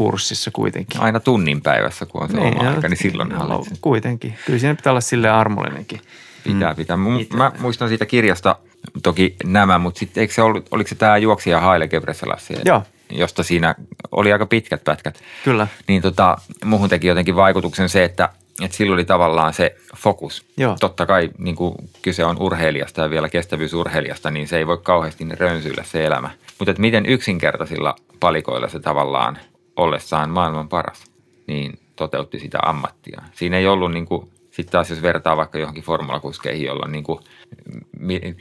kurssissa 0.00 0.50
kuitenkin. 0.50 1.00
Aina 1.00 1.20
tunnin 1.20 1.62
päivässä, 1.62 2.06
kun 2.06 2.22
on 2.22 2.30
se 2.30 2.36
niin, 2.36 2.60
oma 2.60 2.70
aika, 2.70 2.88
niin 2.88 2.96
silloin 2.96 3.32
hallitset. 3.32 3.78
Kuitenkin. 3.80 4.34
Kyllä 4.46 4.58
siinä 4.58 4.74
pitää 4.74 4.90
olla 4.90 5.00
silleen 5.00 5.34
armollinenkin. 5.34 6.00
Pitää, 6.44 6.74
pitää. 6.74 6.96
Mu- 6.96 7.20
Itse. 7.20 7.36
Mä 7.36 7.52
muistan 7.58 7.88
siitä 7.88 8.06
kirjasta 8.06 8.56
toki 9.02 9.36
nämä, 9.44 9.78
mutta 9.78 9.98
sitten 9.98 10.20
eikö 10.20 10.34
se 10.34 10.42
ollut, 10.42 10.68
oliko 10.70 10.88
se 10.88 10.94
tämä 10.94 11.16
juoksija 11.16 11.60
Haile 11.60 11.88
Gebreselassie? 11.88 12.60
Joo. 12.64 12.82
Josta 13.10 13.42
siinä 13.42 13.74
oli 14.12 14.32
aika 14.32 14.46
pitkät 14.46 14.84
pätkät. 14.84 15.22
Kyllä. 15.44 15.66
Niin 15.88 16.02
tota, 16.02 16.38
muuhun 16.64 16.88
teki 16.88 17.06
jotenkin 17.06 17.36
vaikutuksen 17.36 17.88
se, 17.88 18.04
että, 18.04 18.28
että 18.62 18.76
sillä 18.76 18.94
oli 18.94 19.04
tavallaan 19.04 19.54
se 19.54 19.76
fokus. 19.96 20.44
Joo. 20.56 20.76
Totta 20.80 21.06
kai 21.06 21.30
niin 21.38 21.56
kuin 21.56 21.74
kyse 22.02 22.24
on 22.24 22.36
urheilijasta 22.38 23.02
ja 23.02 23.10
vielä 23.10 23.28
kestävyysurheilijasta, 23.28 24.30
niin 24.30 24.48
se 24.48 24.56
ei 24.56 24.66
voi 24.66 24.78
kauheasti 24.82 25.26
rönsyillä 25.38 25.84
se 25.84 26.04
elämä. 26.04 26.30
Mutta 26.58 26.74
miten 26.78 27.06
yksinkertaisilla 27.06 27.96
palikoilla 28.20 28.68
se 28.68 28.80
tavallaan 28.80 29.38
ollessaan 29.80 30.30
maailman 30.30 30.68
paras, 30.68 31.04
niin 31.46 31.78
toteutti 31.96 32.38
sitä 32.38 32.58
ammattia. 32.62 33.22
Siinä 33.32 33.56
ei 33.56 33.66
ollut 33.66 33.92
niin 33.92 34.06
kuin, 34.06 34.30
sitten 34.50 34.72
taas 34.72 34.90
jos 34.90 35.02
vertaa 35.02 35.36
vaikka 35.36 35.58
johonkin 35.58 35.84
formulakuskeihin, 35.84 36.66
jolla 36.66 36.84
on 36.84 36.92
niin 36.92 37.04
kuin 37.04 37.20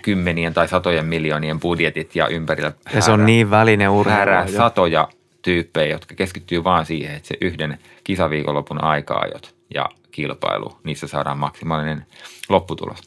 kymmenien 0.02 0.54
tai 0.54 0.68
satojen 0.68 1.06
miljoonien 1.06 1.60
budjetit 1.60 2.16
ja 2.16 2.28
ympärillä 2.28 2.72
Ja 2.94 3.02
se 3.02 3.12
on 3.12 3.26
niin 3.26 3.50
väline 3.50 3.90
urheilua. 3.90 4.58
satoja 4.58 5.08
tyyppejä, 5.42 5.96
jotka 5.96 6.16
keskittyy 6.16 6.64
vaan 6.64 6.86
siihen, 6.86 7.16
että 7.16 7.28
se 7.28 7.36
yhden 7.42 7.80
kisaviikonlopun 8.04 8.84
aika-ajot 8.84 9.56
ja 9.74 9.90
kilpailu, 10.12 10.78
niissä 10.84 11.08
saadaan 11.08 11.40
maksimaalinen 11.40 12.06
lopputulos. 12.50 13.00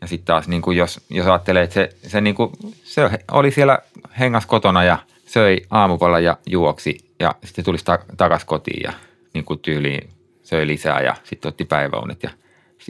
Ja 0.00 0.06
sitten 0.06 0.26
taas, 0.26 0.48
niin 0.48 0.62
kuin 0.62 0.76
jos, 0.76 1.00
jos 1.10 1.26
ajattelee, 1.26 1.62
että 1.62 1.74
se, 1.74 1.88
se, 2.06 2.20
niin 2.20 2.34
kuin, 2.34 2.50
se 2.84 3.10
oli 3.30 3.50
siellä 3.50 3.78
hengas 4.18 4.46
kotona 4.46 4.84
ja 4.84 4.98
söi 5.26 5.58
aamupalla 5.70 6.20
ja 6.20 6.36
juoksi 6.46 6.98
ja 7.22 7.34
sitten 7.44 7.64
tulisi 7.64 7.84
ta- 7.84 7.98
takaisin 8.16 8.46
kotiin 8.46 8.82
ja 8.84 8.92
niin 9.34 9.44
kuin 9.44 9.58
tyyliin 9.60 10.08
söi 10.42 10.66
lisää 10.66 11.00
ja 11.00 11.14
sitten 11.24 11.48
otti 11.48 11.64
päiväunet 11.64 12.22
ja 12.22 12.30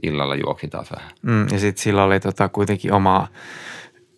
illalla 0.02 0.34
juoksi 0.34 0.68
taas 0.68 0.90
vähän. 0.96 1.10
Mm, 1.22 1.46
ja 1.52 1.58
sitten 1.58 1.82
sillä 1.82 2.04
oli 2.04 2.20
tota 2.20 2.48
kuitenkin 2.48 2.92
omaa 2.92 3.28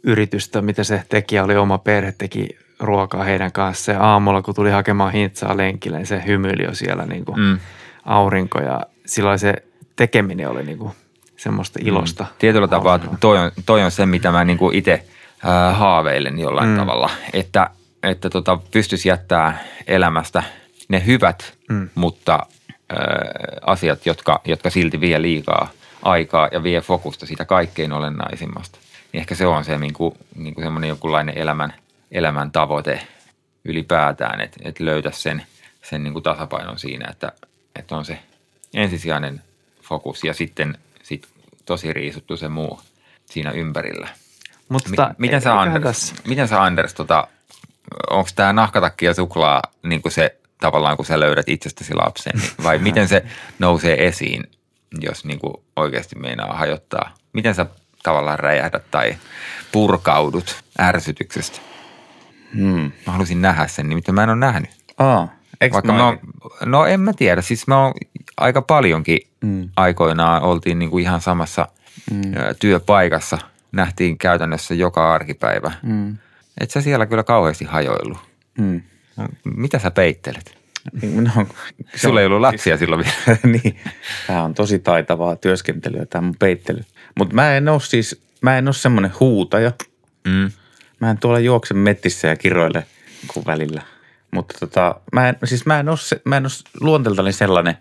yritystä, 0.03 0.63
mitä 0.63 0.85
se 0.85 1.03
tekijä 1.09 1.45
oli, 1.45 1.57
oma 1.57 1.79
perhe 1.79 2.13
teki 2.19 2.49
ruokaa 2.81 3.25
heidän 3.25 3.53
kanssaan. 3.53 3.97
Ja 3.99 4.05
aamulla, 4.05 4.43
kun 4.43 4.55
tuli 4.55 4.71
hakemaan 4.71 5.13
hintsaa 5.13 5.57
lenkille, 5.57 5.97
niin 5.97 6.07
se 6.07 6.23
hymyili 6.27 6.63
jo 6.63 6.75
siellä 6.75 7.07
niin 7.07 7.25
kuin 7.25 7.39
Mm. 7.41 7.59
aurinko. 8.05 8.61
Ja 8.61 8.81
silloin 9.07 9.39
se 9.39 9.55
tekeminen 9.97 10.49
oli 10.49 10.63
niin 10.63 10.79
kuin 10.79 10.93
semmoista 11.37 11.79
ilosta. 11.83 12.27
Tietyllä 12.39 12.69
tapaa 12.69 12.99
hauskaa. 12.99 13.17
toi 13.21 13.39
on, 13.39 13.51
toi 13.67 13.83
on 13.83 13.91
se, 13.91 14.07
mitä 14.07 14.31
mä 14.33 14.45
niinku 14.45 14.71
itse 14.75 14.93
äh, 15.47 15.79
haaveilen 15.79 16.39
jollain 16.39 16.69
mm. 16.69 16.73
Mm. 16.73 16.79
tavalla, 16.79 17.11
että, 17.33 17.71
että 18.05 18.31
tota, 18.31 18.59
pystyisi 18.71 19.09
jättää 19.09 19.65
elämästä 19.87 20.43
ne 20.89 21.07
hyvät, 21.07 21.55
mm. 21.69 21.89
mutta 21.95 22.35
äh, 22.35 22.99
asiat, 23.63 24.07
jotka, 24.07 24.41
jotka 24.45 24.71
silti 24.71 25.01
vie 25.01 25.23
liikaa 25.23 25.69
aikaa 26.03 26.49
ja 26.53 26.63
vie 26.63 26.81
fokusta 26.81 27.27
siitä 27.27 27.45
kaikkein 27.45 27.93
olennaisimmasta. 27.93 28.79
Niin 29.13 29.21
ehkä 29.21 29.35
se 29.35 29.47
on 29.47 29.65
se 29.65 29.79
niinku, 29.79 30.17
niinku 30.37 30.61
semmoinen 30.61 30.89
jonkunlainen 30.89 31.39
elämän, 31.39 31.75
elämän 32.13 32.51
tavoite 32.51 33.01
ylipäätään, 33.65 34.41
että, 34.41 34.61
että 34.65 34.85
löytäisi 34.85 35.23
sen, 35.23 35.43
sen 35.83 36.05
niinku 36.05 36.21
tasapainon 36.21 36.79
siinä, 36.79 37.09
että, 37.11 37.33
että 37.77 37.97
on 37.97 38.05
se 38.05 38.19
ensisijainen 38.75 39.43
fokus 39.83 40.25
ja 40.25 40.35
sitten 40.35 40.79
sit 41.03 41.29
tosi 41.65 41.93
riisuttu 41.93 42.37
se 42.37 42.49
muu 42.49 42.81
siinä 43.25 43.51
ympärillä. 43.51 44.09
Mutta 44.69 44.91
Mi- 44.91 45.15
miten, 45.19 45.41
sä 45.41 45.61
Anders, 45.61 45.83
tässä- 45.83 46.15
miten 46.29 46.49
sä 46.49 46.63
Anders, 46.63 46.95
tota, 46.95 47.29
onko 48.11 48.31
tämä 48.35 48.53
nahkatakki 48.53 49.05
ja 49.05 49.15
suklaa 49.15 49.63
niin 49.83 50.03
kuin 50.03 50.13
se 50.13 50.39
tavallaan, 50.61 50.97
kun 50.97 51.07
sä 51.07 51.21
löydät 51.21 51.49
itsestäsi 51.49 51.95
lapsen, 51.95 52.33
niin, 52.41 52.51
vai 52.63 52.79
miten 52.79 53.09
se 53.09 53.25
nousee 53.59 54.07
esiin, 54.07 54.45
jos 55.01 55.25
niin 55.25 55.39
kuin 55.39 55.55
oikeasti 55.77 56.19
meinaa 56.19 56.57
hajottaa? 56.57 57.15
Miten 57.33 57.55
sä 57.55 57.67
tavallaan 58.03 58.39
räjähdät 58.39 58.91
tai 58.91 59.17
purkaudut 59.73 60.65
ärsytyksestä? 60.81 61.59
Hmm. 62.55 62.93
Mä 63.07 63.13
haluaisin 63.13 63.43
nähdä 63.43 63.67
sen, 63.67 63.89
nimittäin 63.89 64.15
mä 64.15 64.23
en 64.23 64.29
ole 64.31 64.39
nähnyt. 64.39 64.71
Aa, 64.99 65.29
eikö 65.61 65.75
Vaikka 65.75 65.93
mä 65.93 65.99
mä 65.99 66.07
oon, 66.07 66.19
no 66.65 66.87
en 66.87 67.01
mä 67.01 67.13
tiedä, 67.13 67.43
siis 67.43 67.67
mä 67.67 67.83
oon 67.83 67.95
aika 68.37 68.63
paljonkin 68.63 69.19
mm. 69.41 69.69
aikoinaan 69.77 70.43
oltiin 70.43 70.79
niin 70.79 70.91
kuin 70.91 71.03
ihan 71.03 71.21
samassa 71.21 71.69
mm. 72.11 72.23
työpaikassa. 72.61 73.39
Nähtiin 73.73 74.19
käytännössä 74.19 74.75
joka 74.75 75.15
arkipäivä. 75.15 75.73
Mm. 75.83 76.17
Et 76.61 76.71
sä 76.71 76.81
siellä 76.81 77.07
kyllä 77.07 77.23
kauheasti 77.23 77.65
hajoillut. 77.65 78.19
Mm. 78.59 78.83
No, 79.17 79.29
mitä 79.45 79.79
sä 79.79 79.91
peittelet? 79.91 80.59
No, 81.03 81.47
Sulla 81.95 82.21
ei 82.21 82.27
ollut 82.27 82.41
lapsia 82.41 82.79
silloin 82.79 83.05
vielä. 83.05 83.39
niin. 83.63 83.81
Tämä 84.27 84.43
on 84.43 84.55
tosi 84.55 84.79
taitavaa 84.79 85.37
työskentelyä, 85.37 86.07
tämä 86.07 86.23
mun 86.23 86.37
peittely. 86.39 86.81
Mutta 87.19 87.35
mä 87.35 87.57
en 87.57 87.69
ole 87.69 87.81
siis, 87.81 88.23
mä 88.41 88.59
en 88.59 88.69
ole 88.69 88.75
semmoinen 88.75 89.13
huutaja. 89.21 89.73
Mm. 90.27 90.51
Mä 91.01 91.11
en 91.11 91.19
tuolla 91.19 91.39
juokse 91.39 91.75
mettissä 91.75 92.29
ja 92.29 92.37
kiroile 92.37 92.87
kuin 93.27 93.47
välillä. 93.47 93.83
Mutta 94.31 94.55
tota, 94.61 95.01
mä 95.13 95.29
en, 95.29 95.37
siis 95.45 95.67
mä 95.67 95.81
en 95.81 95.89
ole, 95.89 95.97
se, 95.97 96.21
mä 96.25 96.37
en 96.37 96.45
ole 96.45 96.71
luonteeltani 96.81 97.33
sellainen, 97.33 97.77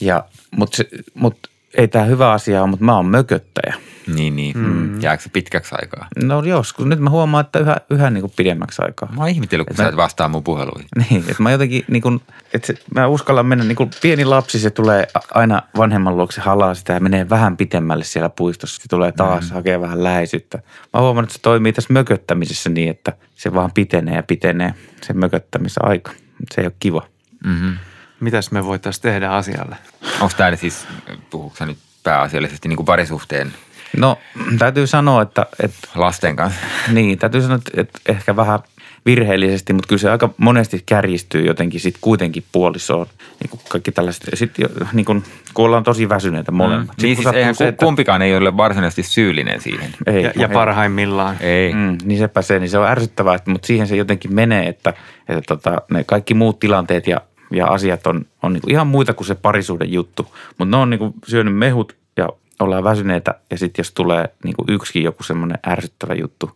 ja, 0.00 0.24
mutta 0.50 0.82
mut, 1.14 1.50
ei 1.76 1.88
tämä 1.88 2.04
hyvä 2.04 2.32
asia 2.32 2.62
ole, 2.62 2.70
mutta 2.70 2.84
mä 2.84 2.96
oon 2.96 3.06
mököttäjä. 3.06 3.74
Niin, 4.14 4.36
niin. 4.36 4.58
Mm. 4.58 5.00
Jääkö 5.00 5.22
se 5.22 5.28
pitkäksi 5.28 5.74
aikaa? 5.78 6.08
No 6.24 6.42
joskus. 6.42 6.86
Nyt 6.86 7.00
mä 7.00 7.10
huomaan, 7.10 7.44
että 7.44 7.58
yhä, 7.58 7.76
yhä 7.90 8.10
niin 8.10 8.20
kuin 8.20 8.32
pidemmäksi 8.36 8.82
aikaa. 8.82 9.12
Mä 9.12 9.20
oon 9.20 9.28
ihmetellyt, 9.28 9.66
kun 9.66 9.72
Et 9.72 9.76
sä 9.76 9.88
et 9.88 9.96
vastaa 9.96 10.28
mun 10.28 10.44
puheluihin. 10.44 10.88
Niin, 11.10 11.24
että 11.28 11.42
mä 11.42 11.50
jotenkin 11.50 11.84
niin 11.88 12.02
kuin, 12.02 12.20
että 12.54 12.66
se, 12.66 12.74
mä 12.94 13.06
uskallan 13.06 13.46
mennä 13.46 13.64
niin 13.64 13.76
kuin 13.76 13.90
pieni 14.02 14.24
lapsi, 14.24 14.58
se 14.58 14.70
tulee 14.70 15.06
aina 15.34 15.62
vanhemman 15.76 16.16
luokse 16.16 16.40
halaa 16.40 16.74
sitä 16.74 16.92
ja 16.92 17.00
menee 17.00 17.28
vähän 17.28 17.56
pitemmälle 17.56 18.04
siellä 18.04 18.28
puistossa. 18.28 18.82
Se 18.82 18.88
tulee 18.88 19.12
taas 19.12 19.50
mm. 19.50 19.54
hakee 19.54 19.80
vähän 19.80 20.04
läheisyyttä. 20.04 20.58
Mä 20.92 21.00
huomaan, 21.00 21.24
että 21.24 21.34
se 21.34 21.42
toimii 21.42 21.72
tässä 21.72 21.92
mököttämisessä 21.92 22.70
niin, 22.70 22.90
että 22.90 23.12
se 23.34 23.54
vaan 23.54 23.72
pitenee 23.72 24.16
ja 24.16 24.22
pitenee 24.22 24.74
se 25.02 25.12
mököttämisaika. 25.12 26.12
Se 26.54 26.60
ei 26.60 26.66
ole 26.66 26.74
kiva. 26.80 27.02
Mm-hmm. 27.44 27.76
Mitäs 28.20 28.50
me 28.50 28.64
voitaisiin 28.64 29.02
tehdä 29.02 29.30
asialle? 29.30 29.76
Onko 30.20 30.34
tämä 30.36 30.56
siis, 30.56 30.86
puhuuko 31.30 31.64
nyt 31.64 31.78
pääasiallisesti 32.02 32.68
niin 32.68 32.76
kuin 32.76 32.86
parisuhteen 32.86 33.52
No 33.96 34.18
täytyy 34.58 34.86
sanoa, 34.86 35.22
että, 35.22 35.46
että 35.62 35.88
lasten 35.94 36.36
kanssa? 36.36 36.60
Niin, 36.92 37.18
täytyy 37.18 37.40
sanoa, 37.42 37.56
että, 37.56 37.80
että 37.80 38.00
ehkä 38.08 38.36
vähän 38.36 38.58
virheellisesti, 39.06 39.72
mutta 39.72 39.88
kyllä 39.88 40.00
se 40.00 40.10
aika 40.10 40.30
monesti 40.36 40.82
kärjistyy 40.86 41.46
jotenkin 41.46 41.80
sitten 41.80 42.00
kuitenkin 42.00 42.44
puolisoon. 42.52 43.06
Niin 43.40 43.50
kuin 43.50 43.60
kaikki 43.68 43.92
tällaiset, 43.92 44.24
sitten 44.34 44.68
niin 44.92 45.04
kuin, 45.04 45.24
kun 45.54 45.64
ollaan 45.64 45.84
tosi 45.84 46.08
väsyneitä 46.08 46.52
molemmat. 46.52 46.90
Sit 46.90 47.02
Niin 47.02 47.16
siis 47.16 47.34
eihän 47.34 47.54
se, 47.54 47.72
ku- 47.72 47.84
kumpikaan 47.84 48.22
ei 48.22 48.36
ole 48.36 48.56
varsinaisesti 48.56 49.02
syyllinen 49.02 49.60
siihen. 49.60 49.90
ei, 50.06 50.22
Ja, 50.22 50.32
ja 50.36 50.48
parhaimmillaan. 50.48 51.36
Ei. 51.40 51.72
Mm. 51.72 51.78
Mm, 51.78 51.98
niin 52.04 52.18
sepä 52.18 52.42
se, 52.42 52.58
niin 52.58 52.70
se 52.70 52.78
on 52.78 52.88
ärsyttävää, 52.88 53.34
että, 53.34 53.50
mutta 53.50 53.66
siihen 53.66 53.86
se 53.86 53.96
jotenkin 53.96 54.34
menee, 54.34 54.68
että, 54.68 54.94
että 55.28 55.42
tota, 55.46 55.82
ne 55.90 56.04
kaikki 56.04 56.34
muut 56.34 56.58
tilanteet 56.58 57.06
ja, 57.06 57.20
ja 57.50 57.66
asiat 57.66 58.06
on, 58.06 58.26
on 58.42 58.52
niin 58.52 58.60
kuin 58.60 58.70
ihan 58.72 58.86
muita 58.86 59.14
kuin 59.14 59.26
se 59.26 59.34
parisuuden 59.34 59.92
juttu. 59.92 60.34
Mutta 60.58 60.76
ne 60.76 60.82
on 60.82 60.90
niin 60.90 60.98
kuin 60.98 61.14
syönyt 61.26 61.56
mehut 61.56 61.96
ja 62.16 62.28
ollaan 62.60 62.84
väsyneitä 62.84 63.34
ja 63.50 63.58
sitten 63.58 63.82
jos 63.82 63.92
tulee 63.92 64.28
niin 64.44 64.56
kuin 64.56 64.70
yksikin 64.70 65.02
joku 65.02 65.22
semmoinen 65.22 65.58
ärsyttävä 65.66 66.14
juttu, 66.14 66.50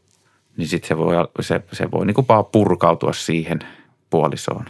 niin 0.56 0.68
sitten 0.68 0.88
se 0.88 0.98
voi, 0.98 1.14
se, 1.40 1.60
se 1.72 1.90
voi 1.90 2.06
niin 2.06 2.14
kuin 2.14 2.28
vaan 2.28 2.44
purkautua 2.44 3.12
siihen 3.12 3.58
puolisoon. 4.10 4.64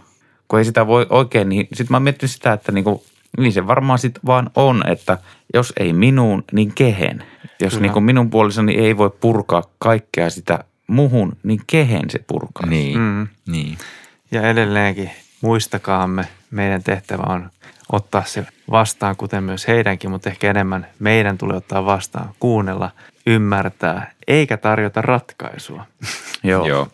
Kun 0.49 0.59
ei 0.59 0.64
sitä 0.64 0.87
voi 0.87 1.07
oikein, 1.11 1.49
niin 1.49 1.68
sitten 1.73 1.87
mä 1.91 1.97
oon 1.97 2.03
miettinyt 2.03 2.31
sitä, 2.31 2.53
että 2.53 2.73
niin, 2.73 2.85
kuin, 2.85 3.01
niin 3.39 3.53
se 3.53 3.66
varmaan 3.66 3.99
sitten 3.99 4.21
vaan 4.27 4.51
on, 4.55 4.83
että 4.89 5.18
jos 5.55 5.73
ei 5.81 5.93
minuun, 5.93 6.45
niin 6.53 6.73
kehen. 6.75 7.25
Jos 7.61 7.73
Kyllä. 7.73 7.83
niin 7.83 7.93
kuin 7.93 8.05
minun 8.05 8.31
puolisoni 8.31 8.75
ei 8.75 8.97
voi 8.97 9.11
purkaa 9.21 9.62
kaikkea 9.79 10.31
sitä 10.31 10.64
muhun, 10.87 11.33
niin 11.43 11.61
kehen 11.66 12.11
se 12.11 12.18
purkaa? 12.27 12.66
Niin, 12.66 12.99
Mm. 12.99 13.05
mm. 13.05 13.29
niin. 13.53 13.79
Ja 14.31 14.49
edelleenkin 14.49 15.11
muistakaamme, 15.41 16.28
meidän 16.51 16.82
tehtävä 16.82 17.22
on 17.26 17.51
ottaa 17.93 18.24
se 18.24 18.47
vastaan, 18.70 19.16
kuten 19.16 19.45
myös 19.45 19.68
heidänkin, 19.68 20.11
mutta 20.11 20.30
ehkä 20.30 20.51
enemmän 20.51 20.86
meidän 20.99 21.38
tulee 21.38 21.57
ottaa 21.57 21.84
vastaan, 21.84 22.30
kuunnella, 22.41 22.91
ymmärtää, 23.26 24.12
eikä 24.28 24.57
tarjota 24.57 25.03
ratkaisua. 25.03 25.84
Joo, 26.43 26.66
Joo. 26.66 26.88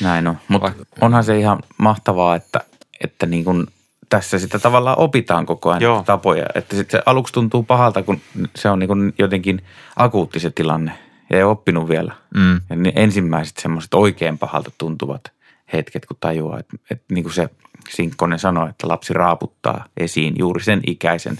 näin 0.00 0.28
on. 0.28 0.38
Mutta 0.48 0.72
onhan 1.00 1.24
se 1.24 1.38
ihan 1.38 1.58
mahtavaa, 1.78 2.36
että, 2.36 2.60
että 3.04 3.26
niin 3.26 3.44
kuin 3.44 3.66
tässä 4.08 4.38
sitä 4.38 4.58
tavallaan 4.58 4.98
opitaan 4.98 5.46
koko 5.46 5.70
ajan 5.70 5.82
Joo. 5.82 6.02
Tapoja. 6.06 6.46
Että 6.54 6.76
sit 6.76 6.90
se 6.90 7.02
aluksi 7.06 7.32
tuntuu 7.32 7.62
pahalta, 7.62 8.02
kun 8.02 8.20
se 8.56 8.70
on 8.70 8.78
niin 8.78 8.88
kuin 8.88 9.14
jotenkin 9.18 9.62
akuutti 9.96 10.40
se 10.40 10.50
tilanne 10.50 10.92
ja 11.30 11.36
ei 11.36 11.42
ole 11.42 11.52
oppinut 11.52 11.88
vielä. 11.88 12.12
Mm. 12.34 12.60
Ja 12.70 12.76
ne 12.76 12.92
ensimmäiset 12.96 13.56
semmoiset 13.56 13.94
oikein 13.94 14.38
pahalta 14.38 14.70
tuntuvat 14.78 15.35
hetket, 15.72 16.06
kun 16.06 16.16
tajuaa, 16.20 16.58
että, 16.58 16.76
että 16.90 17.14
niin 17.14 17.24
kuin 17.24 17.34
se 17.34 17.48
Sinkkonen 17.88 18.38
sanoi, 18.38 18.70
että 18.70 18.88
lapsi 18.88 19.12
raaputtaa 19.12 19.84
esiin 19.96 20.34
juuri 20.38 20.62
sen 20.64 20.80
ikäisen 20.86 21.36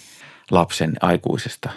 lapsen 0.51 0.93
aikuisesta, 1.01 1.71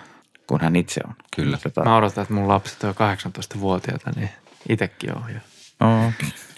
kun 0.47 0.62
hän 0.62 0.76
itse 0.76 1.02
on. 1.08 1.14
Kyllä. 1.36 1.58
Tota, 1.64 1.84
Mä 1.84 1.97
odotan, 1.97 2.22
että 2.22 2.34
mun 2.34 2.47
lapset 2.47 2.84
on 2.84 2.88
jo 3.00 3.30
18-vuotiaita, 3.30 4.12
niin 4.16 4.30
itsekin 4.70 5.16
on 5.18 5.24
jo. 5.34 5.39
no, 5.80 6.12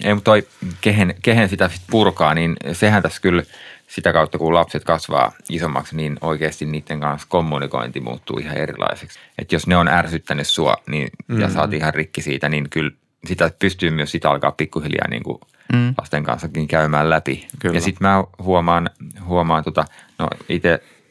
Ei, 0.03 0.13
mutta 0.13 0.31
toi, 0.31 0.47
kehen, 0.81 1.15
kehen 1.21 1.49
sitä 1.49 1.69
sit 1.69 1.81
purkaa, 1.91 2.33
niin 2.33 2.55
sehän 2.73 3.03
tässä 3.03 3.21
kyllä 3.21 3.43
sitä 3.87 4.13
kautta, 4.13 4.37
kun 4.37 4.53
lapset 4.53 4.83
kasvaa 4.83 5.31
isommaksi, 5.49 5.95
niin 5.95 6.17
oikeasti 6.21 6.65
niiden 6.65 6.99
kanssa 6.99 7.27
kommunikointi 7.29 7.99
muuttuu 7.99 8.37
ihan 8.37 8.57
erilaiseksi. 8.57 9.19
Että 9.37 9.55
jos 9.55 9.67
ne 9.67 9.77
on 9.77 9.87
ärsyttänyt 9.87 10.47
sua 10.47 10.75
niin, 10.87 11.09
ja 11.39 11.47
Mm. 11.47 11.55
oot 11.57 11.73
ihan 11.73 11.93
rikki 11.93 12.21
siitä, 12.21 12.49
niin 12.49 12.69
kyllä 12.69 12.91
sitä 13.27 13.51
pystyy 13.59 13.89
myös 13.89 14.11
sitä 14.11 14.29
alkaa 14.29 14.51
pikkuhiljaa 14.51 15.07
niin 15.09 15.23
kuin 15.23 15.39
Mm. 15.73 15.93
lasten 15.97 16.23
kanssakin 16.23 16.67
käymään 16.67 17.09
läpi. 17.09 17.47
Kyllä. 17.59 17.75
Ja 17.75 17.81
sitten 17.81 18.07
mä 18.07 18.23
huomaan, 18.43 18.89
huomaan 19.25 19.63
tota, 19.63 19.85
no 20.19 20.27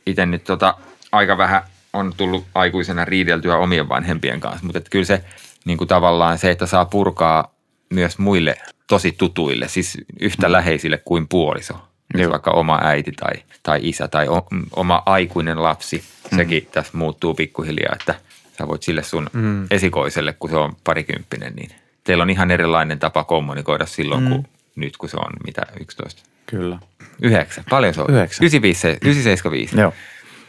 itse 0.06 0.26
nyt 0.26 0.44
tota, 0.44 0.74
aika 1.12 1.38
vähän 1.38 1.62
on 1.92 2.12
tullut 2.16 2.46
aikuisena 2.54 3.04
riideltyä 3.04 3.56
omien 3.56 3.88
vanhempien 3.88 4.40
kanssa, 4.40 4.66
mutta 4.66 4.80
kyllä 4.90 5.04
se 5.04 5.24
niin 5.64 5.78
kuin 5.78 5.88
tavallaan 5.88 6.38
se, 6.38 6.50
että 6.50 6.66
saa 6.66 6.84
purkaa 6.84 7.54
myös 7.90 8.18
muille 8.18 8.56
tosi 8.86 9.12
tutuille, 9.12 9.68
siis 9.68 9.98
yhtä 10.20 10.52
läheisille 10.52 10.96
kuin 11.04 11.28
puoliso. 11.28 11.74
Joo. 12.14 12.30
vaikka 12.30 12.50
oma 12.50 12.78
äiti 12.82 13.12
tai, 13.12 13.32
tai 13.62 13.80
isä 13.82 14.08
tai 14.08 14.28
o, 14.28 14.46
mm, 14.50 14.62
oma 14.76 15.02
aikuinen 15.06 15.62
lapsi, 15.62 16.04
sekin 16.36 16.68
tässä 16.72 16.98
muuttuu 16.98 17.34
pikkuhiljaa, 17.34 17.92
että 18.00 18.14
sä 18.58 18.68
voit 18.68 18.82
sille 18.82 19.02
sun 19.02 19.30
Mm. 19.32 19.66
esikoiselle, 19.70 20.32
kun 20.32 20.50
se 20.50 20.56
on 20.56 20.76
parikymppinen, 20.84 21.52
niin 21.56 21.70
teillä 22.05 22.22
on 22.22 22.30
ihan 22.30 22.51
erilainen 22.51 22.98
tapa 22.98 23.24
kommunikoida 23.24 23.86
silloin, 23.86 24.28
kuin 24.28 24.46
nyt, 24.76 24.96
kun 24.96 25.09
se 25.09 25.16
on 25.16 25.32
mitä 25.46 25.62
11. 25.80 26.22
kyllä. 26.46 26.78
Yhdeksän. 27.22 27.64
Paljon 27.70 27.94
se 27.94 28.01
on? 28.01 28.11
Yhdeksän. 28.11 28.44
95, 28.44 28.88
975. 28.88 29.80
Joo. 29.80 29.92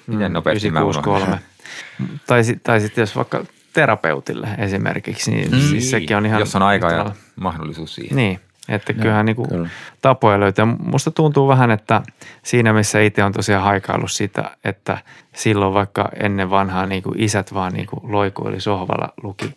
Miten 0.07 0.33
nopeasti 0.33 0.71
mä 0.71 0.83
unohdin? 0.83 0.99
963. 0.99 1.39
tai, 2.27 2.43
sit, 2.43 2.63
tai 2.63 2.81
sitten 2.81 3.01
jos 3.01 3.15
vaikka 3.15 3.45
terapeutille 3.73 4.49
esimerkiksi, 4.57 5.31
niin 5.31 5.51
mm. 5.51 5.59
siis 5.59 5.91
sekin 5.91 6.17
on 6.17 6.25
ihan... 6.25 6.39
Jos 6.39 6.55
on 6.55 6.61
aika 6.61 6.87
yhtä 6.87 7.09
ja 7.09 7.15
mahdollisuus 7.35 7.95
siihen. 7.95 8.15
Niin, 8.15 8.39
että 8.69 8.93
kyllähän 8.93 9.25
niin 9.25 9.49
kyllä. 9.49 9.69
tapoja 10.01 10.39
löytyy. 10.39 10.65
Musta 10.65 11.11
tuntuu 11.11 11.47
vähän, 11.47 11.71
että 11.71 12.01
siinä 12.43 12.73
missä 12.73 13.01
itse 13.01 13.23
on 13.23 13.31
tosiaan 13.31 13.63
haikaillut 13.63 14.11
sitä, 14.11 14.57
että 14.63 14.97
silloin 15.35 15.73
vaikka 15.73 16.09
ennen 16.19 16.49
vanhaa 16.49 16.85
niin 16.85 17.03
kuin 17.03 17.19
isät 17.19 17.53
vaan 17.53 17.73
niin 17.73 17.87
kuin 17.87 18.11
loikoili 18.11 18.59
sohvalla, 18.61 19.13
luki 19.23 19.55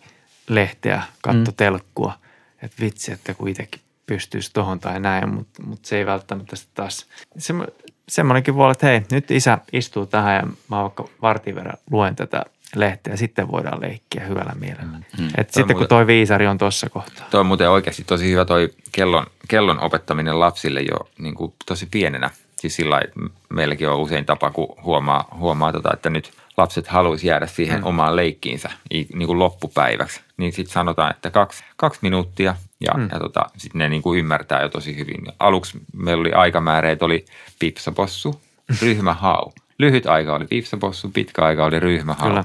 lehteä, 0.49 1.03
katto 1.21 1.51
mm. 1.51 1.55
telkkua, 1.57 2.13
että 2.61 2.81
vitsi, 2.81 3.11
että 3.11 3.33
kun 3.33 3.47
itsekin 3.49 3.81
pystyisi 4.05 4.53
tohon 4.53 4.79
tai 4.79 4.99
näin, 4.99 5.29
mutta 5.29 5.63
mut 5.63 5.85
se 5.85 5.97
ei 5.97 6.05
välttämättä 6.05 6.55
sitten 6.55 6.75
taas, 6.75 7.05
semmo, 7.37 7.65
semmoinenkin 8.09 8.55
voi 8.55 8.63
olla, 8.63 8.71
että 8.71 8.87
hei, 8.87 9.01
nyt 9.11 9.31
isä 9.31 9.57
istuu 9.73 10.05
tähän 10.05 10.35
ja 10.35 10.47
mä 10.69 10.83
vaikka 10.83 11.07
vartin 11.21 11.55
verran 11.55 11.77
luen 11.91 12.15
tätä 12.15 12.45
lehteä 12.75 13.13
ja 13.13 13.17
sitten 13.17 13.51
voidaan 13.51 13.81
leikkiä 13.81 14.23
hyvällä 14.23 14.53
mielellä. 14.59 14.97
Mm. 15.17 15.27
Et 15.37 15.49
sitten 15.49 15.65
kun 15.65 15.75
muuten- 15.75 15.87
toi 15.87 16.07
viisari 16.07 16.47
on 16.47 16.57
tuossa 16.57 16.89
kohtaa. 16.89 17.27
Toi 17.29 17.39
on 17.39 17.45
muuten 17.45 17.69
oikeasti 17.69 18.03
tosi 18.03 18.31
hyvä 18.31 18.45
toi 18.45 18.69
kellon, 18.91 19.25
kellon 19.47 19.83
opettaminen 19.83 20.39
lapsille 20.39 20.81
jo 20.81 21.09
niin 21.19 21.35
kuin 21.35 21.53
tosi 21.65 21.87
pienenä. 21.91 22.29
Siis 22.55 22.75
sillä 22.75 23.01
meilläkin 23.49 23.89
on 23.89 23.99
usein 23.99 24.25
tapa, 24.25 24.51
kun 24.51 24.75
huomaa, 24.83 25.27
huomaa 25.37 25.71
tota, 25.71 25.89
että 25.93 26.09
nyt 26.09 26.31
lapset 26.57 26.87
haluaisi 26.87 27.27
jäädä 27.27 27.47
siihen 27.47 27.79
mm. 27.79 27.85
omaan 27.85 28.15
leikkiinsä 28.15 28.69
niin 28.91 29.27
kuin 29.27 29.39
loppupäiväksi. 29.39 30.21
Niin 30.37 30.53
sitten 30.53 30.73
sanotaan, 30.73 31.11
että 31.11 31.29
kaksi, 31.31 31.63
kaksi 31.77 31.99
minuuttia 32.01 32.55
ja, 32.79 32.93
mm. 32.97 33.09
ja 33.11 33.19
tota, 33.19 33.45
sitten 33.57 33.79
ne 33.79 33.89
niin 33.89 34.01
kuin 34.01 34.19
ymmärtää 34.19 34.61
jo 34.61 34.69
tosi 34.69 34.97
hyvin. 34.97 35.17
Aluksi 35.39 35.77
meillä 35.93 36.21
oli 36.21 36.33
aikamääreet, 36.33 37.03
oli 37.03 37.25
pipsapossu, 37.59 38.41
ryhmähau. 38.81 39.51
Lyhyt 39.79 40.05
aika 40.07 40.35
oli 40.35 40.45
pipsapossu, 40.47 41.09
pitkä 41.13 41.45
aika 41.45 41.65
oli 41.65 41.79
ryhmähau. 41.79 42.27
Kyllä, 42.27 42.39
Ja 42.39 42.43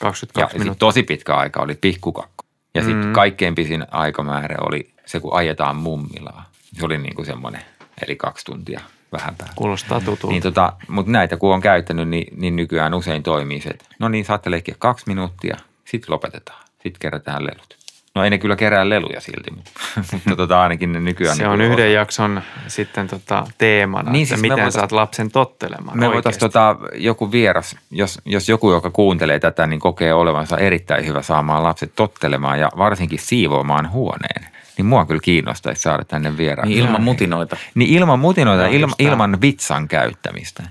22 0.00 0.20
sitten 0.52 0.60
minuuttia. 0.60 0.78
tosi 0.86 1.02
pitkä 1.02 1.34
aika 1.34 1.62
oli 1.62 1.74
pikkukakko. 1.80 2.44
Ja 2.74 2.82
sitten 2.82 3.06
Mm. 3.06 3.12
kaikkein 3.12 3.54
pisin 3.54 3.86
aikamäärä 3.90 4.56
oli 4.60 4.90
se, 5.06 5.20
kun 5.20 5.34
ajetaan 5.34 5.76
mummilaa. 5.76 6.50
Se 6.72 6.86
oli 6.86 6.98
niin 6.98 7.14
kuin 7.14 7.26
semmoinen, 7.26 7.62
eli 8.06 8.16
kaksi 8.16 8.44
tuntia 8.44 8.80
vähän 9.12 9.34
päälle. 9.36 9.54
Kuulostaa 9.56 10.00
tutulta. 10.00 10.26
Niin 10.26 10.42
tota, 10.42 10.72
mutta 10.88 11.12
näitä 11.12 11.36
kun 11.36 11.54
on 11.54 11.60
käyttänyt, 11.60 12.08
niin, 12.08 12.40
niin 12.40 12.56
nykyään 12.56 12.94
usein 12.94 13.22
toimii 13.22 13.60
se, 13.60 13.68
että 13.70 13.84
no 13.98 14.08
niin, 14.08 14.24
saatte 14.24 14.50
leikkiä 14.50 14.74
kaksi 14.78 15.04
minuuttia, 15.08 15.56
sitten 15.90 16.12
lopetetaan. 16.12 16.62
Sitten 16.72 17.00
kerätään 17.00 17.42
lelut. 17.44 17.80
No 18.14 18.24
ei 18.24 18.30
ne 18.30 18.38
kyllä 18.38 18.56
kerää 18.56 18.88
leluja 18.88 19.20
silti, 19.20 19.50
mutta, 20.12 20.36
tota, 20.36 20.62
ainakin 20.62 20.92
ne 20.92 21.00
nykyään. 21.00 21.36
se 21.36 21.42
niin 21.42 21.50
on 21.50 21.60
yhden 21.60 21.74
osaa. 21.74 21.86
jakson 21.86 22.42
sitten 22.68 23.08
tota 23.08 23.46
teemana, 23.58 24.02
Niin 24.04 24.12
niin, 24.12 24.26
siis 24.26 24.40
miten 24.40 24.56
voitais- 24.56 24.74
saat 24.74 24.92
lapsen 24.92 25.30
tottelemaan 25.30 25.98
Me 25.98 26.10
voitaisiin 26.10 26.40
tota, 26.40 26.76
joku 26.94 27.32
vieras, 27.32 27.76
jos, 27.90 28.18
jos 28.24 28.48
joku, 28.48 28.72
joka 28.72 28.90
kuuntelee 28.90 29.38
tätä, 29.38 29.66
niin 29.66 29.80
kokee 29.80 30.14
olevansa 30.14 30.58
erittäin 30.58 31.06
hyvä 31.06 31.22
saamaan 31.22 31.62
lapset 31.62 31.92
tottelemaan 31.96 32.60
ja 32.60 32.68
varsinkin 32.78 33.18
siivoamaan 33.18 33.90
huoneen, 33.90 34.46
niin 34.76 34.86
mua 34.86 35.06
kyllä 35.06 35.20
kiinnostaisi 35.24 35.82
saada 35.82 36.04
tänne 36.04 36.36
vieraan. 36.36 36.68
Niin 36.68 36.78
ilman 36.86 37.02
mutinoita. 37.02 37.56
Niin 37.74 37.90
ilman 37.90 38.18
mutinoita, 38.18 38.62
No, 38.64 38.70
ilma, 38.72 38.94
ilman 38.98 39.40
vitsan 39.40 39.88
käyttämistä. 39.88 40.62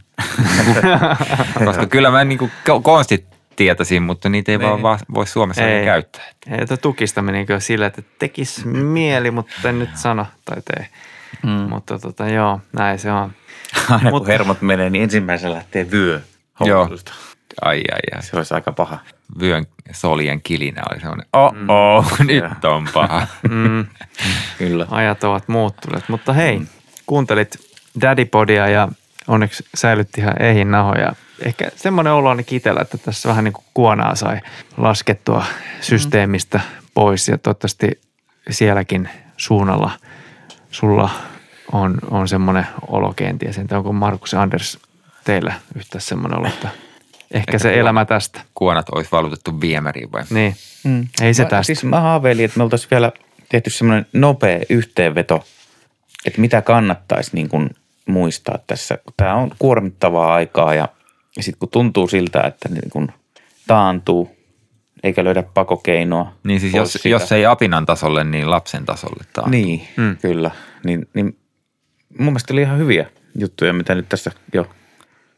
Koska 1.66 1.86
kyllä 1.86 2.12
mä 2.12 2.24
niin 2.24 2.52
konstit 2.84 3.26
tietäisin, 3.60 4.04
mutta 4.04 4.30
niitä 4.30 4.52
ei 4.52 4.58
Niin. 4.58 4.70
vaan 4.70 4.82
va- 4.82 5.00
voi 5.14 5.28
Suomessa 5.28 5.62
Ei. 5.68 5.80
ei. 5.80 5.86
käyttää. 5.86 6.24
Ei, 6.52 6.66
tuo 6.66 6.78
tukistaminen 6.78 7.46
kyllä 7.46 7.60
sillä, 7.60 7.86
että 7.86 8.02
tekis 8.20 8.66
mieli, 8.66 9.32
mutta 9.32 9.70
en 9.70 9.80
nyt 9.80 9.90
sano 9.96 10.26
tai 10.46 10.58
tee. 10.66 10.88
Mm. 11.44 11.50
Mutta 11.70 12.00
tota, 12.00 12.30
joo, 12.30 12.62
näin 12.74 13.00
se 13.00 13.12
on. 13.12 13.32
Aina 13.90 14.02
kun 14.02 14.10
Mutta- 14.12 14.32
hermot 14.32 14.62
menee, 14.62 14.90
niin 14.90 15.04
ensimmäisenä 15.04 15.54
lähtee 15.54 15.92
vyö 15.92 16.22
Joo. 16.66 16.80
housuista. 16.80 17.12
Ai 17.62 17.78
ai 17.92 18.00
ai. 18.16 18.24
Se 18.24 18.38
olisi 18.38 18.54
aika 18.54 18.72
paha. 18.72 19.00
Vyön 19.40 19.66
solien 19.92 20.42
kilinä 20.42 20.82
oli 20.92 21.00
semmoinen, 21.00 21.26
oh, 21.34 21.54
oh 21.68 22.20
nyt 22.20 22.66
on 22.66 22.88
paha. 22.94 23.28
Mm, 23.50 23.86
Kyllä. 24.58 24.88
ajat 24.92 25.24
ovat 25.24 25.48
muuttuneet. 25.48 26.10
Mutta 26.10 26.34
hei, 26.34 26.62
kuuntelit 27.06 27.56
Daddypodia 28.02 28.68
ja 28.70 28.88
onneksi 29.28 29.64
säilytti 29.76 30.22
ihan 30.22 30.42
eihin 30.42 30.72
nahoja. 30.72 31.14
Ehkä 31.46 31.72
semmoinen 31.76 32.14
olo 32.14 32.30
on 32.30 32.46
kitellä, 32.46 32.82
että 32.82 32.98
tässä 32.98 33.30
vähän 33.30 33.44
niin 33.44 33.54
kuin 33.54 33.66
kuonaa 33.74 34.16
sai 34.16 34.42
laskettua 34.78 35.46
systeemistä 35.82 36.60
pois 36.94 37.28
ja 37.28 37.38
toivottavasti 37.38 38.02
sielläkin 38.50 39.10
suunnalla 39.38 39.92
sulla 40.72 41.10
on, 41.72 41.98
on 42.12 42.28
semmoinen 42.28 42.68
olo 42.88 43.14
kenties. 43.14 43.58
Entä 43.58 43.78
onko 43.78 43.94
Markus 43.94 44.34
Anders 44.34 44.80
teillä 45.24 45.54
yhtä 45.76 46.00
semmoinen 46.00 46.40
olo, 46.40 46.48
että 46.48 46.70
ehkä 47.32 47.60
se 47.60 47.80
elämä 47.80 48.06
tästä. 48.06 48.42
Kuonat 48.56 48.90
olisi 48.90 49.12
valutettu 49.12 49.62
viemäriin 49.62 50.12
vai? 50.12 50.24
Niin, 50.30 50.56
ei 51.22 51.34
se 51.34 51.44
mä, 51.44 51.50
tästä. 51.50 51.64
Siis 51.64 51.84
mä 51.84 52.00
haaveilin, 52.00 52.46
että 52.46 52.58
me 52.58 52.64
oltaisiin 52.64 52.92
vielä 52.92 53.12
tehty 53.50 53.70
semmoinen 53.70 54.06
nopea 54.14 54.60
yhteenveto, 54.70 55.46
että 56.26 56.42
mitä 56.42 56.62
kannattaisi 56.62 57.32
niin 57.34 57.50
kuin 57.50 57.70
muistaa 58.06 58.60
tässä. 58.68 58.98
Tämä 59.18 59.36
on 59.36 59.52
kuormittavaa 59.60 60.34
aikaa 60.34 60.74
ja, 60.74 60.88
ja 61.40 61.44
sitten 61.44 61.60
kun 61.60 61.70
tuntuu 61.70 62.08
siltä, 62.08 62.42
että 62.42 62.70
niin 62.70 62.90
kuin 62.90 63.08
taantuu 63.68 64.38
eikä 65.04 65.24
löydä 65.24 65.44
pakokeinoa. 65.44 66.34
Niin 66.44 66.60
siis 66.60 66.74
jos, 66.74 67.06
jos 67.06 67.32
ei 67.32 67.46
apinan 67.46 67.86
tasolle, 67.86 68.24
niin 68.24 68.50
lapsen 68.50 68.86
tasolle 68.86 69.24
taas. 69.34 69.50
Niin, 69.50 69.88
mm. 69.98 70.18
kyllä. 70.18 70.52
Niin, 70.84 71.08
niin 71.14 71.38
mun 72.18 72.26
mielestä 72.26 72.54
oli 72.54 72.62
ihan 72.62 72.78
hyviä 72.78 73.10
juttuja, 73.36 73.74
mitä 73.74 73.96
nyt 73.96 74.10
tässä 74.10 74.32
jo 74.54 74.68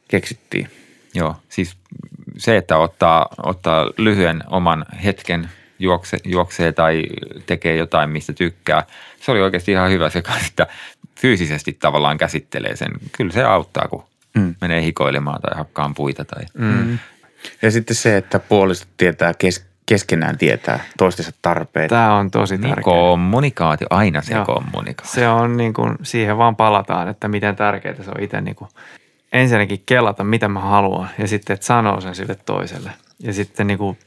keksittiin. 0.08 0.70
Joo, 1.14 1.36
siis 1.49 1.78
se, 2.38 2.58
että 2.58 2.78
ottaa, 2.78 3.26
ottaa 3.43 3.86
lyhyen 3.97 4.43
oman 4.47 4.86
hetken, 5.04 5.49
juokse, 5.80 6.18
juoksee 6.24 6.72
tai 6.72 7.04
tekee 7.45 7.76
jotain, 7.76 8.10
mistä 8.10 8.34
tykkää. 8.34 8.84
Se 9.20 9.32
oli 9.32 9.41
oikeasti 9.41 9.72
ihan 9.72 9.91
hyvä 9.91 10.10
se, 10.10 10.24
että 10.47 10.68
fyysisesti 11.20 11.74
tavallaan 11.74 12.18
käsittelee 12.18 12.76
sen. 12.76 12.91
Kyllä 13.12 13.32
se 13.32 13.43
auttaa, 13.43 13.88
kun 13.88 14.11
mm. 14.36 14.56
menee 14.62 14.82
hikoilemaan 14.82 15.42
tai 15.42 15.58
hakkaan 15.58 15.94
puita. 15.94 16.26
Tai... 16.26 16.46
Mm. 16.54 17.00
Ja 17.62 17.72
sitten 17.72 17.96
se, 17.96 18.18
että 18.18 18.40
puolisot 18.40 18.88
tietää, 18.98 19.34
kes, 19.34 19.66
keskenään 19.86 20.38
tietää 20.38 20.80
toistensa 20.98 21.32
tarpeet. 21.42 21.90
Tämä 21.90 22.16
on 22.16 22.32
tosi 22.32 22.58
Niin 22.58 22.62
tärkeää. 22.62 22.84
kommunikaatio, 22.84 23.88
aina 23.90 24.22
se 24.22 24.34
Joo. 24.34 24.46
kommunikaatio. 24.46 25.14
Se 25.14 25.28
on 25.28 25.58
niin 25.58 25.74
kuin, 25.74 25.96
siihen 26.04 26.38
vaan 26.38 26.56
palataan, 26.56 27.08
että 27.08 27.28
miten 27.28 27.56
tärkeää 27.56 27.96
se 28.04 28.12
on 28.12 28.24
itse 28.24 28.42
niin 28.42 28.56
kuin, 28.56 28.70
ensinnäkin 29.32 29.84
kelata, 29.86 30.24
mitä 30.24 30.48
mä 30.48 30.60
haluan 30.60 31.10
ja 31.18 31.28
sitten, 31.28 31.54
että 31.54 31.66
sanoo 31.66 32.02
sen 32.02 32.16
sille 32.16 32.36
toiselle. 32.36 32.92
Ja 33.20 33.34
sitten 33.34 33.68
niin 33.68 33.78
kuin, 33.78 33.98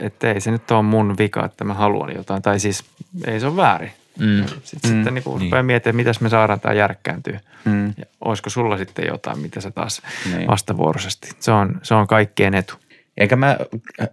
että 0.00 0.32
ei 0.32 0.40
se 0.40 0.50
nyt 0.50 0.70
ole 0.70 0.82
mun 0.82 1.14
vika, 1.18 1.44
että 1.44 1.64
mä 1.64 1.74
haluan 1.74 2.14
jotain. 2.14 2.42
Tai 2.42 2.60
siis 2.60 2.84
ei 3.26 3.40
se 3.40 3.46
ole 3.46 3.56
väärin. 3.56 3.92
Mm. 4.20 4.44
Sitten, 4.46 4.90
mm. 4.90 4.96
sitten 4.96 5.14
niin 5.14 5.24
kuin 5.24 5.40
rupeaa 5.42 5.62
miettimään, 5.62 5.76
että 5.76 5.92
mitäs 5.92 6.20
me 6.20 6.28
saadaan 6.28 6.60
tämä 6.60 6.74
järkkääntyä. 6.74 7.40
Mm. 7.64 7.86
Ja 7.86 8.04
olisiko 8.24 8.50
sulla 8.50 8.78
sitten 8.78 9.06
jotain, 9.08 9.38
mitä 9.38 9.60
sä 9.60 9.70
taas 9.70 10.02
Niin. 10.34 10.46
vastavuoroisesti. 10.48 11.30
Se 11.40 11.52
on, 11.52 11.80
se 11.82 11.94
on 11.94 12.06
kaikkien 12.06 12.54
etu. 12.54 12.74
Eikä 13.16 13.36
mä 13.36 13.56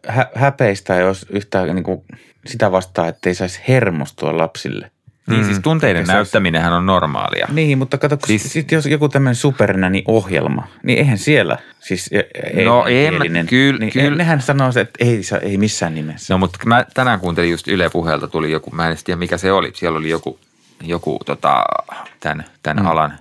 hä- 0.08 0.30
häpeistä 0.36 0.96
jos 0.96 1.26
yhtään 1.30 1.76
niin 1.76 1.84
kuin 1.84 2.04
sitä 2.46 2.72
vastaa, 2.72 3.08
että 3.08 3.30
ei 3.30 3.36
saisi 3.36 3.62
hermostua 3.68 4.38
lapsille. 4.38 4.92
Niin 5.28 5.46
siis 5.46 5.60
tunteiden 5.60 6.00
Eikä 6.00 6.12
se 6.12 6.14
näyttäminenhän 6.18 6.74
on 6.74 6.86
normaalia. 6.86 7.48
Niin, 7.52 7.78
mutta 7.78 7.98
kato, 7.98 8.18
kun 8.18 8.28
Siis- 8.28 8.54
sit 8.54 8.72
jos 8.72 8.86
joku 8.86 9.10
tämmöinen 9.10 9.36
supernäni-ohjelma, 9.36 10.68
niin 10.84 11.00
eihän 11.00 11.18
siellä, 11.18 11.58
siis 11.80 12.10
ei, 12.54 12.66
No 12.66 12.86
en 12.88 13.14
mä- 13.14 13.24
kyl- 13.24 13.80
niin 13.80 13.92
kyl- 13.94 14.16
nehän 14.18 14.42
sanoo, 14.42 14.72
se, 14.72 14.82
että 14.82 15.06
ei, 15.06 15.22
ei 15.42 15.58
missään 15.58 15.96
nimessä. 15.96 16.34
No 16.34 16.38
mutta 16.38 16.60
mä 16.66 16.86
tänään 16.94 17.20
kuuntelin 17.20 17.52
just 17.52 17.68
Yle 17.68 17.90
Puheelta 17.90 18.28
tuli 18.28 18.52
joku, 18.52 18.72
mä 18.72 18.90
en 18.90 18.98
tiedä 19.04 19.20
mikä 19.20 19.38
se 19.38 19.52
oli. 19.52 19.72
Siellä 19.76 20.00
oli 20.00 20.10
joku, 20.10 20.40
joku 20.84 21.20
tota, 21.26 21.64
tämän, 22.20 22.46
tämän 22.64 22.84
mm. 22.84 22.92
alan, 22.92 23.14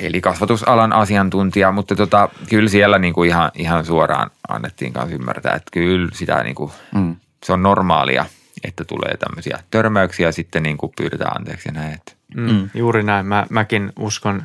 eli 0.00 0.20
kasvatusalan 0.20 0.92
asiantuntija, 0.92 1.72
mutta 1.72 1.96
tota, 1.96 2.28
kyllä 2.48 2.68
siellä 2.68 2.98
niinku 2.98 3.22
ihan, 3.24 3.50
ihan 3.54 3.84
suoraan 3.84 4.30
annettiin 4.48 4.92
kanssa 4.92 5.14
ymmärtää, 5.14 5.54
että 5.54 5.70
kyllä 5.72 6.08
sitä 6.12 6.42
niinku, 6.42 6.72
mm. 6.94 7.16
se 7.46 7.52
on 7.52 7.62
normaalia, 7.62 8.24
että 8.64 8.84
tulee 8.84 9.16
tämmöisiä 9.16 9.58
törmäyksiä 9.70 10.28
ja 10.28 10.32
sitten 10.32 10.62
niinku 10.62 10.92
pyydetään 10.96 11.36
anteeksi 11.36 11.68
ja 11.68 11.72
näin. 11.72 11.94
Että. 11.94 12.12
Mm. 12.36 12.70
Juuri 12.74 13.02
näin. 13.02 13.26
Mä, 13.26 13.46
mäkin 13.50 13.92
uskon 13.98 14.42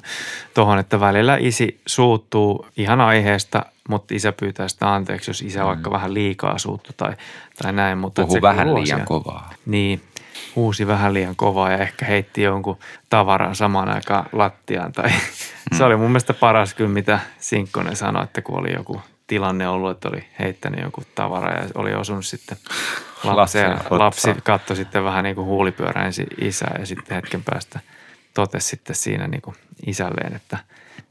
tuohon, 0.53 0.79
että 0.79 0.99
välillä 0.99 1.37
isi 1.37 1.81
suuttuu 1.85 2.67
ihan 2.77 3.01
aiheesta, 3.01 3.65
mutta 3.89 4.15
isä 4.15 4.31
pyytää 4.31 4.67
sitä 4.67 4.93
anteeksi, 4.93 5.29
jos 5.29 5.41
isä 5.41 5.59
mm. 5.59 5.65
vaikka 5.65 5.91
vähän 5.91 6.13
liikaa 6.13 6.57
suuttu 6.57 6.91
tai, 6.97 7.13
tai 7.61 7.73
näin. 7.73 7.97
Mutta 7.97 8.27
se 8.27 8.41
vähän 8.41 8.73
liian 8.73 8.85
siihen. 8.85 9.05
kovaa. 9.05 9.53
Niin, 9.65 10.01
huusi 10.55 10.87
vähän 10.87 11.13
liian 11.13 11.35
kovaa 11.35 11.71
ja 11.71 11.77
ehkä 11.77 12.05
heitti 12.05 12.41
jonkun 12.41 12.77
tavaran 13.09 13.55
samaan 13.55 13.89
aikaan 13.89 14.25
lattiaan. 14.31 14.91
Tai 14.91 15.09
se 15.77 15.83
oli 15.83 15.95
mun 15.95 16.09
mielestä 16.09 16.33
paras 16.33 16.73
kyllä, 16.73 16.89
mitä 16.89 17.19
Sinkkonen 17.39 17.95
sanoi, 17.95 18.23
että 18.23 18.41
kun 18.41 18.59
oli 18.59 18.73
joku 18.73 19.01
tilanne 19.27 19.67
ollut, 19.67 19.91
että 19.91 20.09
oli 20.09 20.25
heittänyt 20.39 20.81
jonkun 20.81 21.03
tavara 21.15 21.51
ja 21.61 21.67
oli 21.75 21.93
osunut 21.93 22.25
sitten 22.25 22.57
Lapsi 23.23 23.59
otsaan. 23.59 24.41
katsoi 24.43 24.77
sitten 24.77 25.03
vähän 25.03 25.23
niin 25.23 25.35
kuin 25.35 25.45
huulipyörä 25.47 26.05
ensin 26.05 26.27
isää 26.41 26.75
ja 26.79 26.85
sitten 26.85 27.15
hetken 27.15 27.43
päästä 27.43 27.79
totesi 28.33 28.67
sitten 28.67 28.95
siinä 28.95 29.27
niin 29.27 29.41
kuin 29.41 29.55
isälleen, 29.85 30.35
että, 30.35 30.57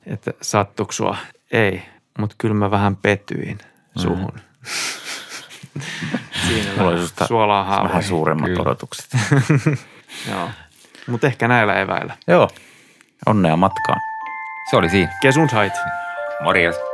että 0.06 0.30
sattuiko 0.42 0.92
sua? 0.92 1.16
Ei, 1.52 1.82
mutta 2.18 2.34
kyllä 2.38 2.54
mä 2.54 2.70
vähän 2.70 2.96
petyin 2.96 3.58
suhun. 3.98 4.32
Siinä 6.48 6.70
Mulla 6.76 6.90
vähän 6.92 7.08
suolaa 7.28 7.64
haavoihin. 7.64 7.88
vähän 7.88 8.02
suuremmat 8.04 8.46
Kyllä. 8.48 8.62
odotukset. 8.62 9.06
Joo. 10.30 10.50
Mutta 11.06 11.26
ehkä 11.26 11.48
näillä 11.48 11.74
eväillä. 11.80 12.16
Joo, 12.26 12.48
onnea 13.26 13.56
matkaan. 13.56 14.00
Se 14.70 14.76
oli 14.76 14.90
siinä. 14.90 15.12
Gesundheit. 15.22 15.72
Morjes. 16.42 16.93